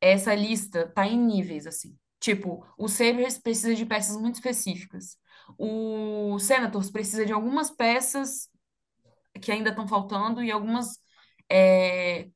essa 0.00 0.34
lista 0.34 0.88
tá 0.94 1.06
em 1.06 1.18
níveis, 1.18 1.66
assim. 1.66 1.96
Tipo, 2.20 2.66
o 2.78 2.88
Sabres 2.88 3.38
precisa 3.38 3.74
de 3.74 3.86
peças 3.86 4.16
muito 4.16 4.36
específicas. 4.36 5.18
O 5.58 6.38
Senators 6.38 6.90
precisa 6.90 7.26
de 7.26 7.32
algumas 7.32 7.70
peças 7.70 8.48
que 9.40 9.52
ainda 9.52 9.70
estão 9.70 9.86
faltando 9.88 10.42
e 10.42 10.50
algumas. 10.50 10.98
é, 11.50 12.30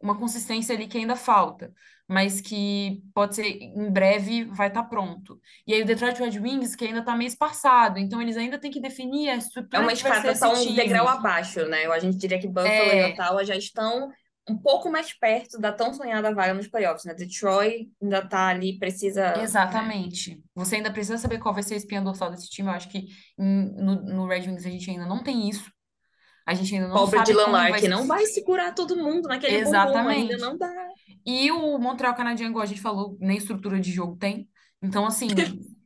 uma 0.00 0.18
consistência 0.18 0.74
ali 0.74 0.86
que 0.86 0.98
ainda 0.98 1.16
falta, 1.16 1.72
mas 2.08 2.40
que 2.40 3.02
pode 3.14 3.34
ser 3.34 3.44
em 3.46 3.90
breve 3.90 4.44
vai 4.44 4.68
estar 4.68 4.84
pronto. 4.84 5.40
E 5.66 5.74
aí 5.74 5.82
o 5.82 5.86
Detroit 5.86 6.18
Red 6.18 6.38
Wings, 6.38 6.76
que 6.76 6.84
ainda 6.84 7.00
está 7.00 7.16
meio 7.16 7.28
esparçado, 7.28 7.98
então 7.98 8.20
eles 8.22 8.36
ainda 8.36 8.58
têm 8.58 8.70
que 8.70 8.80
definir 8.80 9.30
a 9.30 9.34
É 9.34 9.36
estrutura 9.38 9.80
uma 9.80 9.86
vai 9.88 9.96
ser 9.96 10.08
escada 10.08 10.48
um 10.50 10.74
degrau 10.74 11.08
abaixo, 11.08 11.66
né? 11.66 11.86
A 11.86 11.98
gente 11.98 12.16
diria 12.16 12.38
que 12.40 12.46
Buffalo 12.48 12.92
e 12.92 13.00
É, 13.00 13.06
Ottawa 13.06 13.44
já 13.44 13.56
estão 13.56 14.10
um 14.48 14.56
pouco 14.56 14.90
mais 14.90 15.12
perto 15.12 15.58
da 15.58 15.72
tão 15.72 15.92
sonhada 15.92 16.32
vaga 16.34 16.54
nos 16.54 16.68
playoffs, 16.68 17.04
né? 17.04 17.14
Detroit 17.14 17.90
ainda 18.00 18.26
tá 18.28 18.48
ali, 18.48 18.78
precisa, 18.78 19.22
né? 19.36 19.42
exatamente. 19.42 20.42
Você 20.54 20.76
ainda 20.76 20.92
precisa 20.92 21.18
saber 21.18 21.38
qual 21.38 21.54
vai 21.54 21.62
ser 21.62 21.74
a 21.74 21.76
espinha 21.76 22.02
dorsal 22.02 22.30
desse 22.30 22.48
time. 22.48 22.68
Eu 22.68 22.74
acho 22.74 22.88
que 22.88 23.06
no, 23.36 24.02
no 24.02 24.26
Red 24.26 24.42
Wings 24.48 24.64
a 24.66 24.70
gente 24.70 24.90
ainda 24.90 25.06
não 25.06 25.22
tem 25.22 25.48
isso. 25.48 25.70
A 26.46 26.54
gente 26.54 26.74
ainda 26.74 26.88
não 26.88 26.94
Pobre 26.96 27.18
sabe 27.18 27.26
Dylan 27.26 27.44
como 27.44 27.56
vai 27.56 27.70
Larkin 27.70 27.86
ser. 27.86 27.88
não 27.90 28.06
vai 28.06 28.26
segurar 28.26 28.72
todo 28.72 28.96
mundo 28.96 29.28
naquele 29.28 29.64
bumbum, 29.64 29.76
ainda 29.76 30.34
Exatamente. 30.34 30.36
não 30.38 30.56
dá. 30.56 30.88
E 31.26 31.50
o 31.50 31.76
Montreal 31.78 32.14
Canadiens, 32.14 32.48
igual 32.50 32.62
a 32.62 32.66
gente 32.66 32.80
falou, 32.80 33.16
nem 33.20 33.36
estrutura 33.36 33.80
de 33.80 33.90
jogo 33.90 34.16
tem. 34.16 34.48
Então, 34.80 35.04
assim, 35.04 35.26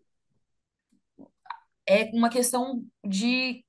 é 1.88 2.10
uma 2.12 2.28
questão 2.28 2.84
de 3.04 3.64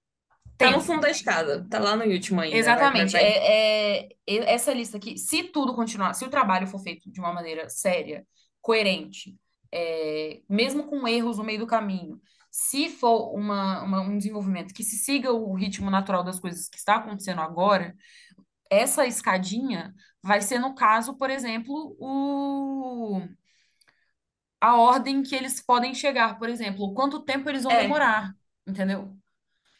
Tá 0.58 0.70
no 0.70 0.82
fundo 0.82 1.02
da 1.02 1.10
escada, 1.10 1.66
tá 1.68 1.80
lá 1.80 1.96
no 1.96 2.04
último 2.06 2.40
ainda. 2.40 2.56
Vai, 2.56 2.64
vai, 2.64 2.74
Exatamente. 2.76 3.12
vai. 3.14 3.24
É, 3.24 4.04
é- 4.28 4.54
essa 4.54 4.72
lista 4.72 4.98
aqui, 4.98 5.18
se 5.18 5.44
tudo 5.44 5.74
continuar, 5.74 6.14
se 6.14 6.24
o 6.24 6.30
trabalho 6.30 6.68
for 6.68 6.80
feito 6.80 7.10
de 7.12 7.20
uma 7.20 7.34
maneira 7.34 7.68
séria, 7.68 8.26
coerente, 8.62 9.36
é, 9.72 10.40
mesmo 10.48 10.84
com 10.84 11.08
erros 11.08 11.40
no 11.40 11.44
meio 11.44 11.58
do 11.60 11.66
caminho, 11.66 12.22
se 12.52 12.90
for 12.90 13.34
uma, 13.36 13.84
uma- 13.84 14.02
um 14.02 14.18
desenvolvimento 14.18 14.74
que 14.74 14.84
se 14.84 14.98
siga 14.98 15.32
o 15.34 15.54
ritmo 15.56 15.90
natural 15.92 16.24
das 16.24 16.40
coisas 16.40 16.70
que 16.70 16.78
está 16.78 16.98
acontecendo 16.98 17.42
agora, 17.42 17.96
essa 18.70 19.06
escadinha 19.08 19.94
vai 20.24 20.42
ser, 20.42 20.60
no 20.60 20.76
caso, 20.76 21.18
por 21.18 21.30
exemplo, 21.30 21.96
o, 22.00 23.22
a 24.60 24.76
ordem 24.78 25.24
que 25.24 25.36
eles 25.36 25.62
podem 25.62 25.94
chegar, 25.94 26.38
por 26.38 26.50
exemplo, 26.50 26.94
quanto 26.94 27.24
tempo 27.24 27.50
eles 27.50 27.64
vão 27.64 27.76
É, 27.76 27.76
demorar, 27.76 28.34
entendeu? 28.68 29.16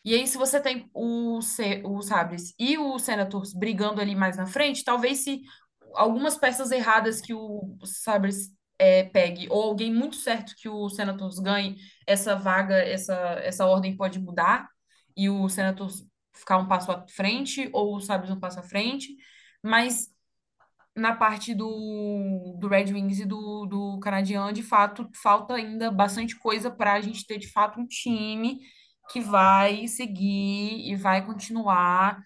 E 0.06 0.16
aí, 0.16 0.28
se 0.28 0.38
você 0.38 0.62
tem 0.62 0.90
o, 0.94 1.42
Se- 1.42 1.84
o 1.86 2.02
Sabres 2.02 2.54
e 2.60 2.78
o 2.78 3.00
Senators 3.00 3.54
brigando 3.54 4.02
ali 4.02 4.16
mais 4.16 4.38
na 4.38 4.48
frente, 4.48 4.84
talvez 4.84 5.20
se 5.24 5.42
algumas 5.96 6.38
peças 6.38 6.72
erradas 6.72 7.22
que 7.22 7.34
o 7.34 7.78
Sabres 7.86 8.52
é, 8.82 9.04
pegue, 9.04 9.48
ou 9.52 9.62
alguém 9.62 9.94
muito 9.94 10.16
certo 10.16 10.56
que 10.58 10.68
o 10.68 10.90
Senators 10.90 11.38
ganhe, 11.38 11.78
essa 12.08 12.36
vaga, 12.36 12.76
essa, 12.76 13.14
essa 13.44 13.68
ordem 13.68 13.96
pode 13.96 14.20
mudar, 14.20 14.68
e 15.16 15.30
o 15.30 15.48
Senators 15.48 16.04
ficar 16.34 16.58
um 16.58 16.68
passo 16.68 16.92
à 16.92 17.06
frente, 17.08 17.70
ou 17.74 17.96
o 17.96 18.02
Sabres 18.02 18.32
um 18.32 18.40
passo 18.40 18.60
à 18.60 18.64
frente, 18.64 19.16
mas 19.64 20.08
na 20.96 21.16
parte 21.16 21.54
do, 21.54 22.58
do 22.60 22.68
Red 22.68 22.86
Wings 22.92 23.20
e 23.20 23.26
do, 23.26 23.68
do 23.68 24.00
Canadian, 24.00 24.52
de 24.52 24.64
fato, 24.64 25.08
falta 25.22 25.54
ainda 25.54 25.92
bastante 25.92 26.36
coisa 26.36 26.72
para 26.72 26.94
a 26.94 27.02
gente 27.02 27.26
ter, 27.28 27.38
de 27.38 27.52
fato, 27.52 27.80
um 27.80 27.86
time 27.86 28.60
que 29.12 29.22
vai 29.22 29.88
seguir 29.88 30.90
e 30.90 30.96
vai 30.96 31.24
continuar, 31.24 32.20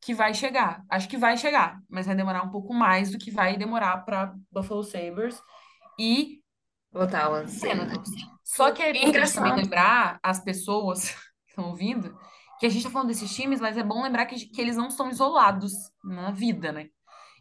que 0.00 0.12
vai 0.12 0.34
chegar. 0.34 0.82
Acho 0.90 1.08
que 1.08 1.16
vai 1.16 1.36
chegar, 1.36 1.78
mas 1.88 2.06
vai 2.06 2.16
demorar 2.16 2.42
um 2.42 2.50
pouco 2.50 2.74
mais 2.74 3.12
do 3.12 3.18
que 3.18 3.30
vai 3.30 3.56
demorar 3.56 3.98
para 3.98 4.34
Buffalo 4.50 4.82
Sabres 4.82 5.40
e 5.98 6.40
Ottawa, 6.92 7.46
sim. 7.48 7.68
Senators. 7.68 8.10
Só 8.44 8.72
que 8.72 8.82
é 8.82 8.92
Engraçado. 8.92 9.56
lembrar 9.56 10.18
as 10.22 10.40
pessoas 10.42 11.10
que 11.46 11.50
estão 11.50 11.70
ouvindo 11.70 12.16
que 12.58 12.66
a 12.66 12.68
gente 12.68 12.78
está 12.80 12.90
falando 12.90 13.08
desses 13.08 13.34
times, 13.34 13.58
mas 13.60 13.78
é 13.78 13.82
bom 13.82 14.02
lembrar 14.02 14.26
que, 14.26 14.36
que 14.46 14.60
eles 14.60 14.76
não 14.76 14.88
estão 14.88 15.08
isolados 15.10 15.72
na 16.04 16.30
vida, 16.30 16.70
né? 16.70 16.88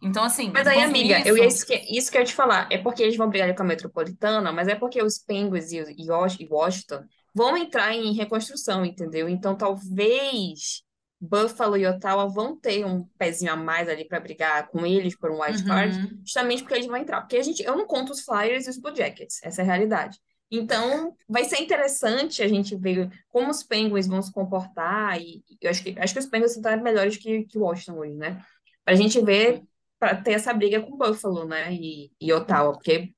Então, 0.02 0.24
assim, 0.24 0.50
Mas 0.54 0.66
aí, 0.66 0.82
amiga, 0.82 1.22
eu 1.26 1.38
ia, 1.38 1.46
isso. 1.46 1.58
isso 1.58 1.66
que, 1.66 1.76
isso 1.98 2.10
que 2.10 2.18
eu 2.18 2.22
ia 2.22 2.26
te 2.28 2.34
falar. 2.34 2.68
É 2.72 2.78
porque 2.78 3.04
eles 3.04 3.18
vão 3.18 3.30
brigar 3.30 3.54
com 3.54 3.64
a 3.64 3.66
Metropolitana, 3.66 4.52
mas 4.54 4.68
é 4.70 4.76
porque 4.76 5.02
os 5.04 5.20
Penguins 5.20 5.72
e, 5.74 5.82
o- 5.82 5.90
e 5.90 6.44
e 6.44 6.48
Washington 6.50 7.04
vão 7.36 7.58
entrar 7.58 7.94
em 7.94 8.14
reconstrução, 8.14 8.86
entendeu? 8.86 9.28
Então, 9.28 9.58
talvez 9.58 10.84
Buffalo 11.20 11.76
e 11.78 11.86
Ottawa 11.86 12.28
vão 12.28 12.56
ter 12.58 12.86
um 12.86 13.04
pezinho 13.18 13.52
a 13.52 13.56
mais 13.56 13.90
ali 13.90 14.06
para 14.08 14.20
brigar 14.20 14.68
com 14.70 14.86
eles 14.86 15.18
por 15.18 15.32
um 15.32 15.42
wild 15.42 15.64
card, 15.66 15.98
Uhum. 15.98 16.22
justamente 16.24 16.62
porque 16.64 16.76
eles 16.76 16.88
vão 16.88 16.98
entrar. 16.98 17.22
Porque 17.22 17.38
a 17.38 17.44
gente, 17.44 17.64
eu 17.64 17.76
não 17.76 17.86
conto 17.86 18.12
os 18.12 18.22
Flyers 18.22 18.68
e 18.68 18.70
os 18.70 18.78
Blue 18.78 18.96
Jackets, 18.96 19.40
essa 19.44 19.62
é 19.62 19.64
a 19.64 19.66
realidade. 19.66 20.18
Então, 20.52 21.16
vai 21.28 21.44
ser 21.44 21.62
interessante 21.62 22.42
a 22.42 22.48
gente 22.48 22.76
ver 22.76 23.10
como 23.28 23.52
os 23.52 23.62
Penguins 23.64 24.08
vão 24.08 24.22
se 24.22 24.32
comportar, 24.32 25.22
e 25.22 25.44
eu 25.62 25.70
acho 25.70 25.84
que, 25.84 25.96
acho 26.00 26.14
que 26.14 26.20
os 26.20 26.26
Penguins 26.26 26.56
estão 26.56 26.82
melhores 26.82 27.18
que, 27.18 27.44
que 27.46 27.58
o 27.58 27.62
Washington 27.62 28.00
hoje, 28.00 28.16
né? 28.16 28.42
Pra 28.84 28.96
gente 28.96 29.22
ver 29.22 29.62
para 30.00 30.16
ter 30.16 30.32
essa 30.32 30.54
briga 30.54 30.82
com 30.82 30.94
o 30.94 30.98
Buffalo, 30.98 31.46
né? 31.46 31.74
E, 31.74 32.10
e 32.20 32.34
Ottawa, 32.34 32.72
porque 32.72 33.14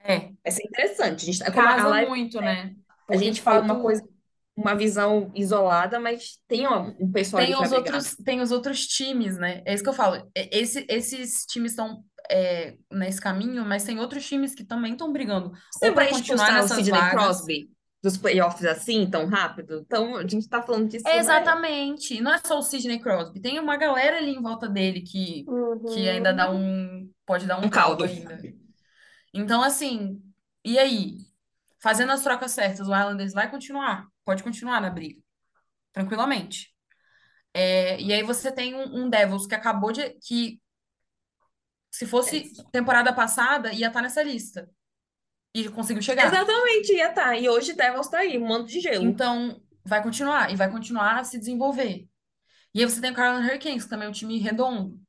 É, 0.00 0.30
vai 0.42 0.52
ser 0.52 0.62
interessante. 0.64 1.22
A 1.22 1.26
gente, 1.32 1.38
tá- 1.40 1.82
a 1.82 1.86
live, 1.88 2.08
muito, 2.08 2.40
né? 2.40 2.74
a 3.08 3.16
gente 3.16 3.42
falou 3.42 3.64
uma 3.64 3.80
coisa, 3.82 4.02
uma 4.56 4.74
visão 4.74 5.30
isolada, 5.34 6.00
mas 6.00 6.38
tem 6.48 6.66
um, 6.66 7.12
pessoal 7.12 7.42
tem 7.44 7.52
para 7.54 7.62
os 7.62 7.68
brigar. 7.70 7.94
outros, 7.94 8.16
tem 8.24 8.40
os 8.40 8.50
outros 8.50 8.86
times, 8.86 9.36
né? 9.38 9.62
É 9.66 9.74
isso 9.74 9.82
que 9.82 9.88
eu 9.88 9.92
falo. 9.94 10.16
E- 10.36 10.48
Esse, 10.50 10.86
esses 10.88 11.44
times 11.44 11.72
estão 11.72 12.02
é, 12.30 12.76
nesse 12.90 13.20
caminho, 13.20 13.64
mas 13.64 13.84
tem 13.84 13.98
outros 14.00 14.26
times 14.26 14.54
que 14.54 14.64
também 14.64 14.92
estão 14.92 15.12
brigando 15.12 15.52
Você 15.72 15.88
ou 15.88 15.94
vai 15.94 16.08
continuar 16.08 16.48
expulsar 16.48 16.50
o 16.50 16.62
nessas 16.62 16.76
Sidney 16.78 17.00
vagas. 17.00 17.24
Crosby 17.24 17.70
dos 18.02 18.16
playoffs 18.16 18.64
assim, 18.66 19.08
tão 19.10 19.26
rápido? 19.26 19.82
Então, 19.84 20.16
a 20.16 20.22
gente 20.26 20.48
tá 20.48 20.62
falando 20.62 20.88
disso, 20.88 21.04
né? 21.04 21.18
Exatamente. 21.18 22.20
Não 22.20 22.32
é 22.32 22.38
só 22.38 22.58
o 22.58 22.62
Sidney 22.62 23.00
Crosby. 23.00 23.40
Tem 23.40 23.58
uma 23.58 23.76
galera 23.76 24.18
ali 24.18 24.32
em 24.32 24.40
volta 24.42 24.68
dele 24.68 25.00
que, 25.00 25.44
que 25.92 26.08
ainda 26.08 26.32
dá 26.32 26.50
Uhum. 26.50 27.02
um. 27.02 27.10
Pode 27.26 27.46
dar 27.46 27.58
um 27.60 27.66
Um 27.66 27.68
caldo 27.68 28.04
caldo. 28.04 28.04
ainda. 28.04 28.38
Então, 29.34 29.62
assim, 29.62 30.20
e 30.64 30.78
aí? 30.78 31.16
Fazendo 31.80 32.12
as 32.12 32.22
trocas 32.22 32.52
certas, 32.52 32.88
o 32.88 32.94
Islanders 32.96 33.32
vai 33.32 33.50
continuar? 33.50 34.06
Pode 34.26 34.42
continuar 34.42 34.80
na 34.80 34.90
briga, 34.90 35.22
tranquilamente. 35.92 36.74
É, 37.54 37.98
e 38.00 38.12
aí 38.12 38.24
você 38.24 38.50
tem 38.50 38.74
um, 38.74 39.04
um 39.04 39.08
Devils 39.08 39.46
que 39.46 39.54
acabou 39.54 39.92
de. 39.92 40.10
que 40.20 40.60
se 41.90 42.04
fosse 42.04 42.52
temporada 42.72 43.12
passada, 43.12 43.72
ia 43.72 43.86
estar 43.86 44.02
nessa 44.02 44.22
lista. 44.22 44.68
E 45.54 45.68
conseguiu 45.70 46.02
chegar. 46.02 46.26
Exatamente, 46.26 46.92
ia 46.92 47.10
tá. 47.10 47.34
E 47.38 47.48
hoje 47.48 47.72
Devils 47.72 48.08
tá 48.08 48.18
aí, 48.18 48.36
um 48.36 48.46
mando 48.46 48.66
de 48.66 48.80
gelo. 48.80 49.04
Então, 49.06 49.62
vai 49.84 50.02
continuar. 50.02 50.52
E 50.52 50.56
vai 50.56 50.70
continuar 50.70 51.20
a 51.20 51.24
se 51.24 51.38
desenvolver. 51.38 52.06
E 52.74 52.80
aí 52.80 52.84
você 52.84 53.00
tem 53.00 53.12
o 53.12 53.14
Carolina 53.14 53.46
Hurricanes, 53.46 53.84
que 53.84 53.90
também 53.90 54.06
é 54.06 54.10
um 54.10 54.12
time 54.12 54.38
redondo. 54.38 55.00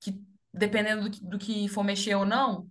Que, 0.00 0.20
dependendo 0.52 1.04
do 1.04 1.10
que, 1.10 1.24
do 1.24 1.38
que 1.38 1.68
for 1.68 1.84
mexer 1.84 2.16
ou 2.16 2.26
não, 2.26 2.68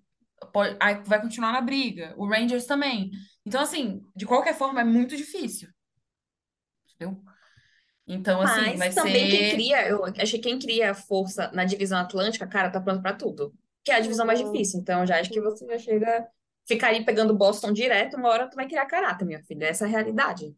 pode, 0.54 0.76
aí 0.80 1.02
vai 1.04 1.20
continuar 1.20 1.54
na 1.54 1.62
briga. 1.62 2.14
O 2.18 2.28
Rangers 2.28 2.66
também. 2.66 3.10
Então, 3.46 3.62
assim, 3.62 4.06
de 4.16 4.26
qualquer 4.26 4.56
forma, 4.56 4.82
é 4.82 4.84
muito 4.84 5.18
difícil. 5.18 5.70
Entendeu? 6.96 7.24
Então, 8.08 8.42
assim, 8.42 8.76
vai 8.78 8.78
Mas 8.78 8.94
também 8.94 9.28
quem 9.28 9.48
ser. 9.48 9.48
cria, 9.48 9.88
eu 9.88 10.04
acho 10.06 10.32
que 10.34 10.40
quem 10.40 10.60
cria 10.60 10.94
força 10.94 11.52
na 11.54 11.66
divisão 11.66 12.00
Atlântica, 12.00 12.48
cara, 12.48 12.70
tá 12.72 12.80
pronto 12.82 13.02
pra 13.02 13.14
tudo. 13.14 13.54
Que 13.84 13.92
é 13.92 13.96
a 13.96 14.00
divisão 14.00 14.26
mais 14.26 14.40
Uhum. 14.40 14.42
difícil. 14.42 14.80
Então, 14.80 15.06
já 15.06 15.20
acho 15.20 15.32
que 15.32 15.42
você 15.42 15.66
já 15.68 15.78
chega, 15.80 16.28
ficar 16.68 16.90
ali 16.90 17.04
pegando 17.06 17.36
Boston 17.36 17.72
direto, 17.74 18.18
uma 18.18 18.30
hora 18.30 18.50
tu 18.50 18.56
vai 18.56 18.68
criar 18.68 18.86
caráter, 18.86 19.26
minha 19.26 19.44
filha. 19.44 19.66
Essa 19.68 19.86
é 19.86 19.88
a 19.88 19.92
realidade. 19.92 20.56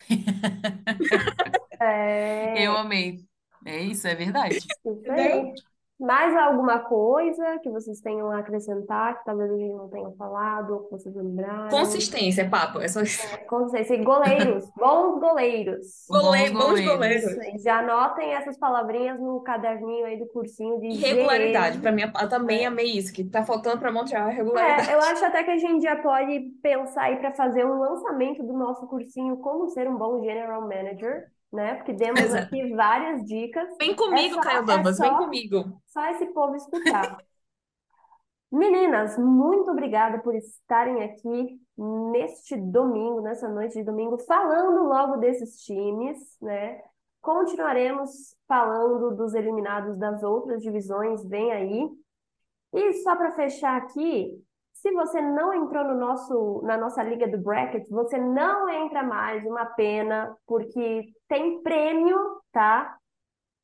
É, 1.80 2.64
Eu 2.64 2.76
amei. 2.76 3.26
É 3.64 3.80
isso, 3.82 4.06
é 4.06 4.14
verdade. 4.14 4.66
isso 4.84 5.12
aí. 5.12 5.56
Mais 5.98 6.36
alguma 6.36 6.80
coisa 6.80 7.58
que 7.62 7.70
vocês 7.70 8.00
tenham 8.00 8.30
a 8.30 8.38
acrescentar, 8.40 9.18
que 9.18 9.24
talvez 9.24 9.50
a 9.50 9.56
gente 9.56 9.72
não 9.74 9.88
tenha 9.88 10.10
falado, 10.18 10.74
ou 10.74 10.80
que 10.84 10.90
vocês 10.90 11.14
lembrarem? 11.14 11.70
Consistência, 11.70 12.48
papo. 12.48 12.80
É 12.80 12.88
só 12.88 13.00
isso. 13.00 13.22
É, 13.34 13.38
consistência. 13.38 13.94
E 13.94 14.04
goleiros, 14.04 14.68
bons 14.76 15.18
goleiros. 15.18 15.86
Gole... 16.10 16.50
Bons 16.50 16.52
Bons 16.52 16.84
goleiros. 16.84 17.34
goleiros. 17.34 17.62
Já 17.62 17.78
anotem 17.78 18.34
essas 18.34 18.58
palavrinhas 18.58 19.18
no 19.18 19.40
caderninho 19.40 20.04
aí 20.04 20.18
do 20.18 20.26
cursinho 20.26 20.78
de 20.80 20.88
E 20.88 20.96
regularidade. 20.96 21.78
Pra 21.78 21.90
mim, 21.92 22.02
eu 22.02 22.28
também 22.28 22.64
É. 22.64 22.66
amei 22.66 22.86
isso, 22.86 23.10
que 23.12 23.24
tá 23.24 23.42
faltando 23.42 23.78
pra 23.78 23.90
Montreal 23.90 24.26
a 24.26 24.30
regularidade. 24.30 24.90
É, 24.90 24.94
eu 24.94 24.98
acho 25.00 25.24
até 25.24 25.44
que 25.44 25.50
a 25.50 25.56
gente 25.58 25.82
já 25.82 25.96
pode 25.96 26.40
pensar 26.62 27.04
aí 27.04 27.16
para 27.16 27.32
fazer 27.34 27.64
um 27.64 27.78
lançamento 27.78 28.42
do 28.42 28.52
nosso 28.52 28.86
cursinho 28.86 29.38
Como 29.38 29.68
Ser 29.70 29.88
um 29.88 29.96
Bom 29.96 30.22
General 30.22 30.60
Manager, 30.60 31.24
né? 31.52 31.74
Porque 31.76 31.92
demos 31.92 32.20
Exato. 32.20 32.44
aqui 32.44 32.74
várias 32.74 33.24
dicas. 33.24 33.68
Vem 33.78 33.94
comigo, 33.94 34.34
É 34.34 34.34
só- 34.34 34.40
Caio 34.40 34.58
é 34.58 34.64
Damas, 34.64 34.98
vem 34.98 35.16
comigo. 35.16 35.80
Só 35.86 36.04
esse 36.10 36.26
povo 36.26 36.54
escutar. 36.56 37.18
Meninas, 38.50 39.18
muito 39.18 39.70
obrigada 39.70 40.18
por 40.20 40.34
estarem 40.34 41.02
aqui 41.02 41.60
neste 42.12 42.56
domingo, 42.56 43.20
nessa 43.20 43.48
noite 43.48 43.74
de 43.74 43.84
domingo, 43.84 44.18
falando 44.18 44.88
logo 44.88 45.16
desses 45.16 45.62
times, 45.64 46.18
né? 46.40 46.80
Continuaremos 47.20 48.36
falando 48.46 49.16
dos 49.16 49.34
eliminados 49.34 49.98
das 49.98 50.22
outras 50.22 50.62
divisões, 50.62 51.24
vem 51.28 51.52
aí. 51.52 51.88
E 52.72 52.92
só 53.02 53.16
para 53.16 53.32
fechar 53.32 53.76
aqui, 53.76 54.40
se 54.86 54.92
você 54.92 55.20
não 55.20 55.52
entrou 55.52 55.82
no 55.82 55.96
nosso, 55.96 56.62
na 56.62 56.76
nossa 56.76 57.02
liga 57.02 57.26
do 57.26 57.38
bracket, 57.38 57.88
você 57.90 58.16
não 58.18 58.68
entra 58.68 59.02
mais, 59.02 59.44
uma 59.44 59.66
pena, 59.66 60.32
porque 60.46 61.12
tem 61.28 61.60
prêmio, 61.60 62.16
tá? 62.52 62.96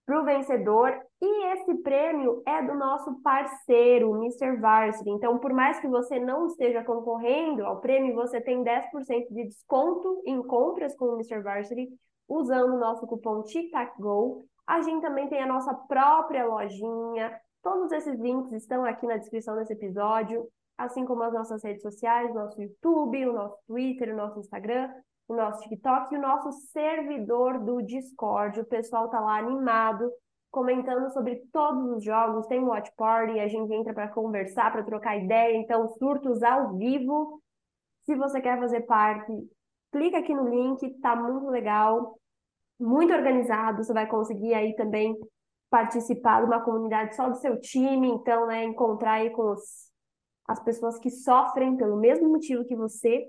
Para 0.05 0.21
o 0.21 0.25
vencedor. 0.25 1.01
E 1.21 1.47
esse 1.53 1.77
prêmio 1.77 2.43
é 2.45 2.61
do 2.63 2.75
nosso 2.75 3.23
parceiro, 3.23 4.17
Mr. 4.17 4.57
Varsity. 4.57 5.11
Então, 5.11 5.39
por 5.39 5.53
mais 5.53 5.79
que 5.79 5.87
você 5.87 6.19
não 6.19 6.49
esteja 6.49 6.83
concorrendo 6.83 7.65
ao 7.65 7.81
prêmio, 7.81 8.17
você 8.17 8.41
tem 8.41 8.65
10% 8.65 9.29
de 9.31 9.45
desconto 9.45 10.21
em 10.27 10.43
compras 10.43 10.97
com 10.97 11.05
o 11.05 11.15
Mr. 11.15 11.41
Varsity 11.41 11.89
usando 12.29 12.75
o 12.75 12.81
nosso 12.81 13.07
cupom 13.07 13.45
TICTACGO. 13.45 14.45
A 14.67 14.83
gente 14.83 15.03
também 15.03 15.29
tem 15.29 15.41
a 15.41 15.47
nossa 15.47 15.73
própria 15.73 16.45
lojinha. 16.47 17.41
Todos 17.63 17.93
esses 17.93 18.19
links 18.19 18.51
estão 18.51 18.85
aqui 18.85 19.07
na 19.07 19.19
descrição 19.19 19.55
desse 19.55 19.73
episódio, 19.73 20.49
assim 20.85 21.05
como 21.05 21.23
as 21.23 21.33
nossas 21.33 21.63
redes 21.63 21.83
sociais, 21.83 22.35
nosso 22.35 22.61
YouTube, 22.61 23.27
o 23.27 23.33
nosso 23.33 23.57
Twitter, 23.67 24.13
o 24.13 24.17
nosso 24.17 24.41
Instagram, 24.41 24.91
o 25.29 25.35
nosso 25.35 25.61
TikTok 25.63 26.15
e 26.15 26.19
o 26.19 26.21
nosso 26.21 26.53
servidor 26.73 27.59
do 27.59 27.83
Discord. 27.83 28.61
O 28.61 28.67
pessoal 28.67 29.09
tá 29.09 29.21
lá 29.21 29.39
animado, 29.39 30.11
comentando 30.51 31.11
sobre 31.13 31.43
todos 31.53 31.97
os 31.97 32.05
jogos. 32.05 32.47
Tem 32.47 32.61
um 32.61 32.69
watch 32.69 32.93
party, 32.97 33.41
a 33.41 33.49
gente 33.49 33.73
entra 33.73 33.95
para 33.95 34.09
conversar, 34.09 34.71
para 34.71 34.85
trocar 34.85 35.17
ideia. 35.17 35.57
Então, 35.57 35.89
surtos 35.99 36.43
ao 36.43 36.77
vivo. 36.77 37.41
Se 38.05 38.15
você 38.15 38.41
quer 38.41 38.59
fazer 38.59 38.83
parte, 38.83 39.33
clica 39.93 40.19
aqui 40.19 40.35
no 40.35 40.49
link, 40.49 40.91
tá 41.01 41.15
muito 41.15 41.49
legal, 41.49 42.19
muito 42.79 43.13
organizado. 43.13 43.83
Você 43.83 43.93
vai 43.93 44.07
conseguir 44.07 44.55
aí 44.55 44.75
também 44.75 45.17
participar 45.71 46.41
de 46.41 46.47
uma 46.47 46.61
comunidade 46.61 47.15
só 47.15 47.29
do 47.29 47.37
seu 47.37 47.59
time. 47.61 48.09
Então, 48.09 48.47
né, 48.47 48.65
encontrar 48.65 49.13
aí 49.13 49.31
com 49.31 49.53
os, 49.53 49.92
as 50.53 50.61
pessoas 50.61 50.99
que 50.99 51.11
sofrem 51.11 51.77
pelo 51.77 51.97
mesmo 51.97 52.29
motivo 52.29 52.65
que 52.65 52.77
você. 52.77 53.27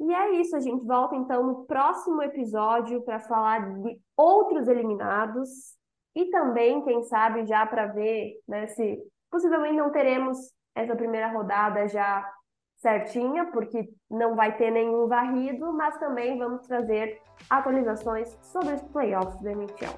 E 0.00 0.12
é 0.12 0.40
isso, 0.40 0.56
a 0.56 0.60
gente 0.60 0.84
volta 0.84 1.14
então 1.14 1.46
no 1.46 1.64
próximo 1.66 2.22
episódio 2.22 3.02
para 3.02 3.20
falar 3.20 3.72
de 3.82 3.98
outros 4.16 4.68
eliminados 4.68 5.76
e 6.14 6.26
também, 6.26 6.82
quem 6.82 7.02
sabe, 7.04 7.44
já 7.44 7.66
para 7.66 7.86
ver, 7.86 8.40
né, 8.48 8.66
se 8.68 8.98
possivelmente 9.30 9.76
não 9.76 9.90
teremos 9.90 10.38
essa 10.74 10.96
primeira 10.96 11.28
rodada 11.28 11.86
já 11.88 12.30
certinha, 12.78 13.46
porque 13.46 13.88
não 14.10 14.34
vai 14.34 14.56
ter 14.56 14.70
nenhum 14.70 15.06
varrido, 15.08 15.72
mas 15.72 15.98
também 15.98 16.38
vamos 16.38 16.66
trazer 16.66 17.20
atualizações 17.48 18.36
sobre 18.42 18.74
os 18.74 18.82
playoffs 18.82 19.40
da 19.42 19.52
NHL. 19.52 19.96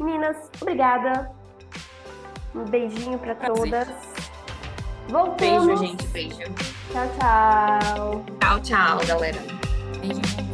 Meninas, 0.00 0.50
obrigada. 0.60 1.32
Um 2.54 2.64
beijinho 2.64 3.18
para 3.18 3.34
todas. 3.34 4.15
Voltamos. 5.08 5.36
Beijo, 5.38 5.76
gente, 5.76 6.06
beijo. 6.08 6.52
Tchau, 6.92 7.08
tchau. 7.18 8.24
Tchau, 8.40 8.60
tchau, 8.60 9.06
galera. 9.06 9.38
Beijinho. 10.00 10.45